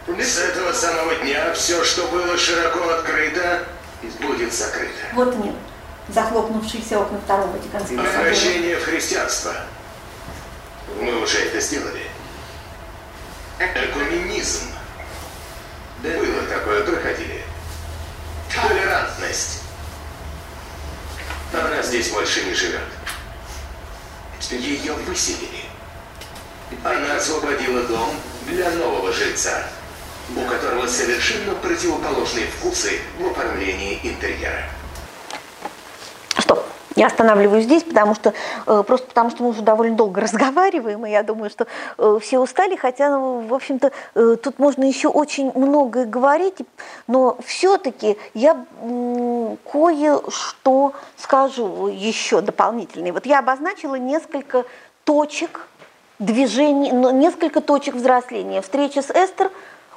[0.07, 3.67] С этого самого дня все, что было широко открыто,
[4.21, 4.93] будет закрыто.
[5.15, 5.53] Вот они,
[6.09, 8.21] захлопнувшиеся окна второго Ватиканского собора.
[8.21, 9.53] Обращение в христианство.
[11.01, 12.07] Мы уже это сделали.
[13.59, 14.67] Экуменизм.
[16.03, 17.43] Было такое, проходили.
[18.55, 19.63] Толерантность.
[21.53, 22.81] Она здесь больше не живет.
[24.51, 25.62] Ее выселили.
[26.85, 28.11] Она освободила дом
[28.49, 29.65] для нового жильца,
[30.37, 34.65] у которого совершенно противоположные вкусы в оформлении интерьера.
[36.95, 38.35] Я останавливаюсь здесь, потому что
[38.67, 41.67] э, просто потому что мы уже довольно долго разговариваем, и я думаю, что
[41.99, 46.59] э, все устали, хотя, ну, в общем-то, э, тут можно еще очень многое говорить,
[47.07, 48.65] но все-таки я
[49.73, 53.13] кое-что скажу еще дополнительное.
[53.13, 54.65] Вот я обозначила несколько
[55.05, 55.67] точек
[56.25, 58.63] движений, несколько точек взросления.
[58.63, 59.51] Встреча с Эстер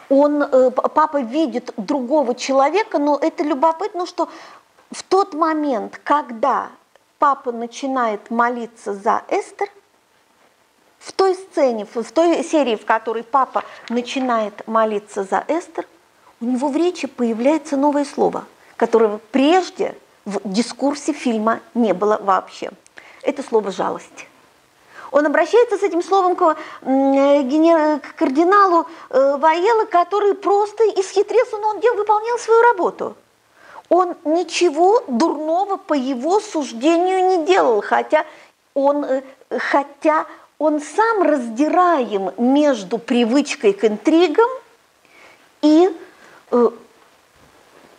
[0.10, 4.30] он, папа видит другого человека, но это любопытно, что
[4.91, 6.69] в тот момент, когда
[7.18, 9.69] папа начинает молиться за Эстер,
[10.99, 15.88] в той сцене, в той серии, в которой папа начинает молиться за Эстер,
[16.41, 18.45] у него в речи появляется новое слово,
[18.76, 19.95] которого прежде
[20.26, 22.72] в дискурсе фильма не было вообще.
[23.22, 24.27] Это слово «жалость».
[25.15, 31.79] Он обращается с этим словом к, к кардиналу э, Ваела, который просто исхитрился, но он
[31.97, 33.15] выполнял свою работу–
[33.89, 38.25] он ничего дурного по его суждению не делал, хотя
[38.73, 39.21] он, э,
[39.57, 40.25] хотя
[40.57, 44.49] он сам раздираем между привычкой к интригам
[45.61, 45.89] и
[46.51, 46.69] э,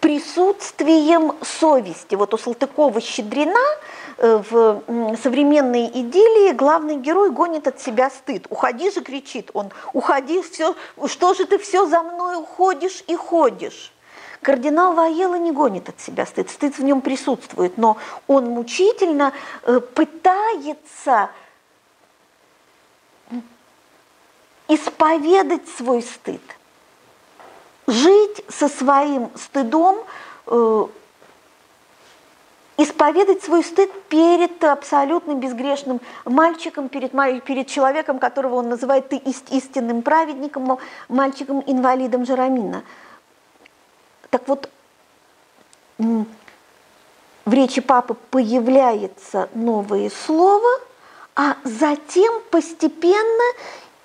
[0.00, 2.14] присутствием совести.
[2.14, 4.82] Вот у Салтыкова-Щедрина э, в
[5.22, 8.46] современной идиллии главный герой гонит от себя стыд.
[8.50, 9.70] «Уходи же!» кричит он.
[9.92, 10.42] «Уходи!
[10.42, 10.74] Все,
[11.06, 13.92] что же ты все за мной уходишь и ходишь?»
[14.42, 19.32] Кардинал Ваела не гонит от себя стыд, стыд в нем присутствует, но он мучительно
[19.64, 21.30] э, пытается
[24.68, 26.40] исповедать свой стыд–
[27.86, 29.96] жить со своим стыдом,
[30.46, 30.86] э,
[32.76, 37.12] исповедать свой стыд перед абсолютно безгрешным мальчиком, перед,
[37.44, 40.78] перед человеком, которого он называет ты истинным праведником,
[41.08, 42.82] мальчиком-инвалидом Жарамина.
[44.30, 44.70] Так вот,
[45.98, 50.68] в речи папы появляется новое слово,
[51.34, 53.44] а затем постепенно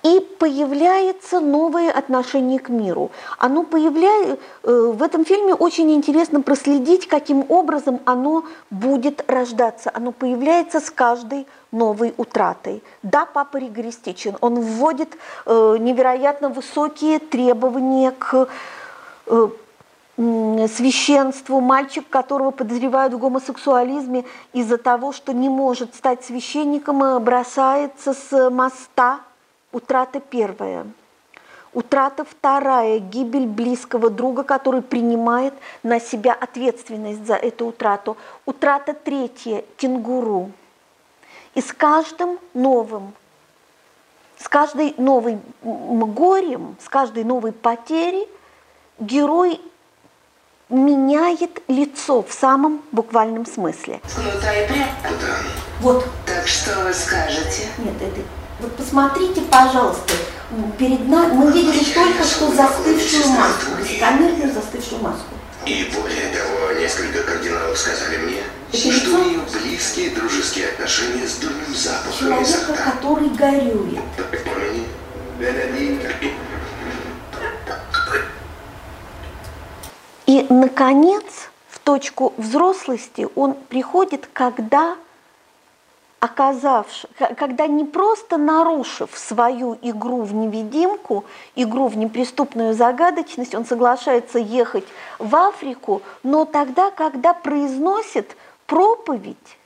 [0.02, 3.10] и появляется новое отношение к миру.
[3.38, 9.90] Оно появляется, э, в этом фильме очень интересно проследить, каким образом оно будет рождаться.
[9.94, 12.82] Оно появляется с каждой новой утратой.
[13.02, 15.16] Да, папа ригористичен, он вводит
[15.46, 18.48] э, невероятно высокие требования к
[19.26, 19.48] э,
[20.16, 28.50] священству, мальчик, которого подозревают в гомосексуализме из-за того, что не может стать священником, бросается с
[28.50, 29.20] моста–
[29.72, 30.86] Утрата первая.
[31.72, 38.18] Утрата вторая, гибель близкого друга, который принимает на себя ответственность за эту утрату.
[38.44, 40.50] Утрата третья, кенгуру.
[41.54, 43.14] И с каждым новым,
[44.36, 48.28] с каждой новым горем, с каждой новой потерей
[48.98, 49.58] герой
[50.68, 54.00] меняет лицо в самом буквальном смысле.
[54.14, 55.10] Кнута и прятка.
[55.80, 56.04] Вот.
[56.26, 57.68] Так что вы скажете?
[57.78, 58.20] Нет, это
[58.62, 60.14] вот посмотрите, пожалуйста,
[60.78, 65.34] перед нами мы видели только что застывшую маску, высокомерную застывшую маску.
[65.66, 71.36] И более того, несколько кардиналов сказали мне, Это что у нее близкие дружеские отношения с
[71.36, 74.00] дурным запахом Человека, который горюет.
[80.26, 81.24] И, наконец,
[81.68, 84.96] в точку взрослости он приходит, когда
[86.22, 91.24] оказавшись, когда не просто нарушив свою игру в невидимку,
[91.56, 94.84] игру в неприступную загадочность, он соглашается ехать
[95.18, 98.36] в Африку, но тогда, когда произносит
[98.66, 99.58] проповедь,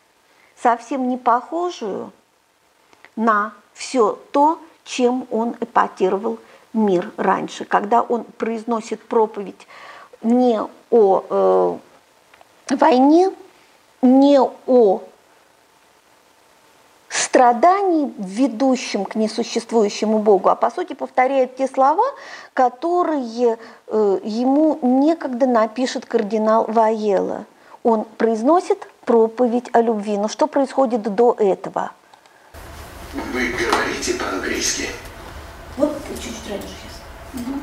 [0.59, 2.11] совсем не похожую
[3.17, 6.39] на все то, чем он эпатировал
[6.73, 9.67] мир раньше, когда он произносит проповедь
[10.23, 10.59] не
[10.91, 13.31] о э, войне,
[14.01, 15.03] не о
[17.27, 22.05] страданий, ведущим к несуществующему Богу, а по сути повторяет те слова,
[22.55, 23.59] которые
[23.89, 27.45] э, ему некогда напишет кардинал Ваела.
[27.83, 30.17] Он произносит проповедь о любви.
[30.17, 31.91] Но что происходит до этого?
[33.13, 34.89] Вы говорите по-английски?
[35.77, 37.03] Вот чуть-чуть раньше сейчас.
[37.35, 37.61] Угу.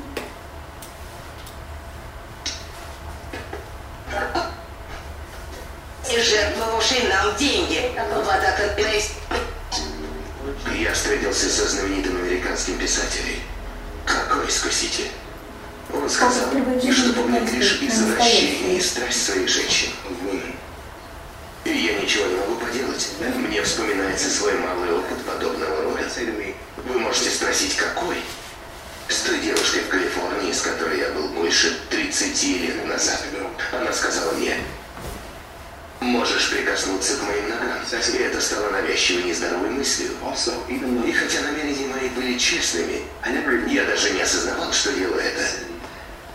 [6.15, 7.91] жертвовавший нам деньги.
[8.14, 8.53] Вода
[10.72, 13.40] Я встретился со знаменитым американским писателем.
[14.06, 15.10] Какой искуситель.
[15.94, 19.90] Он сказал, что помнит лишь извращение и страсть своих женщин.
[21.65, 23.07] И я ничего не могу поделать.
[23.38, 26.03] Мне вспоминается свой малый опыт подобного рода.
[26.88, 28.18] Вы можете спросить, какой?
[29.07, 33.23] С той девушкой в Калифорнии, с которой я был больше 30 лет назад.
[33.72, 34.57] Она сказала мне,
[36.04, 37.80] Можешь прикоснуться к моим ногам.
[37.90, 40.12] И это стало навязчивой нездоровой мыслью.
[40.68, 43.04] И хотя намерения мои были честными,
[43.72, 45.46] я даже не осознавал, что делаю это.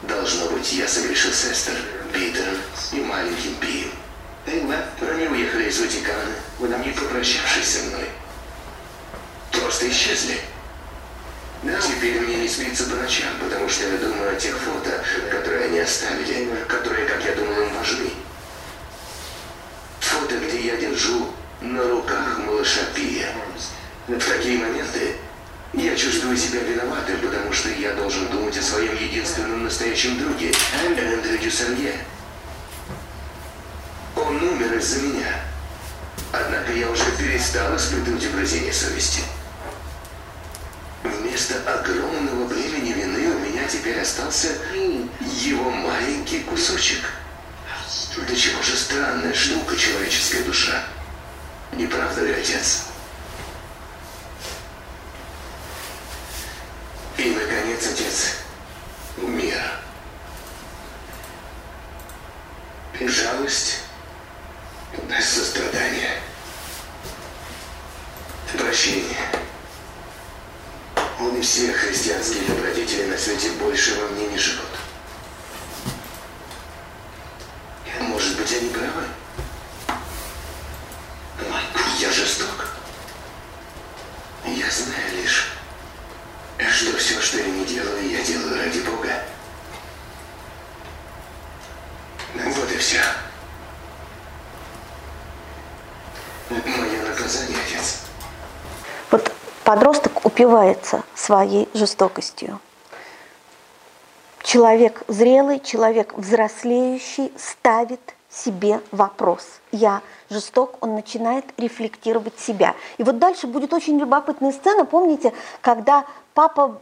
[0.05, 1.74] Должно быть, я согрешил с Эстер,
[2.15, 2.57] Питером
[2.93, 3.90] и маленьким Пием.
[4.47, 6.35] Они уехали из Ватикана,
[6.82, 8.09] не попрощавшись со мной.
[9.53, 10.40] Просто исчезли.
[11.62, 15.81] Теперь мне не спится по ночам, потому что я думаю о тех фото, которые они
[15.81, 18.11] оставили, которые, как я думал, им важны.
[20.80, 21.26] Держу
[21.60, 23.34] на руках малыша Пия.
[24.06, 25.16] В такие моменты
[25.72, 30.52] я чувствую себя виноватым, потому что я должен думать о своем единственном настоящем друге,
[30.84, 31.94] Эндрю Дюсанье.
[34.14, 35.40] Он умер из-за меня.
[36.32, 39.22] Однако я уже перестал испытывать угрызение совести.
[41.02, 44.48] Вместо огромного бремени вины у меня теперь остался
[45.20, 47.00] его маленький кусочек–
[48.27, 50.85] да чего же странная штука человеческая душа.
[51.73, 52.85] Не правда ли, отец?
[57.16, 58.35] И, наконец, отец,
[59.16, 59.61] мир.
[63.01, 63.81] Жалость,
[65.20, 66.20] сострадание,
[68.59, 69.19] прощение.
[71.20, 74.66] Он и все христианские добродетели на свете больше во мне не живут.
[78.19, 79.05] Может быть, они правы?
[82.01, 82.66] Я жесток.
[84.45, 85.53] Я знаю лишь,
[86.59, 89.23] что все, что я не делаю, я делаю ради Бога.
[92.35, 93.01] Вот и все.
[96.51, 98.01] Мое наказание, отец.
[99.12, 99.32] Вот
[99.62, 102.61] подросток упивается своей жестокостью.
[104.43, 108.01] Человек зрелый, человек взрослеющий ставит
[108.31, 109.60] себе вопрос.
[109.73, 112.74] Я жесток, он начинает рефлектировать себя.
[112.98, 114.85] И вот дальше будет очень любопытная сцена.
[114.85, 116.05] Помните, когда
[116.35, 116.78] папа,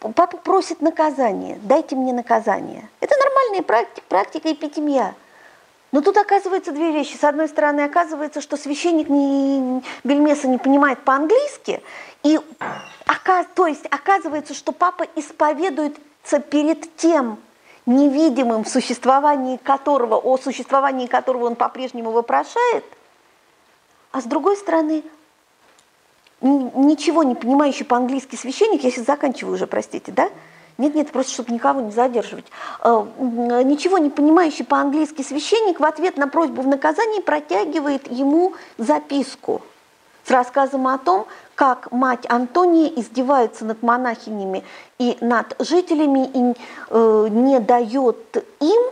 [0.00, 2.88] папа просит наказание, дайте мне наказание.
[3.00, 5.14] Это нормальная практика, практика эпитемия.
[5.92, 7.16] Но тут оказывается две вещи.
[7.16, 11.82] С одной стороны, оказывается, что священник не, Бельмеса не понимает по-английски,
[12.24, 12.40] и
[13.54, 17.38] то есть оказывается, что папа исповедуется перед тем
[17.86, 22.84] невидимым, существовании которого, о существовании которого он по-прежнему вопрошает,
[24.10, 25.02] а с другой стороны,
[26.40, 30.30] ничего не понимающий по-английски священник, я сейчас заканчиваю уже, простите, да?
[30.76, 32.46] Нет, нет, просто чтобы никого не задерживать.
[32.80, 33.06] А,
[33.62, 39.62] ничего не понимающий по-английски священник в ответ на просьбу в наказании протягивает ему записку
[40.24, 44.64] с рассказом о том, как мать Антония издевается над монахинями
[44.98, 46.54] и над жителями и
[46.90, 48.82] э, не дает им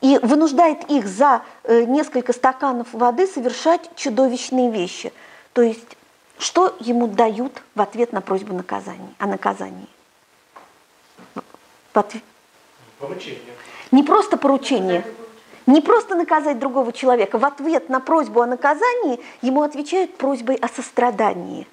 [0.00, 5.12] и вынуждает их за э, несколько стаканов воды совершать чудовищные вещи.
[5.52, 5.96] То есть,
[6.38, 9.88] что ему дают в ответ на просьбу наказания, о наказании?
[12.98, 13.54] Поручение.
[13.90, 15.04] Не просто поручение.
[15.70, 17.38] Не просто наказать другого человека.
[17.38, 21.64] В ответ на просьбу о наказании ему отвечают просьбой о сострадании.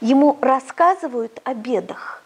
[0.00, 2.24] Ему рассказывают о бедах.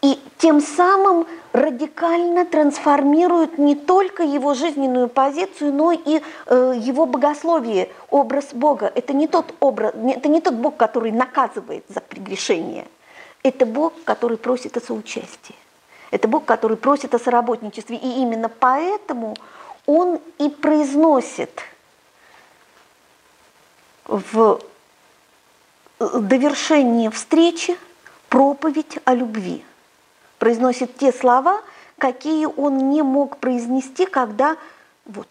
[0.00, 7.90] И тем самым радикально трансформируют не только его жизненную позицию, но и э, его богословие,
[8.08, 8.90] образ Бога.
[8.94, 12.86] Это не тот образ, это не тот Бог, который наказывает за прегрешение.
[13.42, 15.54] Это Бог, который просит о соучастии.
[16.10, 17.96] Это Бог, который просит о соработничестве.
[17.96, 19.36] И именно поэтому
[19.86, 21.62] Он и произносит
[24.06, 24.60] в
[25.98, 27.76] довершении встречи
[28.28, 29.64] проповедь о любви.
[30.38, 31.62] Произносит те слова,
[31.98, 34.56] какие он не мог произнести, когда...
[35.06, 35.28] Вот.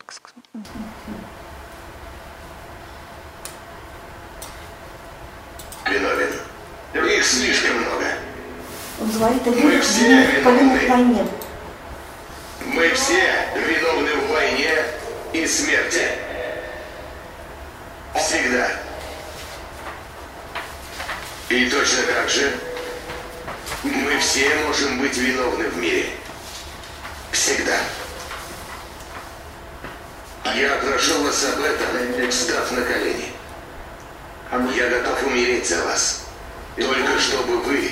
[5.86, 6.30] Виновен.
[6.94, 8.13] Их слишком много.
[9.00, 11.28] Он говорит о виновных войне.
[12.66, 14.86] Мы все виновны в войне
[15.34, 16.08] и смерти.
[18.16, 18.72] Всегда.
[21.50, 22.54] И точно так же
[23.84, 26.10] мы все можем быть виновны в мире.
[27.32, 27.78] Всегда.
[30.56, 33.34] Я прошу вас об этом, став на колени.
[34.76, 36.26] Я готов умереть за вас.
[36.76, 37.92] Только чтобы вы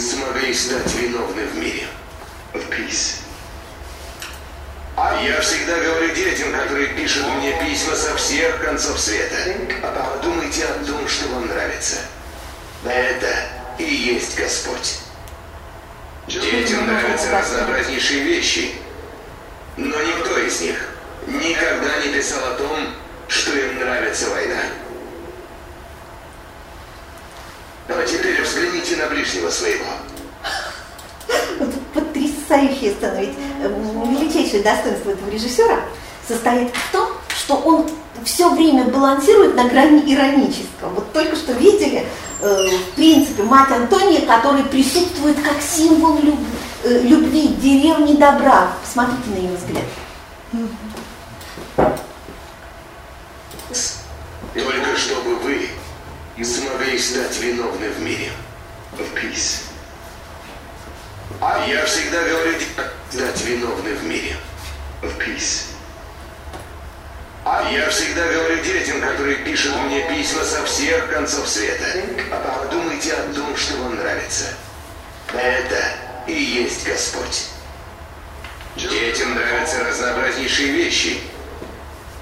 [0.00, 1.86] смогли стать виновны в мире.
[5.22, 9.36] Я всегда говорю детям, которые пишут мне письма со всех концов света.
[9.82, 11.96] Подумайте о том, что вам нравится.
[12.84, 13.48] Это
[13.78, 15.00] и есть Господь.
[16.28, 18.74] Детям нравятся разнообразнейшие вещи,
[19.76, 20.76] но никто из них
[21.26, 22.94] никогда не писал о том,
[23.28, 24.62] что им нравится война.
[27.88, 29.84] А теперь взгляните на ближнего своего.
[31.94, 33.20] Потрясающая сцена.
[33.20, 33.34] Ведь
[34.20, 35.80] величайшее достоинство этого режиссера
[36.26, 37.88] состоит в том, что он
[38.24, 40.88] все время балансирует на грани иронического.
[40.90, 42.06] Вот только что видели,
[42.40, 46.38] э, в принципе, мать Антония, которая присутствует как символ люб,
[46.84, 48.72] э, любви, деревни добра.
[48.82, 49.84] Посмотрите на ее взгляд.
[54.54, 55.68] Только чтобы вы
[56.44, 58.30] смогли стать виновны в мире.
[59.14, 59.62] Peace.
[61.66, 62.54] Я всегда говорю,
[63.10, 64.36] стать виновны в мире.
[65.02, 65.66] Peace.
[67.70, 71.84] Я всегда говорю детям, которые пишут мне письма со всех концов света.
[72.30, 74.46] Подумайте о том, что вам нравится.
[75.32, 75.92] Это
[76.26, 77.46] и есть Господь.
[78.76, 81.20] Детям нравятся разнообразнейшие вещи,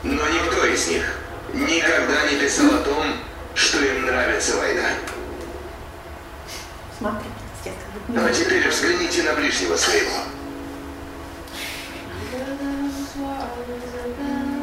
[0.02, 1.18] но никто из них
[1.52, 3.16] никогда не писал о том,
[3.54, 4.88] что им нравится война.
[6.98, 7.72] Смотрите,
[8.16, 10.24] А теперь взгляните на ближнего своего.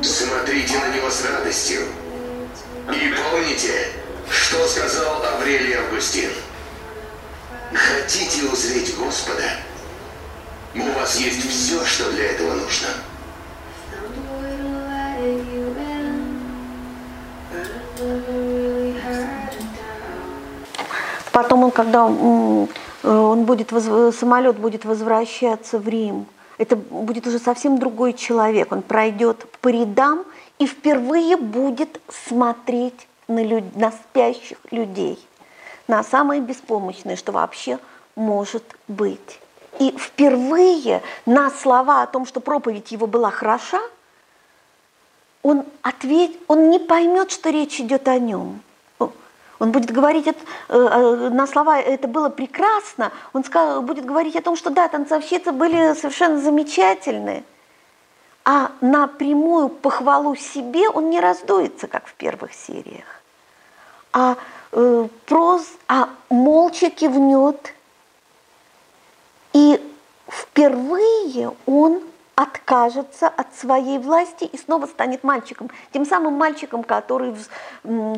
[0.04, 1.82] Смотрите на него с радостью.
[2.90, 3.88] И помните,
[4.30, 6.32] что сказал Аврелий Августин.
[7.74, 9.50] Хотите узреть Господа?
[10.76, 12.88] У вас есть все, что для этого нужно.
[21.32, 22.68] Потом он, когда э,
[23.10, 26.26] он будет, воз- самолет будет возвращаться в Рим,
[26.58, 28.72] это будет уже совсем другой человек.
[28.72, 30.26] Он пройдет по рядам
[30.60, 35.18] и впервые будет смотреть на, люд- на спящих людей,
[35.88, 37.80] на самое беспомощное, что вообще
[38.16, 39.40] может быть.
[39.80, 43.80] И впервые на слова о том, что проповедь его была хороша,
[45.44, 48.62] он, ответь, он не поймет, что речь идет о нем.
[49.62, 50.40] Он будет говорить это,
[50.70, 55.52] э, на слова «это было прекрасно», он ска- будет говорить о том, что да, танцовщицы
[55.52, 57.44] были совершенно замечательные,
[58.44, 63.06] а на прямую похвалу себе он не раздуется, как в первых сериях,
[64.14, 64.36] а,
[64.72, 67.76] э, прос, а молча кивнет,
[69.54, 69.80] и
[70.28, 72.02] впервые он
[72.36, 75.70] откажется от своей власти и снова станет мальчиком.
[75.92, 77.36] Тем самым мальчиком, который,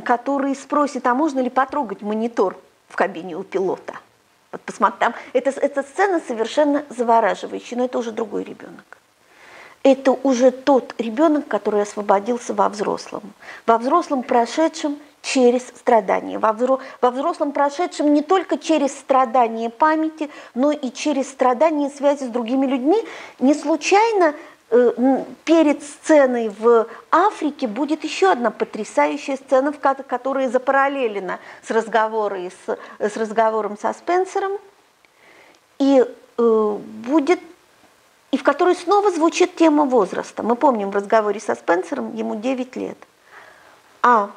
[0.06, 2.58] который спросит, а можно ли потрогать монитор
[2.90, 3.94] в кабине у пилота.
[4.52, 9.00] Вот посмотри, там, эта, эта сцена совершенно завораживающая, но это уже другой ребенок.
[9.84, 13.22] Это уже тот ребенок, который освободился во взрослом.
[13.68, 16.40] Во взрослом, прошедшем через страдания.
[16.40, 22.24] Во, взро- во взрослом, прошедшем не только через страдания памяти, но и через страдания связи
[22.24, 22.98] с другими людьми.
[23.40, 24.36] Не случайно
[24.70, 31.72] э, перед сценой в Африке будет еще одна потрясающая сцена, в ко- которая запараллелена с,
[31.72, 34.54] с, с разговором со Спенсером.
[35.80, 36.06] И
[36.38, 37.40] э, будет
[38.34, 40.42] и в которой снова звучит тема возраста.
[40.42, 42.98] Мы помним в разговоре со Спенсером, ему 9 лет.
[44.02, 44.32] А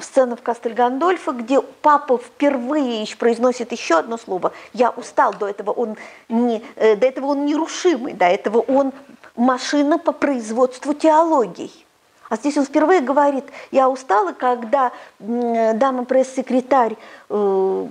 [0.00, 4.52] сцена в Кастель Гандольфо, где папа впервые произносит еще одно слово.
[4.72, 5.96] Я устал, до этого он,
[6.28, 8.92] не, э, до этого он нерушимый, до этого он
[9.36, 11.86] машина по производству теологий.
[12.30, 14.90] А здесь он впервые говорит, я устала, когда
[15.20, 16.96] м, дама пресс-секретарь
[17.28, 17.86] э,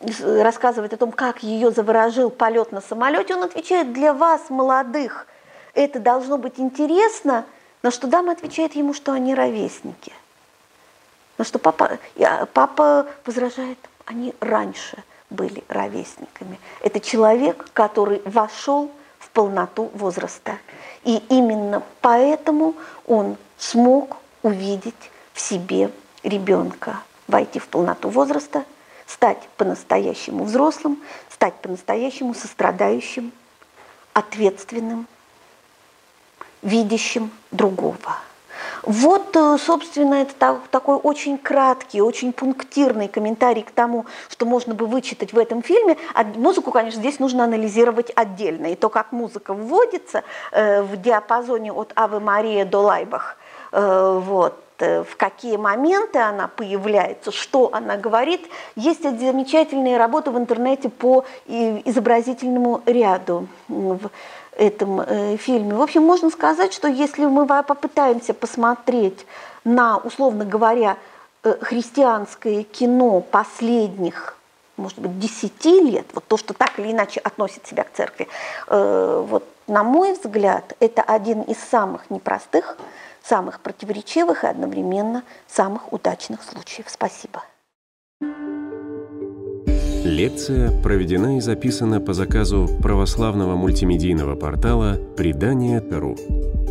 [0.00, 5.26] рассказывает о том, как ее заворожил полет на самолете, он отвечает, для вас, молодых,
[5.74, 7.44] это должно быть интересно,
[7.82, 10.12] на что дама отвечает ему, что они ровесники.
[11.38, 11.98] На что папа,
[12.52, 16.58] папа возражает, они раньше были ровесниками.
[16.82, 20.58] Это человек, который вошел в полноту возраста.
[21.04, 22.74] И именно поэтому
[23.06, 25.90] он смог увидеть в себе
[26.22, 28.64] ребенка, войти в полноту возраста,
[29.10, 33.32] стать по-настоящему взрослым, стать по-настоящему сострадающим,
[34.12, 35.06] ответственным,
[36.62, 38.18] видящим другого.
[38.82, 44.74] Вот, э, собственно, это та- такой очень краткий, очень пунктирный комментарий к тому, что можно
[44.74, 45.96] бы вычитать в этом фильме.
[46.14, 48.66] А музыку, конечно, здесь нужно анализировать отдельно.
[48.66, 50.22] И то, как музыка вводится
[50.52, 53.36] э, в диапазоне от «Аве Мария» до «Лайбах»,
[53.72, 58.40] э, вот, в какие моменты она появляется, что она говорит.
[58.76, 64.10] Есть замечательные работы в интернете по и- изобразительному ряду в
[64.56, 65.74] этом э, фильме.
[65.74, 69.26] В общем, можно сказать, что если мы попытаемся посмотреть
[69.64, 70.96] на, условно говоря,
[71.44, 74.36] э, христианское кино последних
[74.80, 78.28] может быть, 10 лет, вот то, что так или иначе относит себя к церкви,
[78.66, 82.78] э, вот, на мой взгляд, это один из самых непростых,
[83.22, 86.86] самых противоречивых и одновременно самых удачных случаев.
[86.88, 87.42] Спасибо.
[90.04, 96.16] Лекция проведена и записана по заказу православного мультимедийного портала «Предание.ру».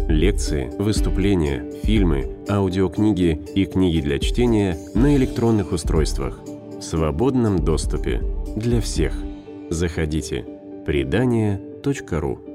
[0.08, 6.40] Лекции, выступления, фильмы, аудиокниги и книги для чтения на электронных устройствах
[6.80, 8.22] в свободном доступе
[8.56, 9.14] для всех.
[9.70, 10.46] Заходите.
[10.86, 12.49] Предание.ру